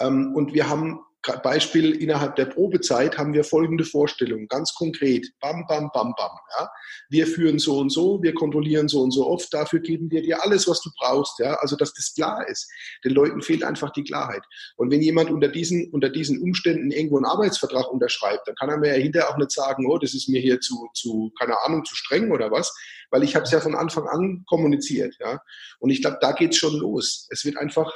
Ähm, 0.00 0.34
und 0.34 0.54
wir 0.54 0.68
haben 0.68 1.00
Beispiel 1.42 2.00
innerhalb 2.00 2.36
der 2.36 2.46
Probezeit 2.46 3.18
haben 3.18 3.34
wir 3.34 3.44
folgende 3.44 3.84
Vorstellung, 3.84 4.46
ganz 4.48 4.72
konkret. 4.74 5.26
Bam, 5.40 5.66
bam, 5.66 5.90
bam, 5.92 6.14
bam. 6.16 6.30
Ja. 6.58 6.70
Wir 7.10 7.26
führen 7.26 7.58
so 7.58 7.78
und 7.78 7.90
so, 7.90 8.22
wir 8.22 8.34
kontrollieren 8.34 8.88
so 8.88 9.02
und 9.02 9.10
so 9.10 9.26
oft, 9.26 9.52
dafür 9.52 9.80
geben 9.80 10.10
wir 10.10 10.22
dir 10.22 10.42
alles, 10.42 10.68
was 10.68 10.80
du 10.80 10.90
brauchst. 10.98 11.38
Ja. 11.38 11.54
Also, 11.54 11.76
dass 11.76 11.92
das 11.92 12.14
klar 12.14 12.46
ist. 12.48 12.70
Den 13.04 13.12
Leuten 13.12 13.42
fehlt 13.42 13.64
einfach 13.64 13.90
die 13.90 14.04
Klarheit. 14.04 14.42
Und 14.76 14.90
wenn 14.90 15.02
jemand 15.02 15.30
unter 15.30 15.48
diesen, 15.48 15.90
unter 15.90 16.08
diesen 16.08 16.40
Umständen 16.40 16.90
irgendwo 16.90 17.16
einen 17.16 17.26
Arbeitsvertrag 17.26 17.90
unterschreibt, 17.90 18.46
dann 18.46 18.54
kann 18.54 18.70
er 18.70 18.78
mir 18.78 18.96
ja 18.96 19.02
hinterher 19.02 19.30
auch 19.30 19.38
nicht 19.38 19.50
sagen, 19.50 19.86
oh, 19.90 19.98
das 19.98 20.14
ist 20.14 20.28
mir 20.28 20.40
hier 20.40 20.60
zu, 20.60 20.88
zu 20.94 21.32
keine 21.38 21.60
Ahnung, 21.64 21.84
zu 21.84 21.96
streng 21.96 22.30
oder 22.30 22.50
was, 22.50 22.74
weil 23.10 23.22
ich 23.22 23.34
habe 23.34 23.44
es 23.44 23.50
ja 23.50 23.60
von 23.60 23.74
Anfang 23.74 24.06
an 24.06 24.44
kommuniziert. 24.46 25.16
Ja. 25.20 25.40
Und 25.80 25.90
ich 25.90 26.00
glaube, 26.00 26.18
da 26.20 26.32
geht's 26.32 26.56
schon 26.56 26.76
los. 26.76 27.26
Es 27.30 27.44
wird 27.44 27.56
einfach 27.56 27.92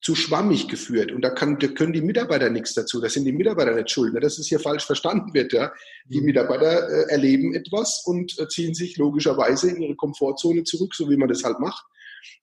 zu 0.00 0.14
schwammig 0.14 0.68
geführt. 0.68 1.12
Und 1.12 1.22
da, 1.22 1.30
kann, 1.30 1.58
da 1.58 1.68
können 1.68 1.92
die 1.92 2.00
Mitarbeiter 2.00 2.48
nichts 2.48 2.72
dazu. 2.72 3.00
Das 3.00 3.12
sind 3.12 3.24
die 3.24 3.32
Mitarbeiter 3.32 3.74
nicht 3.74 3.90
schuld, 3.90 4.14
ne? 4.14 4.20
dass 4.20 4.38
es 4.38 4.48
hier 4.48 4.60
falsch 4.60 4.86
verstanden 4.86 5.34
wird. 5.34 5.52
Ja? 5.52 5.72
Die 6.06 6.20
mhm. 6.20 6.26
Mitarbeiter 6.26 6.88
äh, 6.88 7.10
erleben 7.10 7.54
etwas 7.54 8.02
und 8.06 8.38
äh, 8.38 8.48
ziehen 8.48 8.74
sich 8.74 8.96
logischerweise 8.96 9.70
in 9.70 9.82
ihre 9.82 9.96
Komfortzone 9.96 10.64
zurück, 10.64 10.94
so 10.94 11.10
wie 11.10 11.16
man 11.16 11.28
das 11.28 11.44
halt 11.44 11.60
macht. 11.60 11.84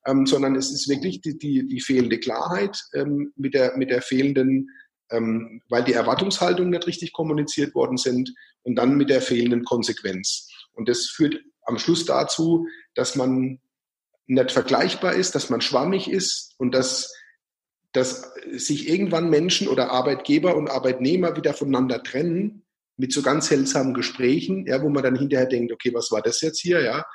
Ähm, 0.06 0.26
sondern 0.26 0.56
es 0.56 0.72
ist 0.72 0.88
wirklich 0.88 1.22
die, 1.22 1.38
die, 1.38 1.68
die 1.68 1.82
fehlende 1.82 2.20
Klarheit 2.20 2.80
ähm, 2.94 3.32
mit, 3.36 3.54
der, 3.54 3.76
mit 3.78 3.90
der 3.90 4.02
fehlenden, 4.02 4.70
ähm, 5.12 5.62
weil 5.70 5.84
die 5.84 5.94
Erwartungshaltungen 5.94 6.72
nicht 6.72 6.88
richtig 6.88 7.14
kommuniziert 7.14 7.74
worden 7.76 7.98
sind 7.98 8.34
und 8.64 8.76
dann 8.76 8.98
mit 8.98 9.10
der 9.10 9.22
fehlenden 9.22 9.64
Konsequenz. 9.64 10.50
Und 10.74 10.90
das 10.90 11.08
führt 11.08 11.40
am 11.64 11.78
Schluss 11.78 12.06
dazu, 12.06 12.68
dass 12.96 13.16
man 13.16 13.60
nicht 14.28 14.52
vergleichbar 14.52 15.14
ist, 15.14 15.36
dass 15.36 15.50
man 15.50 15.62
schwammig 15.62 16.10
ist 16.10 16.54
und 16.58 16.74
dass 16.74 17.14
dass 17.94 18.34
sich 18.52 18.90
irgendwann 18.90 19.30
Menschen 19.30 19.68
oder 19.68 19.92
Arbeitgeber 19.92 20.56
und 20.56 20.70
Arbeitnehmer 20.70 21.36
wieder 21.36 21.54
voneinander 21.54 22.04
trennen 22.04 22.66
mit 22.98 23.14
so 23.14 23.22
ganz 23.22 23.48
seltsamen 23.48 23.94
Gesprächen, 23.94 24.66
ja, 24.68 24.82
wo 24.82 24.90
man 24.90 25.04
dann 25.04 25.16
hinterher 25.16 25.48
denkt, 25.48 25.72
okay, 25.72 25.94
was 25.94 26.12
war 26.12 26.22
das 26.22 26.42
jetzt 26.42 26.60
hier, 26.60 26.82
ja? 26.82 27.06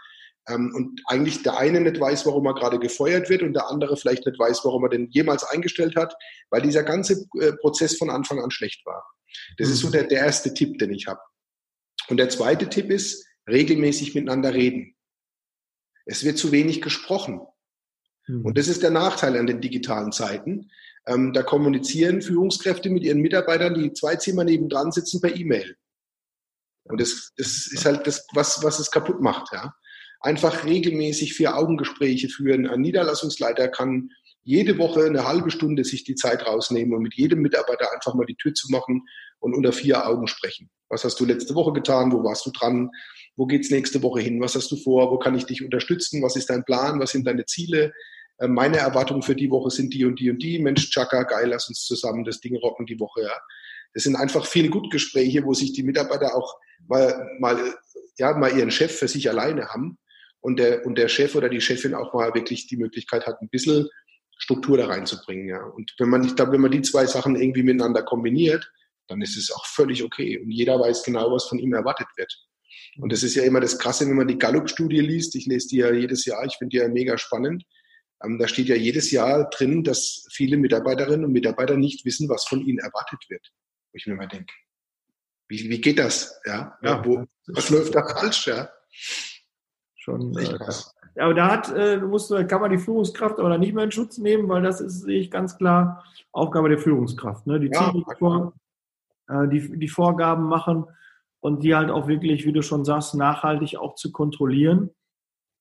Ähm, 0.48 0.72
und 0.74 1.00
eigentlich 1.06 1.42
der 1.42 1.56
eine 1.56 1.80
nicht 1.80 2.00
weiß, 2.00 2.26
warum 2.26 2.46
er 2.46 2.54
gerade 2.54 2.78
gefeuert 2.78 3.28
wird 3.28 3.42
und 3.42 3.52
der 3.52 3.68
andere 3.68 3.96
vielleicht 3.96 4.26
nicht 4.26 4.38
weiß, 4.38 4.60
warum 4.64 4.84
er 4.84 4.90
den 4.90 5.08
jemals 5.10 5.44
eingestellt 5.44 5.94
hat, 5.94 6.14
weil 6.50 6.62
dieser 6.62 6.82
ganze 6.82 7.26
äh, 7.40 7.52
Prozess 7.52 7.96
von 7.96 8.10
Anfang 8.10 8.40
an 8.40 8.50
schlecht 8.50 8.84
war. 8.84 9.04
Das 9.58 9.68
mhm. 9.68 9.74
ist 9.74 9.80
so 9.80 9.86
mhm. 9.88 9.92
der, 9.92 10.04
der 10.04 10.18
erste 10.18 10.52
Tipp, 10.52 10.78
den 10.78 10.92
ich 10.92 11.06
habe. 11.06 11.20
Und 12.08 12.16
der 12.16 12.28
zweite 12.28 12.68
Tipp 12.68 12.90
ist, 12.90 13.24
regelmäßig 13.48 14.14
miteinander 14.14 14.54
reden. 14.54 14.96
Es 16.06 16.24
wird 16.24 16.38
zu 16.38 16.50
wenig 16.50 16.82
gesprochen. 16.82 17.40
Mhm. 18.26 18.44
Und 18.44 18.58
das 18.58 18.68
ist 18.68 18.82
der 18.82 18.90
Nachteil 18.90 19.36
an 19.36 19.46
den 19.46 19.60
digitalen 19.60 20.12
Zeiten. 20.12 20.70
Ähm, 21.06 21.32
da 21.32 21.42
kommunizieren 21.42 22.22
Führungskräfte 22.22 22.90
mit 22.90 23.02
ihren 23.02 23.20
Mitarbeitern, 23.20 23.74
die 23.74 23.92
zwei 23.92 24.16
Zimmer 24.16 24.44
nebendran 24.44 24.92
sitzen, 24.92 25.20
per 25.20 25.34
E-Mail. 25.34 25.76
Und 26.84 27.00
das, 27.00 27.32
das 27.36 27.68
ist 27.70 27.84
halt 27.84 28.06
das, 28.06 28.26
was, 28.34 28.62
was 28.62 28.78
es 28.78 28.90
kaputt 28.90 29.20
macht. 29.20 29.52
Ja. 29.52 29.74
Einfach 30.20 30.64
regelmäßig 30.64 31.34
vier 31.34 31.56
Augengespräche 31.56 32.28
führen. 32.28 32.66
Ein 32.68 32.80
Niederlassungsleiter 32.80 33.68
kann 33.68 34.10
jede 34.44 34.78
Woche 34.78 35.04
eine 35.04 35.26
halbe 35.26 35.50
Stunde 35.50 35.84
sich 35.84 36.04
die 36.04 36.16
Zeit 36.16 36.46
rausnehmen 36.46 36.94
und 36.94 37.02
mit 37.02 37.14
jedem 37.14 37.40
Mitarbeiter 37.40 37.92
einfach 37.92 38.14
mal 38.14 38.26
die 38.26 38.36
Tür 38.36 38.54
zu 38.54 38.70
machen 38.70 39.06
und 39.38 39.54
unter 39.54 39.72
vier 39.72 40.06
Augen 40.06 40.26
sprechen. 40.26 40.70
Was 40.88 41.04
hast 41.04 41.18
du 41.20 41.24
letzte 41.24 41.54
Woche 41.54 41.72
getan? 41.72 42.12
Wo 42.12 42.24
warst 42.24 42.46
du 42.46 42.50
dran? 42.50 42.90
Wo 43.36 43.46
geht's 43.46 43.70
nächste 43.70 44.02
Woche 44.02 44.20
hin? 44.20 44.40
Was 44.40 44.54
hast 44.54 44.70
du 44.70 44.76
vor? 44.76 45.10
Wo 45.10 45.18
kann 45.18 45.36
ich 45.36 45.44
dich 45.44 45.64
unterstützen? 45.64 46.22
Was 46.22 46.36
ist 46.36 46.50
dein 46.50 46.64
Plan? 46.64 47.00
Was 47.00 47.12
sind 47.12 47.26
deine 47.26 47.46
Ziele? 47.46 47.92
Äh, 48.38 48.48
meine 48.48 48.78
Erwartungen 48.78 49.22
für 49.22 49.36
die 49.36 49.50
Woche 49.50 49.70
sind 49.70 49.94
die 49.94 50.04
und 50.04 50.20
die 50.20 50.30
und 50.30 50.42
die. 50.42 50.58
Mensch, 50.58 50.90
Chaka, 50.90 51.22
geil, 51.24 51.48
lass 51.48 51.68
uns 51.68 51.84
zusammen 51.84 52.24
das 52.24 52.40
Ding 52.40 52.56
rocken 52.56 52.86
die 52.86 53.00
Woche. 53.00 53.22
Ja. 53.22 53.40
Das 53.94 54.04
sind 54.04 54.16
einfach 54.16 54.46
viel 54.46 54.68
Gutgespräche, 54.68 55.44
wo 55.44 55.54
sich 55.54 55.72
die 55.72 55.82
Mitarbeiter 55.82 56.34
auch 56.34 56.56
mal, 56.88 57.28
mal, 57.38 57.74
ja, 58.18 58.36
mal 58.36 58.56
ihren 58.56 58.70
Chef 58.70 58.96
für 58.98 59.08
sich 59.08 59.28
alleine 59.28 59.68
haben 59.68 59.98
und 60.40 60.58
der, 60.58 60.84
und 60.86 60.96
der 60.96 61.08
Chef 61.08 61.34
oder 61.34 61.48
die 61.48 61.60
Chefin 61.60 61.94
auch 61.94 62.12
mal 62.14 62.34
wirklich 62.34 62.66
die 62.66 62.76
Möglichkeit 62.76 63.26
hat, 63.26 63.40
ein 63.40 63.48
bisschen 63.48 63.88
Struktur 64.38 64.76
da 64.76 64.86
reinzubringen. 64.86 65.48
Ja. 65.48 65.62
Und 65.62 65.94
wenn 65.98 66.08
man, 66.08 66.24
ich 66.24 66.34
glaube, 66.34 66.52
wenn 66.52 66.60
man 66.60 66.70
die 66.70 66.82
zwei 66.82 67.06
Sachen 67.06 67.36
irgendwie 67.36 67.62
miteinander 67.62 68.02
kombiniert, 68.02 68.70
dann 69.08 69.22
ist 69.22 69.36
es 69.36 69.52
auch 69.52 69.66
völlig 69.66 70.02
okay. 70.02 70.38
Und 70.38 70.50
jeder 70.50 70.80
weiß 70.80 71.02
genau, 71.04 71.30
was 71.30 71.44
von 71.44 71.58
ihm 71.58 71.72
erwartet 71.74 72.08
wird. 72.16 72.34
Und 72.98 73.12
das 73.12 73.22
ist 73.22 73.34
ja 73.34 73.42
immer 73.42 73.60
das 73.60 73.78
Krasse, 73.78 74.06
wenn 74.06 74.16
man 74.16 74.28
die 74.28 74.38
Gallup-Studie 74.38 75.00
liest. 75.00 75.34
Ich 75.34 75.46
lese 75.46 75.68
die 75.68 75.76
ja 75.78 75.92
jedes 75.92 76.24
Jahr. 76.24 76.44
Ich 76.44 76.56
finde 76.56 76.70
die 76.70 76.82
ja 76.82 76.88
mega 76.88 77.16
spannend. 77.18 77.64
Ähm, 78.24 78.38
da 78.38 78.48
steht 78.48 78.68
ja 78.68 78.76
jedes 78.76 79.10
Jahr 79.10 79.48
drin, 79.50 79.82
dass 79.82 80.26
viele 80.30 80.56
Mitarbeiterinnen 80.56 81.24
und 81.24 81.32
Mitarbeiter 81.32 81.76
nicht 81.76 82.04
wissen, 82.04 82.28
was 82.28 82.44
von 82.44 82.60
ihnen 82.60 82.78
erwartet 82.78 83.24
wird. 83.28 83.46
Wo 83.92 83.96
ich 83.96 84.06
mir 84.06 84.14
mal 84.14 84.28
denke, 84.28 84.52
wie, 85.48 85.68
wie 85.68 85.80
geht 85.80 85.98
das? 85.98 86.40
Ja, 86.46 86.78
ja 86.82 87.04
wo, 87.04 87.26
was 87.48 87.70
läuft 87.70 87.94
da 87.94 88.06
falsch? 88.06 88.46
Ja, 88.46 88.70
schon 89.96 90.36
äh, 90.36 90.44
krass. 90.44 90.94
Ja, 91.14 91.24
aber 91.24 91.34
da 91.34 91.50
hat, 91.50 91.72
äh, 91.76 91.98
musst, 91.98 92.30
kann 92.48 92.60
man 92.60 92.70
die 92.70 92.78
Führungskraft 92.78 93.38
aber 93.38 93.58
nicht 93.58 93.74
mehr 93.74 93.84
in 93.84 93.92
Schutz 93.92 94.18
nehmen, 94.18 94.48
weil 94.48 94.62
das 94.62 94.80
ist, 94.80 95.02
sehe 95.02 95.20
ich 95.20 95.30
ganz 95.30 95.58
klar, 95.58 96.04
Aufgabe 96.32 96.70
der 96.70 96.78
Führungskraft. 96.78 97.46
Ne? 97.46 97.60
Die, 97.60 97.70
ja, 97.70 97.92
vor, 98.18 98.54
äh, 99.28 99.48
die, 99.48 99.78
die 99.78 99.88
Vorgaben 99.88 100.44
machen 100.44 100.86
und 101.42 101.64
die 101.64 101.74
halt 101.74 101.90
auch 101.90 102.06
wirklich, 102.06 102.46
wie 102.46 102.52
du 102.52 102.62
schon 102.62 102.84
sagst, 102.84 103.14
nachhaltig 103.14 103.76
auch 103.76 103.96
zu 103.96 104.12
kontrollieren. 104.12 104.90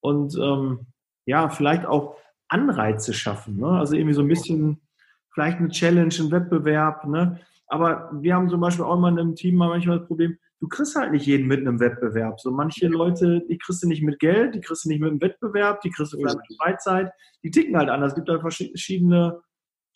Und 0.00 0.36
ähm, 0.40 0.86
ja, 1.26 1.48
vielleicht 1.48 1.86
auch 1.86 2.16
Anreize 2.48 3.12
schaffen. 3.12 3.56
Ne? 3.58 3.66
Also 3.66 3.96
irgendwie 3.96 4.14
so 4.14 4.22
ein 4.22 4.28
bisschen, 4.28 4.80
vielleicht 5.34 5.58
eine 5.58 5.70
Challenge, 5.70 6.14
ein 6.18 6.30
Wettbewerb. 6.30 7.04
Ne? 7.06 7.40
Aber 7.66 8.10
wir 8.12 8.34
haben 8.34 8.48
zum 8.48 8.60
Beispiel 8.60 8.84
auch 8.84 8.96
immer 8.96 9.08
in 9.08 9.18
einem 9.18 9.34
Team 9.34 9.56
manchmal 9.56 9.98
das 9.98 10.06
Problem, 10.06 10.38
du 10.60 10.68
kriegst 10.68 10.94
halt 10.94 11.10
nicht 11.10 11.26
jeden 11.26 11.48
mit 11.48 11.60
einem 11.60 11.80
Wettbewerb. 11.80 12.40
So 12.40 12.52
manche 12.52 12.86
Leute, 12.86 13.44
die 13.48 13.58
kriegst 13.58 13.82
du 13.82 13.88
nicht 13.88 14.02
mit 14.02 14.20
Geld, 14.20 14.54
die 14.54 14.60
kriegst 14.60 14.84
du 14.84 14.88
nicht 14.88 15.00
mit 15.00 15.10
einem 15.10 15.20
Wettbewerb, 15.20 15.80
die 15.80 15.90
kriegst 15.90 16.12
du 16.12 16.18
vielleicht 16.18 16.38
mit 16.48 16.58
Freizeit. 16.60 17.10
Die 17.42 17.50
ticken 17.50 17.76
halt 17.76 17.88
anders. 17.88 18.12
Es 18.12 18.14
gibt 18.14 18.28
halt 18.28 18.40
verschiedene 18.40 19.40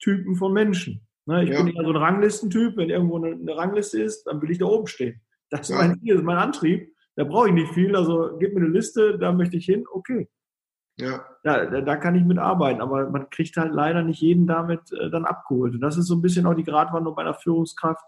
Typen 0.00 0.34
von 0.34 0.52
Menschen. 0.52 1.06
Ne? 1.26 1.44
Ich 1.44 1.50
ja. 1.50 1.62
bin 1.62 1.72
ja 1.72 1.84
so 1.84 1.90
ein 1.90 1.96
Ranglistentyp. 1.96 2.76
Wenn 2.76 2.90
irgendwo 2.90 3.18
eine, 3.18 3.36
eine, 3.36 3.56
Rangliste 3.56 4.02
ist, 4.02 4.24
dann 4.24 4.42
will 4.42 4.50
ich 4.50 4.58
da 4.58 4.64
oben 4.64 4.88
stehen. 4.88 5.20
Das 5.50 5.70
ist 5.70 5.76
mein 5.76 5.98
Ziel, 6.00 6.14
das 6.14 6.20
ist 6.20 6.26
mein 6.26 6.38
Antrieb. 6.38 6.94
Da 7.14 7.24
brauche 7.24 7.48
ich 7.48 7.54
nicht 7.54 7.72
viel. 7.72 7.96
Also 7.96 8.36
gib 8.38 8.54
mir 8.54 8.60
eine 8.60 8.70
Liste, 8.70 9.18
da 9.18 9.32
möchte 9.32 9.56
ich 9.56 9.64
hin. 9.64 9.84
Okay. 9.90 10.28
Ja. 10.98 11.26
Da, 11.42 11.66
da 11.80 11.96
kann 11.96 12.14
ich 12.14 12.24
mitarbeiten, 12.24 12.80
aber 12.80 13.10
man 13.10 13.28
kriegt 13.30 13.56
halt 13.56 13.72
leider 13.72 14.02
nicht 14.02 14.20
jeden 14.20 14.46
damit 14.46 14.92
äh, 14.92 15.10
dann 15.10 15.24
abgeholt. 15.24 15.74
Und 15.74 15.80
das 15.80 15.96
ist 15.96 16.06
so 16.06 16.14
ein 16.14 16.22
bisschen 16.22 16.46
auch 16.46 16.54
die 16.54 16.64
Gratwanderung 16.64 17.16
bei 17.16 17.22
einer 17.22 17.34
Führungskraft, 17.34 18.04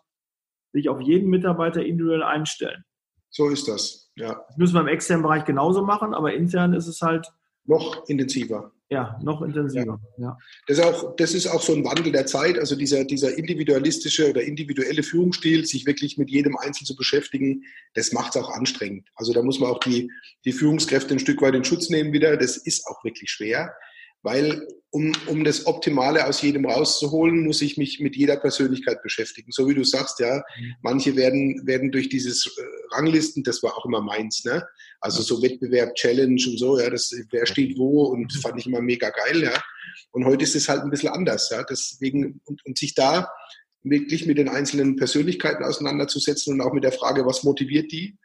sich 0.72 0.88
auf 0.88 1.00
jeden 1.00 1.28
Mitarbeiter 1.28 1.84
individuell 1.84 2.22
einstellen. 2.22 2.84
So 3.30 3.48
ist 3.48 3.68
das, 3.68 4.10
ja. 4.16 4.42
Das 4.48 4.56
müssen 4.56 4.74
wir 4.74 4.80
im 4.80 4.88
externen 4.88 5.22
Bereich 5.22 5.44
genauso 5.44 5.84
machen, 5.84 6.14
aber 6.14 6.32
intern 6.32 6.72
ist 6.72 6.86
es 6.86 7.02
halt. 7.02 7.30
Noch 7.64 8.08
intensiver. 8.08 8.72
Ja, 8.90 9.18
noch 9.22 9.42
intensiver. 9.42 10.00
Ja. 10.16 10.24
ja. 10.24 10.38
Das, 10.66 10.78
ist 10.78 10.84
auch, 10.84 11.16
das 11.16 11.34
ist 11.34 11.46
auch 11.46 11.60
so 11.60 11.74
ein 11.74 11.84
Wandel 11.84 12.10
der 12.10 12.24
Zeit, 12.24 12.58
also 12.58 12.74
dieser, 12.74 13.04
dieser 13.04 13.36
individualistische 13.36 14.30
oder 14.30 14.42
individuelle 14.42 15.02
Führungsstil, 15.02 15.66
sich 15.66 15.84
wirklich 15.84 16.16
mit 16.16 16.30
jedem 16.30 16.56
Einzelnen 16.56 16.86
zu 16.86 16.96
beschäftigen, 16.96 17.64
das 17.92 18.12
macht 18.12 18.34
es 18.34 18.42
auch 18.42 18.48
anstrengend. 18.48 19.06
Also 19.14 19.34
da 19.34 19.42
muss 19.42 19.60
man 19.60 19.70
auch 19.70 19.80
die, 19.80 20.10
die 20.46 20.52
Führungskräfte 20.52 21.14
ein 21.14 21.18
Stück 21.18 21.42
weit 21.42 21.54
in 21.54 21.64
Schutz 21.64 21.90
nehmen 21.90 22.14
wieder. 22.14 22.38
Das 22.38 22.56
ist 22.56 22.86
auch 22.86 23.04
wirklich 23.04 23.30
schwer, 23.30 23.74
weil 24.22 24.66
um, 24.90 25.12
um 25.26 25.44
das 25.44 25.66
Optimale 25.66 26.26
aus 26.26 26.40
jedem 26.40 26.64
rauszuholen, 26.64 27.44
muss 27.44 27.60
ich 27.60 27.76
mich 27.76 28.00
mit 28.00 28.16
jeder 28.16 28.36
Persönlichkeit 28.36 29.02
beschäftigen. 29.02 29.52
So 29.52 29.68
wie 29.68 29.74
du 29.74 29.84
sagst, 29.84 30.18
ja, 30.18 30.36
mhm. 30.36 30.74
manche 30.82 31.14
werden, 31.14 31.66
werden 31.66 31.92
durch 31.92 32.08
dieses 32.08 32.46
äh, 32.46 32.96
Ranglisten, 32.96 33.42
das 33.42 33.62
war 33.62 33.76
auch 33.76 33.84
immer 33.84 34.00
meins, 34.00 34.44
ne? 34.44 34.66
Also 35.00 35.22
so 35.22 35.42
Wettbewerb, 35.42 35.94
Challenge 35.94 36.42
und 36.48 36.58
so, 36.58 36.78
ja, 36.78 36.88
das, 36.88 37.12
wer 37.30 37.46
steht 37.46 37.76
wo 37.76 38.04
und 38.04 38.32
fand 38.42 38.58
ich 38.58 38.66
immer 38.66 38.80
mega 38.80 39.10
geil, 39.10 39.42
ja. 39.42 39.62
Und 40.10 40.24
heute 40.24 40.44
ist 40.44 40.56
es 40.56 40.68
halt 40.68 40.82
ein 40.82 40.90
bisschen 40.90 41.10
anders, 41.10 41.50
ja. 41.50 41.62
Deswegen, 41.64 42.40
und, 42.44 42.64
und 42.64 42.78
sich 42.78 42.94
da 42.94 43.28
wirklich 43.82 44.26
mit 44.26 44.38
den 44.38 44.48
einzelnen 44.48 44.96
Persönlichkeiten 44.96 45.64
auseinanderzusetzen 45.64 46.54
und 46.54 46.60
auch 46.62 46.72
mit 46.72 46.84
der 46.84 46.92
Frage, 46.92 47.26
was 47.26 47.44
motiviert 47.44 47.92
die? 47.92 48.16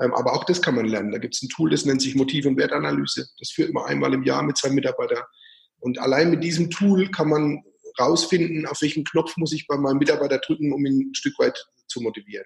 Ähm, 0.00 0.14
aber 0.14 0.32
auch 0.32 0.44
das 0.44 0.62
kann 0.62 0.74
man 0.74 0.86
lernen. 0.86 1.12
Da 1.12 1.18
gibt 1.18 1.34
es 1.34 1.42
ein 1.42 1.48
Tool, 1.50 1.70
das 1.70 1.84
nennt 1.84 2.00
sich 2.00 2.14
Motiv- 2.14 2.46
und 2.46 2.56
Wertanalyse. 2.56 3.28
Das 3.38 3.50
führt 3.50 3.72
man 3.72 3.84
einmal 3.84 4.14
im 4.14 4.24
Jahr 4.24 4.42
mit 4.42 4.56
seinem 4.56 4.74
Mitarbeiter 4.74 5.26
und 5.86 6.00
allein 6.00 6.30
mit 6.30 6.42
diesem 6.42 6.68
Tool 6.68 7.12
kann 7.12 7.28
man 7.28 7.62
rausfinden, 7.96 8.66
auf 8.66 8.82
welchen 8.82 9.04
Knopf 9.04 9.36
muss 9.36 9.52
ich 9.52 9.68
bei 9.68 9.76
meinem 9.76 9.98
Mitarbeiter 9.98 10.38
drücken, 10.38 10.72
um 10.72 10.84
ihn 10.84 11.10
ein 11.10 11.14
Stück 11.14 11.38
weit 11.38 11.64
zu 11.86 12.00
motivieren. 12.00 12.44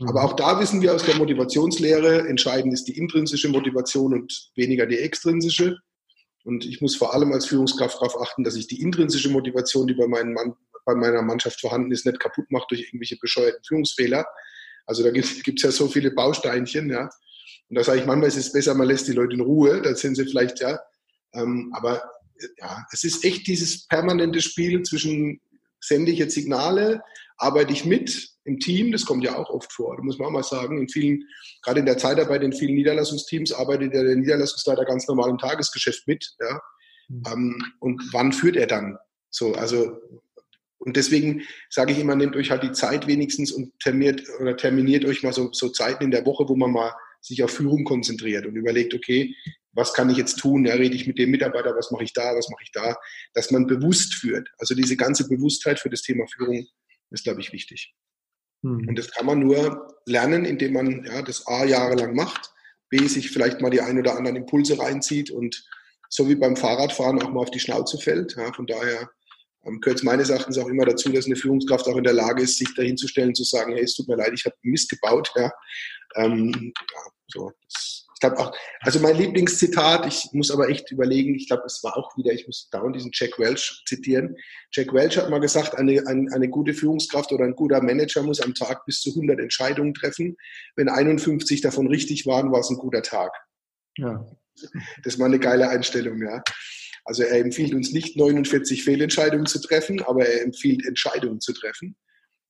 Mhm. 0.00 0.08
Aber 0.08 0.24
auch 0.24 0.32
da 0.34 0.58
wissen 0.58 0.82
wir 0.82 0.92
aus 0.92 1.04
der 1.04 1.14
Motivationslehre, 1.14 2.26
entscheidend 2.26 2.74
ist 2.74 2.86
die 2.88 2.98
intrinsische 2.98 3.48
Motivation 3.48 4.12
und 4.12 4.50
weniger 4.56 4.86
die 4.86 4.98
extrinsische. 4.98 5.78
Und 6.42 6.66
ich 6.66 6.80
muss 6.80 6.96
vor 6.96 7.14
allem 7.14 7.32
als 7.32 7.46
Führungskraft 7.46 7.94
darauf 7.94 8.20
achten, 8.20 8.42
dass 8.42 8.56
ich 8.56 8.66
die 8.66 8.82
intrinsische 8.82 9.30
Motivation, 9.30 9.86
die 9.86 9.94
bei, 9.94 10.08
Mann, 10.08 10.34
bei 10.84 10.96
meiner 10.96 11.22
Mannschaft 11.22 11.60
vorhanden 11.60 11.92
ist, 11.92 12.06
nicht 12.06 12.18
kaputt 12.18 12.50
mache 12.50 12.66
durch 12.70 12.80
irgendwelche 12.80 13.18
bescheuerten 13.20 13.62
Führungsfehler. 13.62 14.26
Also 14.84 15.04
da 15.04 15.12
gibt 15.12 15.58
es 15.58 15.62
ja 15.62 15.70
so 15.70 15.86
viele 15.86 16.10
Bausteinchen, 16.10 16.90
ja. 16.90 17.08
Und 17.68 17.76
da 17.76 17.84
sage 17.84 18.00
ich 18.00 18.06
manchmal, 18.06 18.26
ist 18.26 18.36
es 18.36 18.50
besser, 18.50 18.74
man 18.74 18.88
lässt 18.88 19.06
die 19.06 19.12
Leute 19.12 19.34
in 19.34 19.42
Ruhe, 19.42 19.80
dann 19.80 19.94
sind 19.94 20.16
sie 20.16 20.24
vielleicht, 20.24 20.58
ja. 20.58 20.80
Ähm, 21.34 21.72
aber 21.76 22.02
ja, 22.58 22.84
es 22.92 23.04
ist 23.04 23.24
echt 23.24 23.46
dieses 23.46 23.86
permanente 23.86 24.40
Spiel 24.40 24.82
zwischen 24.82 25.40
sende 25.80 26.10
ich 26.10 26.18
jetzt 26.18 26.34
Signale, 26.34 27.02
arbeite 27.36 27.72
ich 27.72 27.84
mit 27.84 28.30
im 28.44 28.58
Team, 28.58 28.92
das 28.92 29.04
kommt 29.04 29.24
ja 29.24 29.36
auch 29.36 29.50
oft 29.50 29.72
vor, 29.72 29.96
da 29.96 30.02
muss 30.02 30.18
man 30.18 30.28
auch 30.28 30.32
mal 30.32 30.42
sagen, 30.42 30.78
in 30.78 30.88
vielen, 30.88 31.22
gerade 31.62 31.80
in 31.80 31.86
der 31.86 31.98
Zeitarbeit, 31.98 32.42
in 32.42 32.52
vielen 32.52 32.74
Niederlassungsteams 32.74 33.52
arbeitet 33.52 33.94
der 33.94 34.16
Niederlassungsleiter 34.16 34.84
ganz 34.84 35.06
normal 35.06 35.30
im 35.30 35.38
Tagesgeschäft 35.38 36.06
mit, 36.06 36.34
ja. 36.40 36.60
Mhm. 37.08 37.22
Ähm, 37.32 37.62
und 37.80 38.02
wann 38.12 38.32
führt 38.32 38.56
er 38.56 38.66
dann? 38.66 38.98
So, 39.30 39.54
also, 39.54 39.98
und 40.78 40.96
deswegen 40.96 41.42
sage 41.68 41.92
ich 41.92 41.98
immer, 41.98 42.16
nehmt 42.16 42.36
euch 42.36 42.50
halt 42.50 42.62
die 42.62 42.72
Zeit 42.72 43.06
wenigstens 43.06 43.52
und 43.52 43.78
terminiert 43.80 44.22
oder 44.40 44.56
terminiert 44.56 45.04
euch 45.04 45.22
mal 45.22 45.32
so, 45.32 45.50
so 45.52 45.68
Zeiten 45.68 46.04
in 46.04 46.10
der 46.10 46.24
Woche, 46.24 46.48
wo 46.48 46.56
man 46.56 46.72
mal 46.72 46.92
sich 47.20 47.42
auf 47.42 47.50
Führung 47.50 47.84
konzentriert 47.84 48.46
und 48.46 48.56
überlegt, 48.56 48.94
okay, 48.94 49.34
was 49.72 49.92
kann 49.92 50.10
ich 50.10 50.16
jetzt 50.16 50.36
tun? 50.36 50.64
Ja, 50.64 50.74
rede 50.74 50.94
ich 50.94 51.06
mit 51.06 51.18
dem 51.18 51.30
Mitarbeiter, 51.30 51.74
was 51.76 51.90
mache 51.90 52.04
ich 52.04 52.12
da, 52.12 52.34
was 52.34 52.48
mache 52.48 52.62
ich 52.62 52.72
da? 52.72 52.96
Dass 53.34 53.50
man 53.50 53.66
bewusst 53.66 54.14
führt. 54.14 54.48
Also 54.58 54.74
diese 54.74 54.96
ganze 54.96 55.28
Bewusstheit 55.28 55.78
für 55.78 55.90
das 55.90 56.02
Thema 56.02 56.26
Führung 56.26 56.66
ist, 57.10 57.24
glaube 57.24 57.40
ich, 57.40 57.52
wichtig. 57.52 57.94
Mhm. 58.62 58.88
Und 58.88 58.98
das 58.98 59.10
kann 59.10 59.26
man 59.26 59.38
nur 59.38 59.94
lernen, 60.06 60.44
indem 60.44 60.72
man 60.72 61.04
ja, 61.04 61.22
das 61.22 61.46
A 61.46 61.64
jahrelang 61.64 62.14
macht, 62.14 62.52
B 62.90 63.06
sich 63.06 63.30
vielleicht 63.30 63.60
mal 63.60 63.70
die 63.70 63.80
ein 63.80 63.98
oder 63.98 64.16
anderen 64.16 64.36
Impulse 64.36 64.78
reinzieht 64.78 65.30
und 65.30 65.64
so 66.08 66.28
wie 66.28 66.34
beim 66.34 66.56
Fahrradfahren 66.56 67.22
auch 67.22 67.30
mal 67.30 67.40
auf 67.40 67.50
die 67.50 67.60
Schnauze 67.60 67.98
fällt. 67.98 68.34
Ja, 68.36 68.52
von 68.52 68.66
daher 68.66 69.10
ähm, 69.66 69.80
gehört 69.80 69.98
es 69.98 70.04
meines 70.04 70.30
Erachtens 70.30 70.58
auch 70.58 70.68
immer 70.68 70.86
dazu, 70.86 71.12
dass 71.12 71.26
eine 71.26 71.36
Führungskraft 71.36 71.86
auch 71.86 71.96
in 71.96 72.04
der 72.04 72.14
Lage 72.14 72.42
ist, 72.42 72.58
sich 72.58 72.74
dahinzustellen 72.74 73.30
und 73.30 73.34
zu 73.34 73.44
sagen, 73.44 73.74
hey, 73.74 73.82
es 73.82 73.94
tut 73.94 74.08
mir 74.08 74.16
leid, 74.16 74.32
ich 74.32 74.44
habe 74.44 74.56
Mist 74.62 74.88
gebaut. 74.88 75.30
Ja, 75.36 75.52
ähm, 76.16 76.72
ja 76.76 77.00
so, 77.28 77.52
das 77.62 78.06
ich 78.18 78.20
glaube 78.20 78.38
auch, 78.38 78.52
also 78.80 78.98
mein 78.98 79.16
Lieblingszitat, 79.16 80.04
ich 80.04 80.30
muss 80.32 80.50
aber 80.50 80.68
echt 80.68 80.90
überlegen, 80.90 81.36
ich 81.36 81.46
glaube, 81.46 81.62
es 81.66 81.84
war 81.84 81.96
auch 81.96 82.16
wieder, 82.16 82.32
ich 82.32 82.48
muss 82.48 82.68
dauernd 82.68 82.96
diesen 82.96 83.12
Jack 83.14 83.38
Welch 83.38 83.84
zitieren. 83.86 84.34
Jack 84.72 84.92
Welch 84.92 85.16
hat 85.16 85.30
mal 85.30 85.38
gesagt, 85.38 85.76
eine, 85.76 86.04
eine, 86.04 86.28
eine 86.32 86.48
gute 86.48 86.74
Führungskraft 86.74 87.30
oder 87.30 87.44
ein 87.44 87.54
guter 87.54 87.80
Manager 87.80 88.24
muss 88.24 88.40
am 88.40 88.54
Tag 88.54 88.84
bis 88.86 89.02
zu 89.02 89.10
100 89.10 89.38
Entscheidungen 89.38 89.94
treffen. 89.94 90.36
Wenn 90.74 90.88
51 90.88 91.60
davon 91.60 91.86
richtig 91.86 92.26
waren, 92.26 92.50
war 92.50 92.58
es 92.58 92.70
ein 92.70 92.78
guter 92.78 93.02
Tag. 93.02 93.30
Ja. 93.96 94.26
Das 95.04 95.14
ist 95.14 95.18
mal 95.20 95.26
eine 95.26 95.38
geile 95.38 95.68
Einstellung, 95.68 96.20
ja. 96.20 96.42
Also 97.04 97.22
er 97.22 97.38
empfiehlt 97.38 97.72
uns 97.72 97.92
nicht 97.92 98.16
49 98.16 98.82
Fehlentscheidungen 98.82 99.46
zu 99.46 99.60
treffen, 99.60 100.02
aber 100.02 100.26
er 100.26 100.42
empfiehlt 100.42 100.84
Entscheidungen 100.84 101.40
zu 101.40 101.52
treffen. 101.52 101.94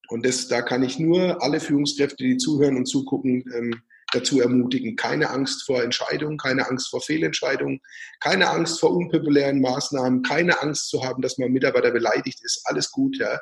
Und 0.08 0.24
das, 0.24 0.48
da 0.48 0.62
kann 0.62 0.82
ich 0.82 0.98
nur 0.98 1.42
alle 1.42 1.60
Führungskräfte, 1.60 2.24
die 2.24 2.38
zuhören 2.38 2.78
und 2.78 2.86
zugucken, 2.86 3.44
ähm, 3.54 3.82
dazu 4.12 4.40
ermutigen. 4.40 4.96
Keine 4.96 5.30
Angst 5.30 5.64
vor 5.64 5.82
Entscheidungen, 5.82 6.38
keine 6.38 6.68
Angst 6.68 6.88
vor 6.88 7.00
Fehlentscheidungen, 7.00 7.80
keine 8.20 8.48
Angst 8.48 8.80
vor 8.80 8.90
unpopulären 8.90 9.60
Maßnahmen, 9.60 10.22
keine 10.22 10.60
Angst 10.62 10.88
zu 10.88 11.04
haben, 11.04 11.22
dass 11.22 11.38
man 11.38 11.50
Mitarbeiter 11.50 11.90
beleidigt 11.90 12.40
ist. 12.42 12.62
Alles 12.64 12.90
gut, 12.90 13.18
ja. 13.18 13.40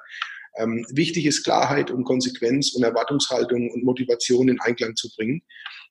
Ähm, 0.58 0.86
wichtig 0.90 1.26
ist 1.26 1.44
Klarheit 1.44 1.90
und 1.90 2.04
Konsequenz 2.04 2.72
und 2.74 2.82
Erwartungshaltung 2.82 3.70
und 3.70 3.84
Motivation 3.84 4.48
in 4.48 4.60
Einklang 4.60 4.96
zu 4.96 5.08
bringen. 5.14 5.42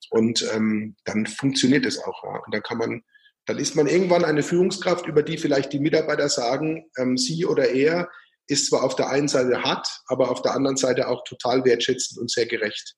Und 0.09 0.45
ähm, 0.53 0.95
dann 1.05 1.25
funktioniert 1.25 1.85
es 1.85 1.99
auch. 1.99 2.23
Ja. 2.23 2.41
Und 2.45 2.53
dann 2.53 2.63
kann 2.63 2.77
man, 2.77 3.01
dann 3.45 3.59
ist 3.59 3.75
man 3.75 3.87
irgendwann 3.87 4.25
eine 4.25 4.43
Führungskraft, 4.43 5.05
über 5.05 5.23
die 5.23 5.37
vielleicht 5.37 5.71
die 5.71 5.79
Mitarbeiter 5.79 6.29
sagen, 6.29 6.89
ähm, 6.97 7.15
sie 7.17 7.45
oder 7.45 7.69
er 7.69 8.09
ist 8.47 8.67
zwar 8.67 8.83
auf 8.83 8.95
der 8.95 9.09
einen 9.09 9.27
Seite 9.27 9.63
hart, 9.63 9.87
aber 10.07 10.29
auf 10.29 10.41
der 10.41 10.53
anderen 10.53 10.77
Seite 10.77 11.07
auch 11.07 11.23
total 11.23 11.65
wertschätzend 11.65 12.19
und 12.19 12.29
sehr 12.29 12.45
gerecht. 12.45 12.95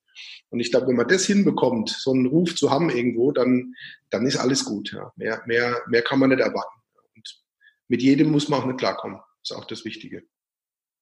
Und 0.49 0.59
ich 0.59 0.71
glaube, 0.71 0.87
wenn 0.87 0.95
man 0.95 1.07
das 1.07 1.25
hinbekommt, 1.25 1.89
so 1.89 2.11
einen 2.11 2.25
Ruf 2.25 2.55
zu 2.55 2.71
haben 2.71 2.89
irgendwo, 2.89 3.31
dann, 3.31 3.73
dann 4.09 4.25
ist 4.25 4.37
alles 4.37 4.65
gut. 4.65 4.91
Ja. 4.93 5.11
Mehr, 5.15 5.41
mehr, 5.45 5.75
mehr 5.87 6.01
kann 6.01 6.19
man 6.19 6.29
nicht 6.29 6.39
erwarten. 6.39 6.81
Und 7.15 7.43
mit 7.87 8.01
jedem 8.01 8.31
muss 8.31 8.49
man 8.49 8.61
auch 8.61 8.65
nicht 8.65 8.79
klarkommen. 8.79 9.17
Das 9.17 9.51
ist 9.51 9.57
auch 9.57 9.65
das 9.65 9.85
Wichtige. 9.85 10.23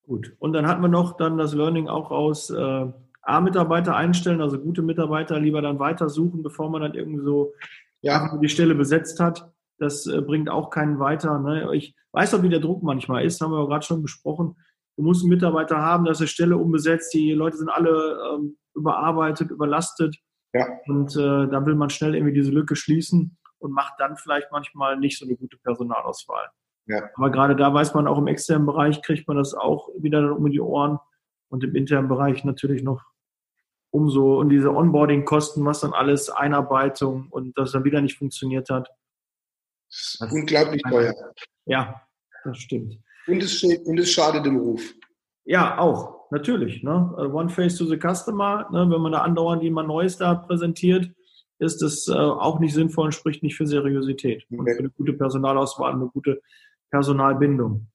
Gut. 0.04 0.36
Und 0.39 0.54
dann 0.54 0.68
hatten 0.68 0.82
wir 0.82 0.88
noch 0.88 1.18
dann 1.18 1.38
das 1.38 1.54
Learning 1.54 1.88
auch 1.88 2.12
aus 2.12 2.50
äh, 2.50 2.86
A-Mitarbeiter 3.22 3.96
einstellen, 3.96 4.41
also 4.41 4.60
gute 4.60 4.84
Mitarbeiter 4.84 5.39
lieber 5.39 5.62
dann 5.62 5.80
weiter 5.80 6.10
suchen, 6.10 6.43
bevor 6.43 6.70
man 6.70 6.82
dann 6.82 6.93
irgendwie 6.93 7.24
so 7.24 7.54
ja. 8.02 8.38
die 8.38 8.50
Stelle 8.50 8.76
besetzt 8.76 9.20
hat. 9.20 9.52
Das 9.78 10.08
äh, 10.08 10.22
bringt 10.22 10.50
auch 10.50 10.70
keinen 10.70 11.00
weiter. 11.00 11.40
Ne? 11.40 11.76
Ich 11.76 11.96
weiß 12.14 12.34
auch, 12.34 12.44
wie 12.44 12.50
der 12.50 12.60
Druck 12.60 12.84
manchmal 12.84 13.26
ist, 13.26 13.42
haben 13.42 13.52
wir 13.52 13.68
gerade 13.68 13.86
schon 13.86 14.02
besprochen. 14.02 14.56
Du 14.98 15.04
musst 15.04 15.24
einen 15.24 15.30
Mitarbeiter 15.30 15.78
haben, 15.78 16.06
dass 16.06 16.20
eine 16.20 16.28
Stelle 16.28 16.58
umbesetzt, 16.58 17.14
die 17.14 17.34
Leute 17.34 17.58
sind 17.58 17.70
alle 17.70 18.18
ähm, 18.34 18.58
überarbeitet, 18.74 19.52
überlastet. 19.52 20.16
Ja. 20.54 20.68
Und 20.88 21.16
äh, 21.18 21.48
da 21.50 21.66
will 21.66 21.76
man 21.76 21.90
schnell 21.90 22.16
irgendwie 22.16 22.34
diese 22.34 22.52
Lücke 22.52 22.76
schließen 22.76 23.38
und 23.60 23.72
macht 23.72 23.96
dann 24.00 24.16
vielleicht 24.16 24.52
manchmal 24.52 24.98
nicht 24.98 25.20
so 25.20 25.26
eine 25.26 25.36
gute 25.36 25.58
Personalauswahl. 25.58 26.48
Ja. 26.88 27.10
Aber 27.16 27.32
gerade 27.32 27.56
da 27.56 27.74
weiß 27.74 27.94
man 27.94 28.08
auch 28.08 28.18
im 28.18 28.28
externen 28.28 28.66
Bereich 28.66 29.02
kriegt 29.02 29.28
man 29.28 29.38
das 29.38 29.54
auch 29.54 29.90
wieder 30.00 30.22
dann 30.22 30.32
um 30.32 30.50
die 30.50 30.62
Ohren 30.62 31.00
und 31.50 31.64
im 31.64 31.76
internen 31.76 32.08
Bereich 32.08 32.44
natürlich 32.46 32.84
noch 32.84 33.04
umso 33.92 34.40
und 34.40 34.50
diese 34.50 34.74
Onboarding-Kosten, 34.74 35.66
was 35.66 35.80
dann 35.80 35.94
alles 35.94 36.30
Einarbeitung 36.30 37.28
und 37.30 37.58
das 37.58 37.72
dann 37.72 37.86
wieder 37.86 38.02
nicht 38.02 38.18
funktioniert 38.18 38.70
hat. 38.70 38.90
Unglaublich 40.32 40.82
teuer. 40.90 41.14
Ja, 41.66 42.02
das 42.44 42.58
stimmt. 42.58 42.98
Und 43.28 43.42
es, 43.42 43.64
und 43.64 44.00
es 44.00 44.12
schadet 44.12 44.46
dem 44.46 44.58
Ruf. 44.58 44.94
Ja, 45.46 45.78
auch, 45.78 46.32
natürlich. 46.32 46.84
Ne? 46.84 47.14
Also 47.18 47.34
One 47.34 47.50
Face 47.50 47.78
to 47.78 47.86
the 47.86 47.98
Customer, 47.98 48.68
ne? 48.72 48.90
wenn 48.90 49.02
man 49.02 49.12
da 49.12 49.22
andauernd 49.22 49.64
jemand 49.64 49.88
Neues 49.88 50.18
da 50.18 50.36
präsentiert, 50.36 51.10
ist 51.60 51.82
das 51.82 52.08
äh, 52.08 52.14
auch 52.14 52.60
nicht 52.60 52.74
sinnvoll 52.74 53.06
und 53.06 53.14
spricht 53.14 53.44
nicht 53.44 53.56
für 53.56 53.66
Seriosität 53.66 54.46
okay. 54.46 54.58
und 54.58 54.70
für 54.70 54.80
eine 54.80 54.90
gute 54.90 55.14
Personalauswahl, 55.14 55.94
eine 55.94 56.08
gute 56.08 56.42
Personalbindung. 56.92 57.88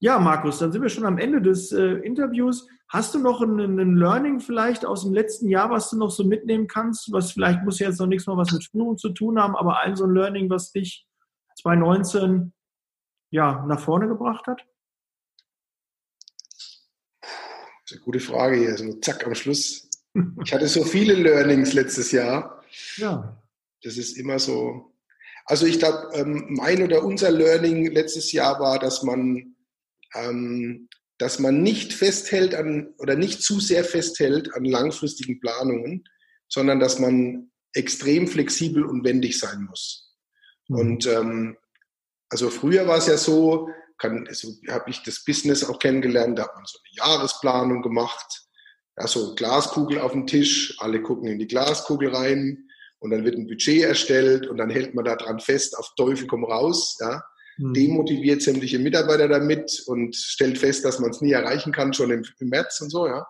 Ja, 0.00 0.18
Markus, 0.18 0.58
dann 0.58 0.72
sind 0.72 0.82
wir 0.82 0.88
schon 0.88 1.06
am 1.06 1.18
Ende 1.18 1.40
des 1.40 1.72
äh, 1.72 1.94
Interviews. 1.98 2.66
Hast 2.88 3.14
du 3.14 3.18
noch 3.18 3.40
ein, 3.40 3.58
ein, 3.58 3.96
Learning 3.96 4.40
vielleicht 4.40 4.84
aus 4.84 5.02
dem 5.02 5.14
letzten 5.14 5.48
Jahr, 5.48 5.70
was 5.70 5.90
du 5.90 5.96
noch 5.96 6.10
so 6.10 6.24
mitnehmen 6.24 6.66
kannst? 6.66 7.10
Was 7.12 7.32
vielleicht 7.32 7.62
muss 7.64 7.78
jetzt 7.78 8.00
noch 8.00 8.06
nichts 8.06 8.26
mehr 8.26 8.36
was 8.36 8.52
mit 8.52 8.64
Führung 8.64 8.98
zu 8.98 9.10
tun 9.10 9.38
haben, 9.38 9.56
aber 9.56 9.80
ein 9.80 9.96
so 9.96 10.04
ein 10.04 10.14
Learning, 10.14 10.50
was 10.50 10.72
dich 10.72 11.06
2019 11.64 12.52
ja, 13.30 13.64
nach 13.66 13.80
vorne 13.80 14.06
gebracht 14.06 14.46
hat? 14.46 14.64
Das 17.20 17.30
ist 17.86 17.92
eine 17.92 18.00
gute 18.02 18.20
Frage 18.20 18.56
hier, 18.56 18.76
so 18.76 18.92
zack 19.00 19.26
am 19.26 19.34
Schluss. 19.34 19.90
Ich 20.44 20.54
hatte 20.54 20.68
so 20.68 20.84
viele 20.84 21.14
Learnings 21.14 21.72
letztes 21.72 22.12
Jahr. 22.12 22.62
Ja. 22.98 23.42
Das 23.82 23.96
ist 23.96 24.16
immer 24.16 24.38
so. 24.38 24.94
Also 25.46 25.66
ich 25.66 25.80
glaube, 25.80 26.08
ähm, 26.12 26.46
mein 26.50 26.84
oder 26.84 27.02
unser 27.02 27.32
Learning 27.32 27.90
letztes 27.90 28.30
Jahr 28.30 28.60
war, 28.60 28.78
dass 28.78 29.02
man, 29.02 29.56
ähm, 30.14 30.88
dass 31.18 31.40
man 31.40 31.64
nicht 31.64 31.92
festhält 31.92 32.54
an 32.54 32.94
oder 32.98 33.16
nicht 33.16 33.42
zu 33.42 33.58
sehr 33.58 33.82
festhält 33.84 34.54
an 34.54 34.64
langfristigen 34.64 35.40
Planungen, 35.40 36.04
sondern 36.48 36.78
dass 36.78 37.00
man 37.00 37.50
extrem 37.72 38.28
flexibel 38.28 38.84
und 38.84 39.02
wendig 39.02 39.40
sein 39.40 39.64
muss. 39.64 40.13
Mhm. 40.68 40.76
Und 40.78 41.06
ähm, 41.06 41.56
also 42.28 42.50
früher 42.50 42.86
war 42.86 42.98
es 42.98 43.06
ja 43.06 43.16
so, 43.16 43.68
kann, 43.98 44.28
so 44.32 44.48
habe 44.68 44.90
ich 44.90 45.02
das 45.02 45.24
Business 45.24 45.64
auch 45.64 45.78
kennengelernt, 45.78 46.38
da 46.38 46.44
hat 46.44 46.54
man 46.56 46.64
so 46.66 46.78
eine 46.78 47.08
Jahresplanung 47.08 47.82
gemacht, 47.82 48.46
ja, 48.96 49.06
so 49.06 49.34
Glaskugel 49.34 50.00
auf 50.00 50.12
dem 50.12 50.26
Tisch, 50.26 50.76
alle 50.78 51.02
gucken 51.02 51.28
in 51.28 51.38
die 51.38 51.46
Glaskugel 51.46 52.14
rein 52.14 52.68
und 52.98 53.10
dann 53.10 53.24
wird 53.24 53.36
ein 53.36 53.46
Budget 53.46 53.82
erstellt 53.82 54.46
und 54.46 54.56
dann 54.56 54.70
hält 54.70 54.94
man 54.94 55.04
da 55.04 55.16
dran 55.16 55.40
fest, 55.40 55.76
auf 55.78 55.92
Teufel 55.96 56.26
komm 56.26 56.44
raus, 56.44 56.96
ja. 57.00 57.22
Mhm. 57.56 57.74
Demotiviert 57.74 58.42
sämtliche 58.42 58.80
Mitarbeiter 58.80 59.28
damit 59.28 59.84
und 59.86 60.16
stellt 60.16 60.58
fest, 60.58 60.84
dass 60.84 60.98
man 60.98 61.10
es 61.10 61.20
nie 61.20 61.32
erreichen 61.32 61.72
kann, 61.72 61.92
schon 61.92 62.10
im, 62.10 62.24
im 62.40 62.48
März 62.48 62.80
und 62.80 62.90
so, 62.90 63.06
ja. 63.06 63.26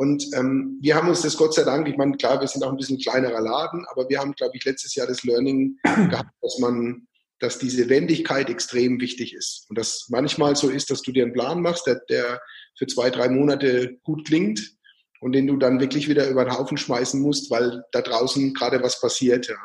Und 0.00 0.24
ähm, 0.34 0.78
wir 0.80 0.94
haben 0.94 1.10
uns 1.10 1.20
das 1.20 1.36
Gott 1.36 1.52
sei 1.52 1.62
Dank, 1.62 1.86
ich 1.86 1.98
meine, 1.98 2.16
klar, 2.16 2.40
wir 2.40 2.48
sind 2.48 2.64
auch 2.64 2.70
ein 2.70 2.78
bisschen 2.78 2.98
kleinerer 2.98 3.42
Laden, 3.42 3.84
aber 3.90 4.08
wir 4.08 4.18
haben, 4.18 4.32
glaube 4.32 4.56
ich, 4.56 4.64
letztes 4.64 4.94
Jahr 4.94 5.06
das 5.06 5.24
Learning 5.24 5.76
gehabt, 5.84 6.30
dass 6.40 6.58
man 6.58 7.06
dass 7.38 7.58
diese 7.58 7.90
Wendigkeit 7.90 8.48
extrem 8.48 8.98
wichtig 8.98 9.34
ist. 9.34 9.66
Und 9.68 9.76
dass 9.76 10.06
manchmal 10.08 10.56
so 10.56 10.70
ist, 10.70 10.90
dass 10.90 11.02
du 11.02 11.12
dir 11.12 11.24
einen 11.24 11.34
Plan 11.34 11.60
machst, 11.60 11.86
der, 11.86 12.00
der 12.08 12.40
für 12.78 12.86
zwei, 12.86 13.10
drei 13.10 13.28
Monate 13.28 13.98
gut 14.02 14.26
klingt 14.26 14.74
und 15.20 15.32
den 15.32 15.46
du 15.46 15.58
dann 15.58 15.80
wirklich 15.80 16.08
wieder 16.08 16.28
über 16.28 16.44
den 16.44 16.56
Haufen 16.56 16.78
schmeißen 16.78 17.20
musst, 17.20 17.50
weil 17.50 17.82
da 17.92 18.00
draußen 18.00 18.54
gerade 18.54 18.82
was 18.82 19.02
passiert. 19.02 19.48
Ja. 19.48 19.56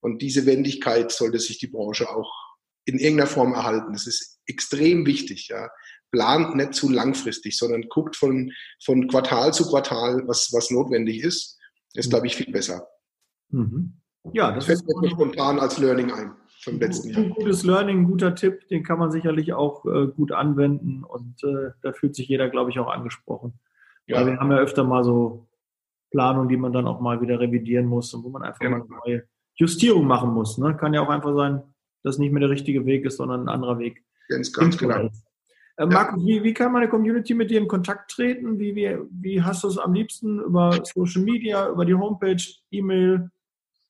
Und 0.00 0.22
diese 0.22 0.46
Wendigkeit 0.46 1.10
sollte 1.10 1.40
sich 1.40 1.58
die 1.58 1.68
Branche 1.68 2.08
auch 2.08 2.32
in 2.84 2.98
irgendeiner 2.98 3.28
Form 3.28 3.54
erhalten. 3.54 3.92
Das 3.92 4.06
ist 4.06 4.38
extrem 4.46 5.04
wichtig. 5.04 5.48
Ja. 5.48 5.68
Plant 6.14 6.54
nicht 6.54 6.74
zu 6.74 6.90
langfristig, 6.90 7.58
sondern 7.58 7.82
guckt 7.88 8.14
von, 8.14 8.52
von 8.84 9.08
Quartal 9.08 9.52
zu 9.52 9.68
Quartal, 9.68 10.22
was, 10.26 10.52
was 10.52 10.70
notwendig 10.70 11.24
ist. 11.24 11.58
Ist, 11.94 12.10
glaube 12.10 12.26
ich, 12.26 12.36
viel 12.36 12.52
besser. 12.52 12.86
Mhm. 13.50 13.94
Ja, 14.32 14.52
das, 14.52 14.66
das 14.66 14.82
fällt 14.82 15.00
mir 15.00 15.10
spontan 15.10 15.58
als 15.58 15.78
Learning 15.78 16.12
ein 16.12 16.32
vom 16.62 16.78
letzten 16.78 17.10
Jahr. 17.10 17.22
Ein 17.22 17.30
gutes 17.30 17.64
Learning, 17.64 18.00
ein 18.00 18.06
guter 18.06 18.34
Tipp, 18.34 18.66
den 18.68 18.82
kann 18.82 18.98
man 18.98 19.10
sicherlich 19.10 19.52
auch 19.52 19.84
äh, 19.84 20.06
gut 20.06 20.32
anwenden 20.32 21.04
und 21.04 21.42
äh, 21.44 21.72
da 21.82 21.92
fühlt 21.92 22.14
sich 22.14 22.28
jeder, 22.28 22.48
glaube 22.48 22.70
ich, 22.70 22.78
auch 22.78 22.88
angesprochen. 22.88 23.60
Ja. 24.06 24.16
Weil 24.16 24.26
wir 24.26 24.38
haben 24.38 24.50
ja 24.50 24.58
öfter 24.58 24.84
mal 24.84 25.04
so 25.04 25.46
Planungen, 26.10 26.48
die 26.48 26.56
man 26.56 26.72
dann 26.72 26.86
auch 26.86 27.00
mal 27.00 27.20
wieder 27.20 27.38
revidieren 27.40 27.86
muss 27.86 28.14
und 28.14 28.24
wo 28.24 28.28
man 28.30 28.42
einfach 28.42 28.60
genau. 28.60 28.78
mal 28.78 28.84
eine 28.84 29.00
neue 29.04 29.28
Justierung 29.56 30.06
machen 30.06 30.32
muss. 30.32 30.58
Ne? 30.58 30.76
Kann 30.76 30.94
ja 30.94 31.02
auch 31.02 31.10
einfach 31.10 31.34
sein, 31.34 31.62
dass 32.02 32.18
nicht 32.18 32.32
mehr 32.32 32.40
der 32.40 32.50
richtige 32.50 32.86
Weg 32.86 33.04
ist, 33.04 33.16
sondern 33.16 33.42
ein 33.42 33.48
anderer 33.48 33.78
Weg. 33.78 34.04
Ganz, 34.28 34.52
ganz 34.52 34.78
genau. 34.78 35.10
Äh, 35.76 35.86
Markus, 35.86 36.22
ja. 36.22 36.26
wie, 36.26 36.42
wie 36.44 36.54
kann 36.54 36.72
meine 36.72 36.88
Community 36.88 37.34
mit 37.34 37.50
dir 37.50 37.58
in 37.58 37.68
Kontakt 37.68 38.10
treten? 38.10 38.58
Wie, 38.58 38.74
wie, 38.74 38.96
wie 39.10 39.42
hast 39.42 39.64
du 39.64 39.68
es 39.68 39.78
am 39.78 39.92
liebsten? 39.92 40.40
Über 40.40 40.82
Social 40.84 41.22
Media, 41.22 41.68
über 41.68 41.84
die 41.84 41.94
Homepage, 41.94 42.42
E-Mail? 42.70 43.30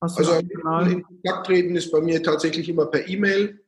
also 0.00 0.34
in 0.34 1.02
Kontakt 1.02 1.46
treten 1.46 1.76
ist 1.76 1.90
bei 1.90 2.00
mir 2.00 2.22
tatsächlich 2.22 2.68
immer 2.68 2.86
per 2.86 3.08
E-Mail. 3.08 3.60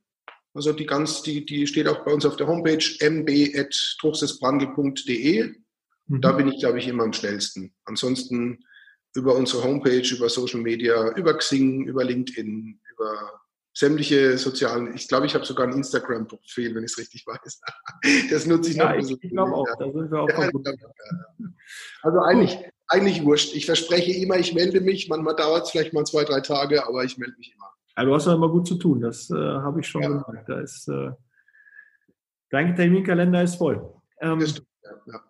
Also 0.55 0.73
die 0.73 0.87
ganz, 0.87 1.23
die, 1.23 1.45
die 1.45 1.67
steht 1.67 1.89
auch 1.89 2.05
bei 2.05 2.13
uns 2.13 2.25
auf 2.25 2.37
der 2.37 2.47
Homepage 2.47 2.79
mb.truchsesbrandl.de. 3.01 5.55
Mhm. 6.07 6.21
Da 6.21 6.33
bin 6.33 6.49
ich, 6.49 6.61
glaube 6.61 6.79
ich, 6.79 6.89
immer 6.89 7.05
am 7.05 7.13
schnellsten. 7.13 7.75
Ansonsten 7.85 8.65
über 9.15 9.35
unsere 9.35 9.65
Homepage, 9.65 10.15
über 10.15 10.29
Social 10.29 10.61
Media, 10.61 11.11
über 11.17 11.35
Xing, 11.35 11.85
über 11.85 12.05
LinkedIn, 12.05 12.81
über 12.91 13.41
sämtliche 13.77 14.39
sozialen, 14.39 14.95
ich 14.95 15.07
glaube, 15.07 15.27
ich 15.27 15.35
habe 15.35 15.45
sogar 15.45 15.67
ein 15.67 15.75
Instagram-Profil, 15.75 16.75
wenn 16.75 16.85
ich 16.85 16.93
es 16.93 16.99
richtig 16.99 17.27
weiß. 17.27 17.61
Das 18.31 18.47
nutze 18.47 18.71
ich 18.71 18.77
ja, 18.77 18.89
noch. 18.89 18.99
Ich, 18.99 19.23
ich 19.23 19.31
glaube 19.31 19.53
auch, 19.53 19.67
da 19.79 19.93
sind 19.93 20.11
wir 20.11 20.21
auch 20.23 20.29
ja, 20.29 20.51
Also 22.03 22.21
eigentlich, 22.21 22.59
eigentlich 22.89 23.23
wurscht. 23.23 23.55
Ich 23.55 23.67
verspreche 23.67 24.13
immer, 24.13 24.39
ich 24.39 24.55
melde 24.55 24.81
mich. 24.81 25.11
Manchmal 25.11 25.37
dauert 25.37 25.65
es 25.65 25.71
vielleicht 25.73 25.93
mal 25.93 26.07
zwei, 26.07 26.25
drei 26.25 26.41
Tage, 26.41 26.87
aber 26.87 27.05
ich 27.05 27.19
melde 27.19 27.37
mich 27.37 27.53
immer. 27.55 27.71
Ja, 27.99 28.05
du 28.05 28.15
hast 28.15 28.27
ja 28.27 28.35
immer 28.35 28.49
gut 28.49 28.67
zu 28.67 28.77
tun, 28.77 29.03
das 29.03 29.29
äh, 29.31 29.35
habe 29.35 29.81
ich 29.81 29.89
schon 29.89 30.03
ja. 30.03 30.09
gemerkt. 30.09 30.49
Da 30.49 30.61
ist, 30.61 30.89
äh, 30.89 31.11
dein 32.49 32.75
Terminkalender 32.75 33.43
ist 33.43 33.57
voll. 33.57 33.93
Ähm, 34.23 34.41
stimmt, 34.47 34.69
ja. 35.07 35.21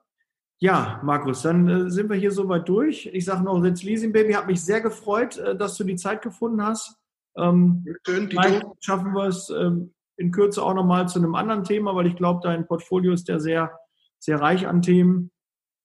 Ja, 0.59 1.01
Markus, 1.03 1.42
dann 1.42 1.68
äh, 1.68 1.90
sind 1.90 2.09
wir 2.09 2.16
hier 2.16 2.30
soweit 2.30 2.68
durch. 2.68 3.07
Ich 3.12 3.24
sage 3.24 3.42
noch, 3.42 3.61
Sitz 3.61 3.82
Leasing 3.82 4.12
Baby, 4.12 4.34
hat 4.34 4.47
mich 4.47 4.62
sehr 4.62 4.80
gefreut, 4.80 5.36
äh, 5.36 5.57
dass 5.57 5.76
du 5.76 5.82
die 5.82 5.97
Zeit 5.97 6.22
gefunden 6.22 6.64
hast. 6.64 6.97
Ähm, 7.37 7.84
Schön, 8.07 8.28
vielleicht 8.28 8.66
schaffen 8.80 9.12
wir 9.12 9.24
es 9.24 9.51
ähm, 9.51 9.95
in 10.16 10.32
Kürze 10.32 10.62
auch 10.62 10.74
nochmal 10.74 11.09
zu 11.09 11.18
einem 11.18 11.34
anderen 11.34 11.64
Thema, 11.64 11.95
weil 11.95 12.07
ich 12.07 12.16
glaube, 12.16 12.41
dein 12.43 12.66
Portfolio 12.66 13.12
ist 13.12 13.28
ja 13.28 13.39
sehr, 13.39 13.78
sehr 14.18 14.41
reich 14.41 14.66
an 14.66 14.82
Themen. 14.82 15.30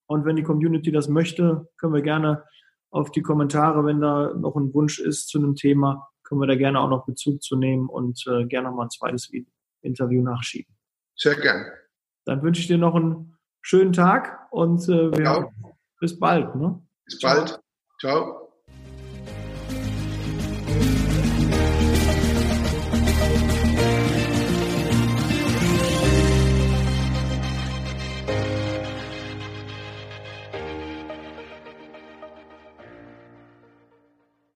Und 0.06 0.24
wenn 0.24 0.36
die 0.36 0.42
Community 0.42 0.90
das 0.90 1.08
möchte, 1.08 1.68
können 1.78 1.94
wir 1.94 2.02
gerne 2.02 2.44
auf 2.90 3.10
die 3.10 3.22
Kommentare, 3.22 3.84
wenn 3.84 4.00
da 4.00 4.34
noch 4.34 4.56
ein 4.56 4.72
Wunsch 4.74 4.98
ist 4.98 5.28
zu 5.28 5.38
einem 5.38 5.54
Thema, 5.54 6.08
können 6.22 6.40
wir 6.40 6.46
da 6.46 6.56
gerne 6.56 6.80
auch 6.80 6.88
noch 6.88 7.06
Bezug 7.06 7.42
zu 7.42 7.56
nehmen 7.56 7.88
und 7.88 8.24
äh, 8.26 8.44
gerne 8.46 8.68
nochmal 8.68 8.86
ein 8.86 8.90
zweites 8.90 9.30
Interview 9.80 10.22
nachschieben. 10.22 10.74
Sehr 11.16 11.34
gern. 11.36 11.66
Dann 12.24 12.42
wünsche 12.42 12.60
ich 12.60 12.68
dir 12.68 12.78
noch 12.78 12.94
einen 12.94 13.36
schönen 13.60 13.92
Tag 13.92 14.46
und 14.50 14.88
äh, 14.88 15.10
bis 16.00 16.18
bald. 16.18 16.54
Ne? 16.56 16.82
Bis 17.04 17.20
bald. 17.20 17.60
Ciao. 18.00 18.41